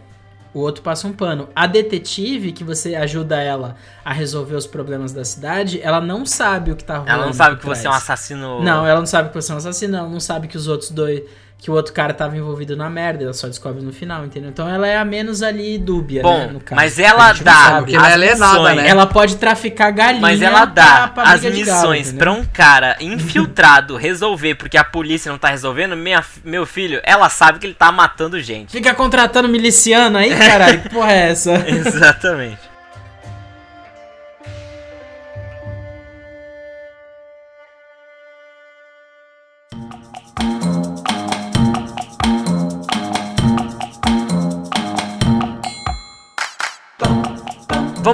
O 0.53 0.59
outro 0.59 0.81
passa 0.81 1.05
um 1.05 1.11
pano. 1.11 1.49
A 1.53 1.67
detetive, 1.67 2.53
que 2.53 2.63
você 2.63 2.95
ajuda 2.95 3.41
ela 3.41 3.75
a 4.05 4.13
resolver 4.13 4.55
os 4.55 4.65
problemas 4.65 5.11
da 5.11 5.25
cidade, 5.25 5.81
ela 5.81 5.99
não 5.99 6.25
sabe 6.25 6.71
o 6.71 6.77
que 6.77 6.83
tá 6.83 6.99
rolando. 6.99 7.11
Ela 7.11 7.25
não 7.25 7.33
sabe 7.33 7.57
que 7.57 7.65
você 7.65 7.85
é 7.85 7.89
um 7.89 7.93
assassino. 7.93 8.63
Não, 8.63 8.87
ela 8.87 8.99
não 8.99 9.05
sabe 9.05 9.29
que 9.29 9.35
você 9.35 9.51
é 9.51 9.55
um 9.55 9.57
assassino, 9.57 9.97
ela 9.97 10.07
não 10.07 10.21
sabe 10.21 10.47
que 10.47 10.55
os 10.55 10.67
outros 10.67 10.91
dois. 10.91 11.23
Que 11.65 11.71
o 11.71 11.73
outro 11.73 11.93
cara 11.93 12.13
tava 12.13 12.37
envolvido 12.37 12.77
na 12.77 12.87
merda, 12.91 13.23
ela 13.23 13.33
só 13.33 13.47
descobre 13.47 13.81
no 13.83 13.91
final, 13.91 14.23
entendeu? 14.23 14.51
Então 14.51 14.69
ela 14.69 14.87
é 14.87 14.97
a 14.97 15.03
menos 15.03 15.41
ali 15.41 15.79
dúbia, 15.79 16.21
Bom, 16.21 16.37
né, 16.37 16.49
no 16.53 16.59
caso. 16.59 16.75
mas 16.79 16.99
ela 16.99 17.33
dá. 17.33 17.77
Porque 17.79 17.95
ela 17.95 18.23
é 18.23 18.29
missões. 18.35 18.75
né? 18.77 18.87
Ela 18.87 19.07
pode 19.07 19.37
traficar 19.37 19.89
galinha. 19.89 20.21
Mas 20.21 20.43
ela 20.43 20.65
dá 20.65 21.07
pra- 21.07 21.23
pra 21.23 21.33
as 21.33 21.41
galo, 21.41 21.55
missões 21.55 22.01
entendeu? 22.09 22.19
pra 22.19 22.31
um 22.33 22.45
cara 22.45 22.95
infiltrado 22.99 23.97
resolver 23.97 24.53
porque 24.53 24.77
a 24.77 24.83
polícia 24.83 25.31
não 25.31 25.39
tá 25.39 25.47
resolvendo, 25.49 25.97
minha, 25.97 26.23
meu 26.43 26.67
filho, 26.67 27.01
ela 27.03 27.29
sabe 27.29 27.57
que 27.57 27.65
ele 27.65 27.73
tá 27.73 27.91
matando 27.91 28.39
gente. 28.39 28.71
Fica 28.71 28.93
contratando 28.93 29.49
miliciano 29.49 30.19
aí, 30.19 30.35
caralho. 30.35 30.81
Que 30.85 30.89
porra 30.89 31.13
é 31.13 31.29
essa? 31.31 31.65
Exatamente. 31.67 32.59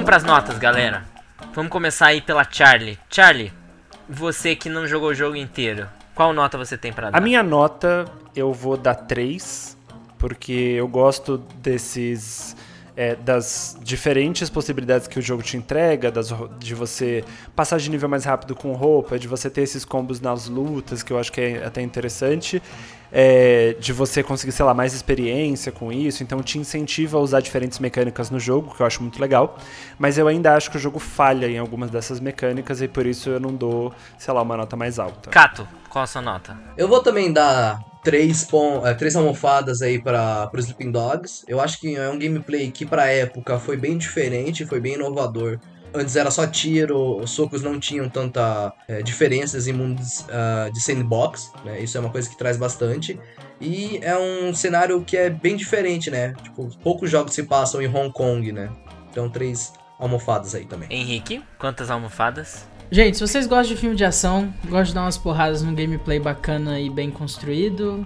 Vamos 0.02 0.10
pras 0.10 0.24
notas, 0.24 0.58
galera. 0.58 1.04
Vamos 1.54 1.72
começar 1.72 2.08
aí 2.08 2.22
pela 2.22 2.44
Charlie. 2.50 2.98
Charlie, 3.08 3.54
você 4.10 4.56
que 4.56 4.68
não 4.68 4.88
jogou 4.88 5.10
o 5.10 5.14
jogo 5.14 5.36
inteiro, 5.36 5.88
qual 6.16 6.34
nota 6.34 6.58
você 6.58 6.76
tem 6.76 6.92
pra 6.92 7.12
dar? 7.12 7.18
A 7.20 7.22
minha 7.22 7.44
nota 7.44 8.06
eu 8.36 8.52
vou 8.52 8.76
dar 8.76 8.96
3, 8.96 9.78
porque 10.18 10.52
eu 10.52 10.88
gosto 10.88 11.38
desses. 11.58 12.58
É, 13.02 13.16
das 13.16 13.76
diferentes 13.82 14.48
possibilidades 14.48 15.08
que 15.08 15.18
o 15.18 15.22
jogo 15.24 15.42
te 15.42 15.58
entrega, 15.58 16.12
das, 16.12 16.32
de 16.60 16.76
você 16.76 17.26
passar 17.56 17.80
de 17.80 17.90
nível 17.90 18.08
mais 18.08 18.26
rápido 18.26 18.54
com 18.54 18.74
roupa, 18.74 19.18
de 19.18 19.28
você 19.28 19.50
ter 19.50 19.62
esses 19.62 19.84
combos 19.84 20.22
nas 20.22 20.48
lutas, 20.48 21.02
que 21.02 21.12
eu 21.12 21.18
acho 21.18 21.32
que 21.32 21.42
é 21.42 21.66
até 21.66 21.82
interessante, 21.82 22.62
é, 23.12 23.76
de 23.80 23.92
você 23.92 24.22
conseguir, 24.22 24.52
sei 24.52 24.64
lá, 24.64 24.76
mais 24.76 24.94
experiência 24.94 25.72
com 25.72 25.92
isso, 25.92 26.22
então 26.22 26.44
te 26.44 26.60
incentiva 26.60 27.18
a 27.18 27.22
usar 27.22 27.42
diferentes 27.42 27.80
mecânicas 27.80 28.30
no 28.30 28.40
jogo, 28.40 28.76
que 28.76 28.84
eu 28.84 28.86
acho 28.86 29.02
muito 29.02 29.20
legal, 29.20 29.58
mas 29.98 30.20
eu 30.20 30.28
ainda 30.28 30.56
acho 30.56 30.70
que 30.70 30.78
o 30.78 30.80
jogo 30.80 31.00
falha 31.00 31.48
em 31.48 31.58
algumas 31.58 31.90
dessas 31.90 32.20
mecânicas 32.20 32.84
e 32.84 32.88
por 32.88 33.08
isso 33.08 33.32
eu 33.32 33.40
não 33.40 33.56
dou, 33.56 33.92
sei 34.20 34.32
lá, 34.32 34.44
uma 34.44 34.56
nota 34.56 34.76
mais 34.76 35.00
alta. 35.00 35.32
Cato, 35.32 35.68
qual 35.90 36.04
a 36.04 36.08
sua 36.08 36.22
nota? 36.22 36.56
Eu 36.78 36.88
vou 36.88 37.02
também 37.02 37.34
dar 37.34 37.80
três, 38.04 38.44
pon 38.44 38.86
é, 38.86 38.94
três 38.94 39.16
almofadas 39.16 39.82
aí 39.82 40.02
para 40.02 40.50
os 40.54 40.66
Sleeping 40.66 40.92
Dogs. 40.92 41.44
Eu 41.48 41.60
acho 41.60 41.80
que 41.80 41.96
é 41.96 42.10
um 42.10 42.18
gameplay 42.18 42.72
que 42.72 42.86
pra 42.86 43.08
época 43.08 43.60
foi 43.60 43.78
bem 43.78 43.98
diferente, 43.98 44.66
foi 44.66 44.80
bem 44.80 44.94
inovador. 44.94 45.60
Antes 45.94 46.16
era 46.16 46.32
só 46.32 46.48
tiro, 46.48 47.18
os 47.18 47.32
socos 47.32 47.62
não 47.62 47.78
tinham 47.78 48.08
tanta 48.08 48.74
é, 48.88 49.02
diferenças 49.02 49.68
em 49.68 49.74
mundos 49.74 50.26
ah, 50.30 50.70
de 50.74 50.80
sandbox, 50.80 51.52
né? 51.66 51.82
Isso 51.82 51.98
é 51.98 52.00
uma 52.00 52.10
coisa 52.10 52.30
que 52.30 52.38
traz 52.38 52.56
bastante. 52.56 53.20
E 53.60 54.00
é 54.02 54.18
um 54.18 54.54
cenário 54.54 55.04
que 55.04 55.18
é 55.18 55.30
bem 55.30 55.58
diferente, 55.58 56.10
né? 56.10 56.34
Tipo, 56.44 56.70
poucos 56.82 57.12
jogos 57.12 57.34
se 57.34 57.44
passam 57.44 57.82
em 57.82 57.88
Hong 57.88 58.10
Kong, 58.12 58.54
né? 58.54 58.72
Então 59.12 59.30
três 59.30 59.74
almofadas 60.00 60.56
aí 60.56 60.66
também. 60.66 60.88
Henrique, 60.90 61.44
quantas 61.60 61.92
almofadas? 61.92 62.66
Gente, 62.94 63.16
se 63.16 63.26
vocês 63.26 63.48
gostam 63.48 63.74
de 63.74 63.80
filme 63.80 63.96
de 63.96 64.04
ação, 64.04 64.54
gostam 64.66 64.84
de 64.84 64.94
dar 64.96 65.02
umas 65.04 65.18
porradas 65.18 65.64
num 65.64 65.74
gameplay 65.74 66.20
bacana 66.20 66.78
e 66.78 66.90
bem 66.90 67.10
construído, 67.10 68.04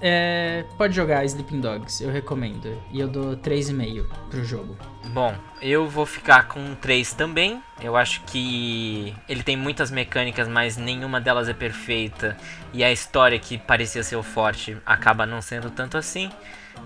é, 0.00 0.64
pode 0.76 0.92
jogar 0.92 1.24
Sleeping 1.24 1.60
Dogs, 1.60 2.02
eu 2.02 2.10
recomendo. 2.10 2.76
E 2.92 2.98
eu 2.98 3.06
dou 3.06 3.36
3,5 3.36 4.06
pro 4.28 4.44
jogo. 4.44 4.76
Bom, 5.10 5.32
eu 5.62 5.86
vou 5.86 6.04
ficar 6.04 6.48
com 6.48 6.74
3 6.74 7.12
também. 7.12 7.62
Eu 7.80 7.96
acho 7.96 8.20
que 8.24 9.14
ele 9.28 9.44
tem 9.44 9.56
muitas 9.56 9.88
mecânicas, 9.92 10.48
mas 10.48 10.76
nenhuma 10.76 11.20
delas 11.20 11.48
é 11.48 11.54
perfeita. 11.54 12.36
E 12.72 12.82
a 12.82 12.90
história 12.90 13.38
que 13.38 13.56
parecia 13.56 14.02
ser 14.02 14.16
o 14.16 14.22
forte 14.24 14.76
acaba 14.84 15.26
não 15.26 15.40
sendo 15.40 15.70
tanto 15.70 15.96
assim. 15.96 16.28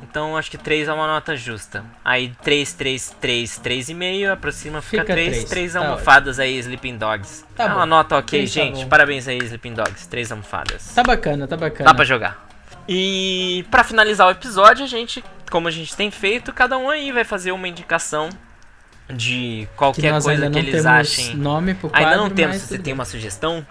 Então 0.03 0.36
acho 0.36 0.51
que 0.51 0.59
3 0.59 0.88
é 0.88 0.93
uma 0.93 1.07
nota 1.07 1.34
justa. 1.36 1.84
Aí 2.05 2.32
3, 2.43 2.72
3, 2.74 3.16
3, 3.20 3.61
3,5, 3.64 4.30
aproxima, 4.32 4.82
fica, 4.82 5.03
Fica 5.03 5.12
3, 5.14 5.30
três, 5.30 5.45
3 5.49 5.72
tá 5.72 5.78
almofadas 5.80 6.38
aí, 6.38 6.59
Sleeping 6.59 6.99
Dogs. 6.99 7.45
Tá 7.57 7.64
é 7.64 7.68
bom. 7.68 7.74
uma 7.76 7.86
nota 7.86 8.16
ok, 8.18 8.40
tá 8.40 8.47
gente. 8.47 8.82
bom. 8.84 8.88
Parabéns 8.88 9.26
aí, 9.28 9.38
Sleeping 9.38 9.74
Dogs. 9.74 10.07
3 10.09 10.32
almofadas. 10.32 10.95
Tá 10.95 11.03
bacana, 11.03 11.47
tá 11.49 11.57
bacana. 11.57 11.88
Dá 11.88 11.95
pra 11.95 12.05
jogar. 12.05 12.47
E 12.88 13.64
pra 13.70 13.84
finalizar 13.84 14.26
o 14.26 14.30
episódio, 14.32 14.84
a 14.84 14.88
gente, 14.88 15.24
como 15.51 15.68
a 15.68 15.70
gente 15.70 15.95
tem 15.97 16.11
feito, 16.11 16.53
cada 16.53 16.76
um 16.76 16.90
aí 16.90 17.12
vai 17.12 17.24
fazer 17.24 17.53
uma 17.53 17.68
indicação 17.68 18.28
de 19.09 19.66
que 19.68 19.68
qualquer 19.76 20.12
nós 20.12 20.24
coisa 20.24 20.51
que 20.51 20.59
eles 20.59 20.86
achem. 20.86 21.36
nome 21.36 21.74
pro 21.74 21.88
quadro, 21.90 22.07
Ainda 22.09 22.16
não 22.16 22.30
temos, 22.30 22.57
se 22.57 22.62
você 22.62 22.74
tudo 22.74 22.84
tem 22.84 22.93
bem. 22.93 22.95
uma 22.95 23.05
sugestão, 23.05 23.66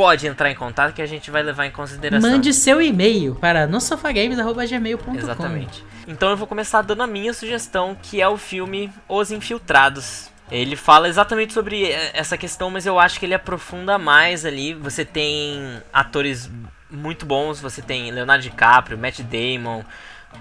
pode 0.00 0.26
entrar 0.26 0.50
em 0.50 0.54
contato 0.54 0.94
que 0.94 1.02
a 1.02 1.06
gente 1.06 1.30
vai 1.30 1.42
levar 1.42 1.66
em 1.66 1.70
consideração. 1.70 2.30
Mande 2.30 2.54
seu 2.54 2.80
e-mail 2.80 3.34
para 3.34 3.66
nosofagames.gmail.com 3.66 5.14
Exatamente. 5.14 5.84
Então 6.08 6.30
eu 6.30 6.38
vou 6.38 6.46
começar 6.46 6.80
dando 6.80 7.02
a 7.02 7.06
minha 7.06 7.34
sugestão, 7.34 7.94
que 8.02 8.18
é 8.18 8.26
o 8.26 8.38
filme 8.38 8.90
Os 9.06 9.30
Infiltrados. 9.30 10.30
Ele 10.50 10.74
fala 10.74 11.06
exatamente 11.06 11.52
sobre 11.52 11.84
eh, 11.84 12.12
essa 12.14 12.38
questão, 12.38 12.70
mas 12.70 12.86
eu 12.86 12.98
acho 12.98 13.20
que 13.20 13.26
ele 13.26 13.34
aprofunda 13.34 13.98
mais 13.98 14.46
ali. 14.46 14.72
Você 14.72 15.04
tem 15.04 15.82
atores 15.92 16.50
muito 16.90 17.26
bons, 17.26 17.60
você 17.60 17.82
tem 17.82 18.10
Leonardo 18.10 18.42
DiCaprio, 18.42 18.96
Matt 18.96 19.20
Damon, 19.20 19.84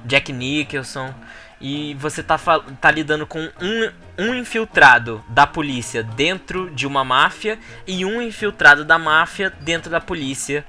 Jack 0.06 0.32
Nicholson. 0.32 1.14
E 1.62 1.94
você 1.96 2.24
tá, 2.24 2.38
tá 2.80 2.92
lidando 2.92 3.28
com 3.28 3.40
um, 3.40 3.92
um 4.18 4.36
infiltrado 4.36 5.24
da 5.28 5.46
polícia 5.46 6.04
dentro 6.04 6.70
de 6.70 6.88
uma 6.88 7.04
máfia 7.04 7.60
e 7.86 8.06
um 8.06 8.22
infiltrado 8.22 8.86
da 8.86 8.98
máfia 8.98 9.50
dentro 9.62 9.90
da 9.90 10.00
polícia. 10.00 10.66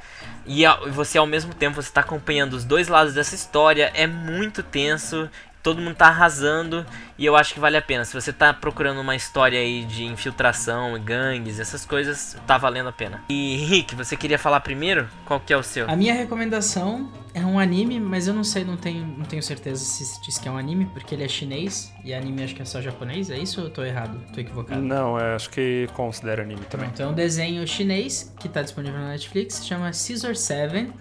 E 0.46 0.64
você 0.90 1.18
ao 1.18 1.26
mesmo 1.26 1.54
tempo 1.54 1.80
você 1.80 1.92
tá 1.92 2.00
acompanhando 2.00 2.54
os 2.54 2.64
dois 2.64 2.88
lados 2.88 3.14
dessa 3.14 3.34
história, 3.34 3.92
é 3.94 4.06
muito 4.06 4.62
tenso, 4.62 5.30
todo 5.62 5.80
mundo 5.80 5.94
tá 5.94 6.06
arrasando 6.06 6.84
e 7.18 7.26
eu 7.26 7.36
acho 7.36 7.54
que 7.54 7.60
vale 7.60 7.76
a 7.76 7.82
pena. 7.82 8.04
Se 8.04 8.14
você 8.14 8.32
tá 8.32 8.52
procurando 8.52 9.00
uma 9.00 9.14
história 9.14 9.58
aí 9.58 9.84
de 9.84 10.04
infiltração, 10.04 10.98
gangues, 11.00 11.60
essas 11.60 11.84
coisas, 11.84 12.36
tá 12.46 12.56
valendo 12.56 12.88
a 12.88 12.92
pena. 12.92 13.22
E 13.28 13.56
Rick, 13.56 13.94
você 13.94 14.16
queria 14.16 14.38
falar 14.38 14.60
primeiro? 14.60 15.08
Qual 15.24 15.38
que 15.38 15.52
é 15.52 15.56
o 15.56 15.62
seu? 15.62 15.88
A 15.88 15.96
minha 15.96 16.14
recomendação 16.14 17.10
é 17.32 17.44
um 17.44 17.58
anime, 17.58 18.00
mas 18.00 18.26
eu 18.26 18.34
não 18.34 18.44
sei, 18.44 18.64
não 18.64 18.76
tenho, 18.76 19.06
não 19.06 19.24
tenho 19.24 19.42
certeza 19.42 19.84
se 19.84 20.04
se 20.04 20.20
diz 20.22 20.38
que 20.38 20.48
é 20.48 20.50
um 20.50 20.56
anime, 20.56 20.86
porque 20.86 21.14
ele 21.14 21.24
é 21.24 21.28
chinês 21.28 21.92
e 22.04 22.12
anime 22.12 22.42
acho 22.42 22.54
que 22.54 22.62
é 22.62 22.64
só 22.64 22.80
japonês. 22.80 23.30
É 23.30 23.38
isso 23.38 23.60
ou 23.60 23.66
eu 23.66 23.72
tô 23.72 23.82
errado? 23.82 24.20
Tô 24.32 24.40
equivocado? 24.40 24.80
Não, 24.80 25.18
eu 25.18 25.36
acho 25.36 25.50
que 25.50 25.88
considera 25.94 26.42
anime 26.42 26.62
também. 26.62 26.88
Pronto, 26.88 27.02
é 27.02 27.06
um 27.06 27.12
desenho 27.12 27.66
chinês 27.66 28.32
que 28.38 28.48
tá 28.48 28.62
disponível 28.62 28.98
na 28.98 29.08
Netflix, 29.08 29.66
chama 29.66 29.92
Scissor 29.92 30.34
7, 30.34 30.92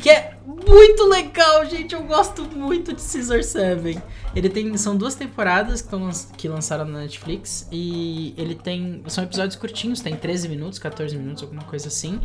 que 0.00 0.10
é 0.10 0.36
muito 0.46 1.04
legal, 1.08 1.64
gente. 1.66 1.94
Eu 1.94 2.02
gosto 2.04 2.42
muito 2.44 2.92
de 2.92 3.00
Scissor 3.00 3.42
7. 3.42 4.00
Ele 4.34 4.48
tem. 4.48 4.76
São 4.76 4.96
duas 4.96 5.14
temporadas 5.14 5.82
que, 5.82 5.88
tão 5.88 6.10
que 6.36 6.48
lançaram 6.48 6.84
na 6.84 7.00
Netflix. 7.00 7.68
E 7.70 8.34
ele 8.36 8.54
tem. 8.54 9.02
São 9.08 9.24
episódios 9.24 9.56
curtinhos, 9.56 10.00
tem 10.00 10.16
13 10.16 10.48
minutos, 10.48 10.78
14 10.78 11.16
minutos, 11.16 11.42
alguma 11.42 11.62
coisa 11.62 11.88
assim. 11.88 12.20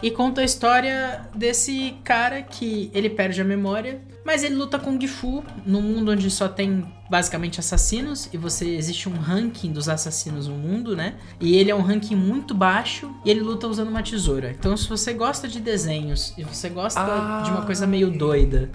E 0.00 0.10
conta 0.12 0.42
a 0.42 0.44
história 0.44 1.22
desse 1.34 1.94
cara 2.04 2.40
que 2.42 2.88
ele 2.94 3.10
perde 3.10 3.40
a 3.40 3.44
memória, 3.44 4.00
mas 4.24 4.44
ele 4.44 4.54
luta 4.54 4.78
com 4.78 4.98
Gifu 5.00 5.42
num 5.66 5.82
mundo 5.82 6.12
onde 6.12 6.30
só 6.30 6.46
tem 6.48 6.86
basicamente 7.10 7.58
assassinos 7.58 8.28
e 8.32 8.36
você 8.36 8.76
existe 8.76 9.08
um 9.08 9.16
ranking 9.16 9.72
dos 9.72 9.88
assassinos 9.88 10.46
no 10.46 10.54
mundo, 10.54 10.94
né? 10.94 11.14
E 11.40 11.56
ele 11.56 11.70
é 11.70 11.74
um 11.74 11.80
ranking 11.80 12.14
muito 12.14 12.54
baixo 12.54 13.10
e 13.24 13.30
ele 13.30 13.40
luta 13.40 13.66
usando 13.66 13.88
uma 13.88 14.02
tesoura. 14.02 14.50
Então, 14.56 14.76
se 14.76 14.88
você 14.88 15.12
gosta 15.14 15.48
de 15.48 15.58
desenhos 15.58 16.32
e 16.38 16.44
você 16.44 16.68
gosta 16.68 17.00
Ah. 17.00 17.42
de 17.44 17.50
uma 17.50 17.62
coisa 17.62 17.86
meio 17.86 18.10
doida 18.10 18.70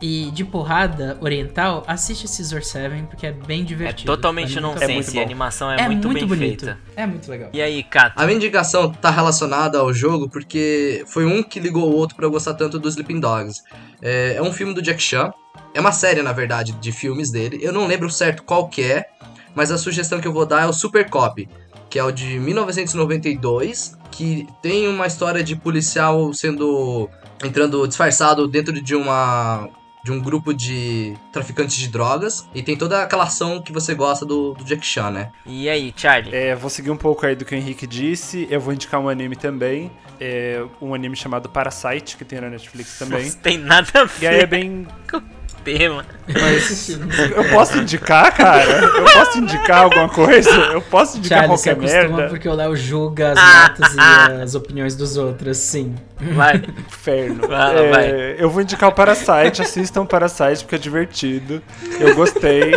e 0.00 0.30
de 0.32 0.44
porrada 0.44 1.16
oriental, 1.20 1.82
assiste 1.86 2.28
Scissor 2.28 2.62
7 2.62 3.04
porque 3.08 3.26
é 3.26 3.32
bem 3.32 3.62
É 3.62 3.64
divertido. 3.64 4.12
totalmente 4.14 4.52
muito 4.52 4.58
É 4.58 4.60
nonsense 4.60 4.92
muito 4.94 5.14
e 5.14 5.18
a 5.18 5.22
animação 5.22 5.70
é, 5.70 5.80
É 5.80 5.86
muito, 5.88 6.08
bem 6.12 6.26
bonito. 6.26 6.64
feita. 6.66 6.78
É 6.94 7.06
muito 7.06 7.30
legal. 7.30 7.50
E 7.52 7.62
aí, 7.62 7.82
Cato? 7.82 8.20
A 8.20 8.24
minha 8.26 8.36
indicação 8.36 8.90
tá 8.92 9.10
relacionada 9.10 9.78
ao 9.78 9.92
jogo 9.92 10.28
porque 10.28 11.02
foi 11.06 11.24
um 11.24 11.42
que 11.42 11.58
ligou 11.58 11.90
o 11.90 11.94
outro 11.96 12.14
pra 12.16 12.26
eu 12.26 12.30
gostar 12.30 12.54
tanto 12.54 12.78
do 12.78 12.88
Sleeping 12.88 13.20
Dogs. 13.20 13.62
É, 14.02 14.34
é 14.36 14.42
um 14.42 14.52
filme 14.52 14.74
do 14.74 14.82
Jack 14.82 15.02
Chan. 15.02 15.32
É 15.72 15.80
uma 15.80 15.92
série, 15.92 16.22
na 16.22 16.32
verdade, 16.32 16.72
de 16.72 16.92
filmes 16.92 17.30
dele. 17.30 17.58
Eu 17.62 17.72
não 17.72 17.86
lembro 17.86 18.10
certo 18.10 18.42
qual 18.42 18.68
que 18.68 18.82
é, 18.82 19.06
mas 19.54 19.70
a 19.70 19.78
sugestão 19.78 20.20
que 20.20 20.28
eu 20.28 20.32
vou 20.32 20.44
dar 20.46 20.62
é 20.62 20.66
o 20.66 20.72
Super 20.72 21.08
Cop, 21.08 21.48
que 21.88 21.98
é 21.98 22.04
o 22.04 22.10
de 22.10 22.38
1992, 22.38 23.96
que 24.10 24.46
tem 24.62 24.88
uma 24.88 25.06
história 25.06 25.42
de 25.42 25.56
policial 25.56 26.32
sendo 26.32 27.08
entrando 27.44 27.86
disfarçado 27.86 28.48
dentro 28.48 28.80
de 28.80 28.94
uma 28.94 29.68
de 30.06 30.12
um 30.12 30.20
grupo 30.20 30.54
de 30.54 31.16
traficantes 31.32 31.74
de 31.74 31.88
drogas 31.88 32.48
e 32.54 32.62
tem 32.62 32.76
toda 32.76 33.02
aquela 33.02 33.24
ação 33.24 33.60
que 33.60 33.72
você 33.72 33.92
gosta 33.92 34.24
do, 34.24 34.54
do 34.54 34.62
Jack 34.62 34.86
Chan, 34.86 35.10
né? 35.10 35.32
E 35.44 35.68
aí, 35.68 35.92
Charlie? 35.96 36.32
É, 36.32 36.54
vou 36.54 36.70
seguir 36.70 36.92
um 36.92 36.96
pouco 36.96 37.26
aí 37.26 37.34
do 37.34 37.44
que 37.44 37.56
o 37.56 37.58
Henrique 37.58 37.88
disse. 37.88 38.46
Eu 38.48 38.60
vou 38.60 38.72
indicar 38.72 39.00
um 39.00 39.08
anime 39.08 39.34
também. 39.34 39.90
É 40.20 40.64
um 40.80 40.94
anime 40.94 41.16
chamado 41.16 41.48
Parasite, 41.48 42.16
que 42.16 42.24
tem 42.24 42.40
na 42.40 42.48
Netflix 42.48 43.00
também. 43.00 43.24
Não 43.24 43.32
tem 43.32 43.58
nada 43.58 43.90
a 43.94 44.22
E 44.22 44.26
aí 44.28 44.36
é 44.36 44.38
ver 44.38 44.46
bem. 44.46 44.86
tema. 45.74 46.04
Mas 46.28 46.88
eu 46.88 47.44
posso 47.50 47.78
indicar, 47.78 48.32
cara? 48.34 48.62
Eu 48.72 49.04
posso 49.12 49.38
indicar 49.38 49.82
alguma 49.82 50.08
coisa? 50.08 50.48
Eu 50.50 50.80
posso 50.80 51.18
indicar 51.18 51.40
Charlie, 51.40 51.58
você 51.58 51.70
qualquer 51.74 51.86
acostuma 51.98 52.16
merda? 52.18 52.30
porque 52.30 52.48
o 52.48 52.54
Léo 52.54 52.76
julga 52.76 53.32
as 53.32 53.38
Ah, 53.38 53.62
notas 53.68 53.94
e 53.94 53.98
ah. 54.00 54.26
as 54.44 54.54
opiniões 54.54 54.94
dos 54.94 55.16
outros, 55.16 55.56
sim. 55.58 55.94
Vai. 56.34 56.56
Inferno. 56.88 57.48
Vai, 57.48 57.76
É, 57.86 57.90
vai. 57.90 58.34
Eu 58.38 58.48
vou 58.48 58.62
indicar 58.62 58.88
o 58.88 58.92
Parasite, 58.92 59.60
assistam 59.62 60.02
o 60.02 60.06
Parasite 60.06 60.62
porque 60.64 60.76
é 60.76 60.78
divertido. 60.78 61.60
Eu 61.98 62.14
gostei. 62.14 62.72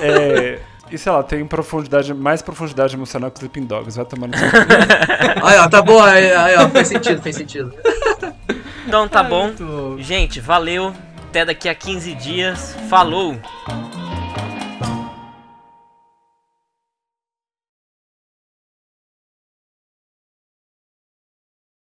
É, 0.00 0.58
e 0.90 0.96
sei 0.98 1.12
lá, 1.12 1.22
tem 1.22 1.44
profundidade, 1.46 2.12
mais 2.14 2.40
profundidade 2.42 2.94
emocional 2.94 3.30
que 3.30 3.38
Sleeping 3.38 3.64
Dogs. 3.66 3.96
Vai 3.96 4.04
tomar 4.06 4.26
no 4.28 4.36
seu. 4.38 4.48
Aí, 5.44 5.58
ó, 5.58 5.68
tá 5.68 5.82
bom, 5.82 6.02
aí, 6.02 6.32
aí, 6.32 6.56
ó, 6.56 6.68
faz 6.68 6.88
sentido, 6.88 7.22
faz 7.22 7.36
sentido. 7.36 7.72
Então 8.86 9.06
tá 9.08 9.20
Ah, 9.20 9.24
bom. 9.24 9.44
muito 9.44 9.64
bom. 9.64 9.96
Gente, 9.98 10.40
valeu. 10.40 10.92
Até 11.32 11.46
daqui 11.46 11.66
a 11.66 11.74
15 11.74 12.14
dias. 12.16 12.76
Falou! 12.90 13.40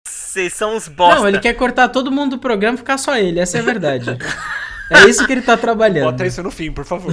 Vocês 0.07 0.53
são 0.53 0.77
uns 0.77 0.87
bosta. 0.87 1.17
Não, 1.17 1.29
ele 1.29 1.41
quer 1.41 1.55
cortar 1.55 1.89
todo 1.89 2.13
mundo 2.13 2.37
do 2.37 2.39
programa 2.39 2.77
e 2.77 2.79
ficar 2.79 2.97
só 2.97 3.17
ele, 3.17 3.41
essa 3.41 3.59
é 3.59 3.61
a 3.61 3.65
verdade. 3.65 4.17
é 4.89 5.07
isso 5.11 5.27
que 5.27 5.33
ele 5.33 5.43
tá 5.43 5.57
trabalhando. 5.57 6.13
Bota 6.13 6.25
isso 6.25 6.41
no 6.41 6.53
fim, 6.53 6.71
por 6.71 6.85
favor. 6.85 7.13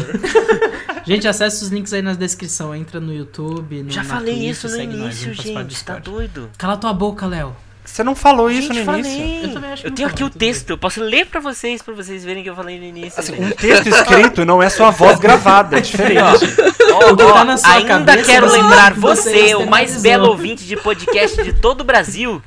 Gente, 1.03 1.27
acessa 1.27 1.65
os 1.65 1.71
links 1.71 1.91
aí 1.91 2.03
na 2.03 2.13
descrição, 2.13 2.75
entra 2.75 2.99
no 2.99 3.11
YouTube, 3.11 3.81
no 3.81 3.89
Já 3.89 4.03
falei 4.03 4.35
Twitch, 4.35 4.51
isso 4.51 4.67
no 4.67 4.77
nós, 4.77 5.23
início, 5.23 5.33
gente. 5.33 5.83
Tá 5.83 5.97
doido? 5.97 6.51
Cala 6.55 6.77
tua 6.77 6.93
boca, 6.93 7.25
Léo. 7.25 7.55
Você 7.83 8.03
não 8.03 8.15
falou 8.15 8.49
isso 8.49 8.73
gente, 8.73 8.85
no 8.85 8.93
início? 8.97 9.11
falei. 9.17 9.39
Eu 9.43 9.53
também 9.53 9.71
acho 9.71 9.81
que 9.81 9.87
Eu 9.89 9.93
tenho 9.93 10.07
aqui 10.07 10.23
o 10.23 10.29
bem. 10.29 10.37
texto. 10.37 10.69
Eu 10.69 10.77
posso 10.77 11.01
ler 11.01 11.25
pra 11.25 11.39
vocês, 11.39 11.81
pra 11.81 11.93
vocês 11.93 12.23
verem 12.23 12.43
que 12.43 12.49
eu 12.49 12.55
falei 12.55 12.77
no 12.79 12.85
início. 12.85 13.19
Assim, 13.19 13.35
gente. 13.35 13.45
um 13.45 13.51
texto 13.51 13.87
escrito 13.87 14.45
não 14.45 14.61
é 14.61 14.69
sua 14.69 14.91
voz 14.91 15.19
gravada, 15.19 15.77
é 15.77 15.81
diferente. 15.81 16.21
Ó, 16.93 17.11
O 17.11 17.17
que 17.17 17.23
ó, 17.23 17.43
na 17.43 17.57
sua 17.57 17.71
ainda 17.73 18.05
cabeça, 18.05 18.31
quero 18.31 18.51
lembrar 18.51 18.93
você 18.93 19.31
você, 19.31 19.55
o 19.55 19.65
mais 19.67 20.01
belo 20.01 20.27
ouvinte 20.29 20.63
de 20.65 20.75
podcast 20.77 21.41
de 21.43 21.53
todo 21.53 21.81
o 21.81 21.83
Brasil, 21.83 22.41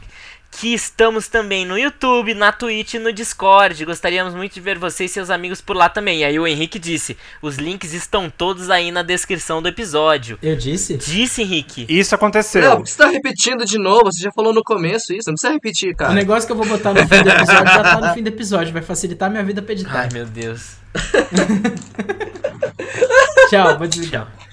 que 0.61 0.72
estamos 0.72 1.26
também 1.26 1.66
no 1.66 1.76
YouTube, 1.76 2.32
na 2.32 2.52
Twitch 2.52 2.94
e 2.94 2.98
no 2.98 3.12
Discord. 3.12 3.84
Gostaríamos 3.84 4.34
muito 4.34 4.55
de 4.55 4.61
ver 4.61 4.78
você 4.78 5.05
e 5.05 5.09
seus 5.09 5.28
amigos 5.28 5.61
por 5.61 5.76
lá 5.76 5.88
também. 5.88 6.20
E 6.20 6.24
aí 6.24 6.38
o 6.38 6.46
Henrique 6.46 6.78
disse: 6.78 7.16
os 7.42 7.57
links 7.57 7.92
estão 7.92 8.30
todos 8.30 8.70
aí 8.70 8.92
na 8.92 9.02
descrição 9.02 9.61
do 9.61 9.68
episódio. 9.68 10.38
Eu 10.40 10.57
disse? 10.57 10.96
Disse, 10.96 11.42
Henrique. 11.42 11.86
Isso 11.88 12.14
aconteceu. 12.14 12.62
Não, 12.62 12.86
você 12.86 12.96
tá 12.96 13.09
repetindo 13.09 13.64
de 13.64 13.78
novo? 13.78 14.12
Você 14.12 14.22
já 14.22 14.30
falou 14.32 14.52
no 14.52 14.62
começo 14.62 15.12
isso, 15.12 15.28
não 15.28 15.34
precisa 15.34 15.52
repetir, 15.52 15.92
O 15.92 15.96
cara. 15.96 16.14
negócio 16.14 16.46
que 16.46 16.52
eu 16.52 16.57
vou 16.57 16.66
botar 16.66 16.94
no 16.94 17.00
fim 17.00 17.22
do 17.22 17.28
episódio 17.30 17.72
já 17.72 17.82
tá 17.82 18.00
no 18.00 18.14
fim 18.14 18.22
do 18.22 18.28
episódio. 18.28 18.72
Vai 18.72 18.82
facilitar 18.82 19.30
minha 19.30 19.42
vida 19.42 19.61
pra 19.61 19.72
editar. 19.72 20.02
Ai, 20.02 20.09
meu 20.12 20.24
Deus. 20.26 20.74
Tchau, 23.50 23.78
vou 23.78 23.86
desligar. 23.86 24.26
Tchau. 24.36 24.43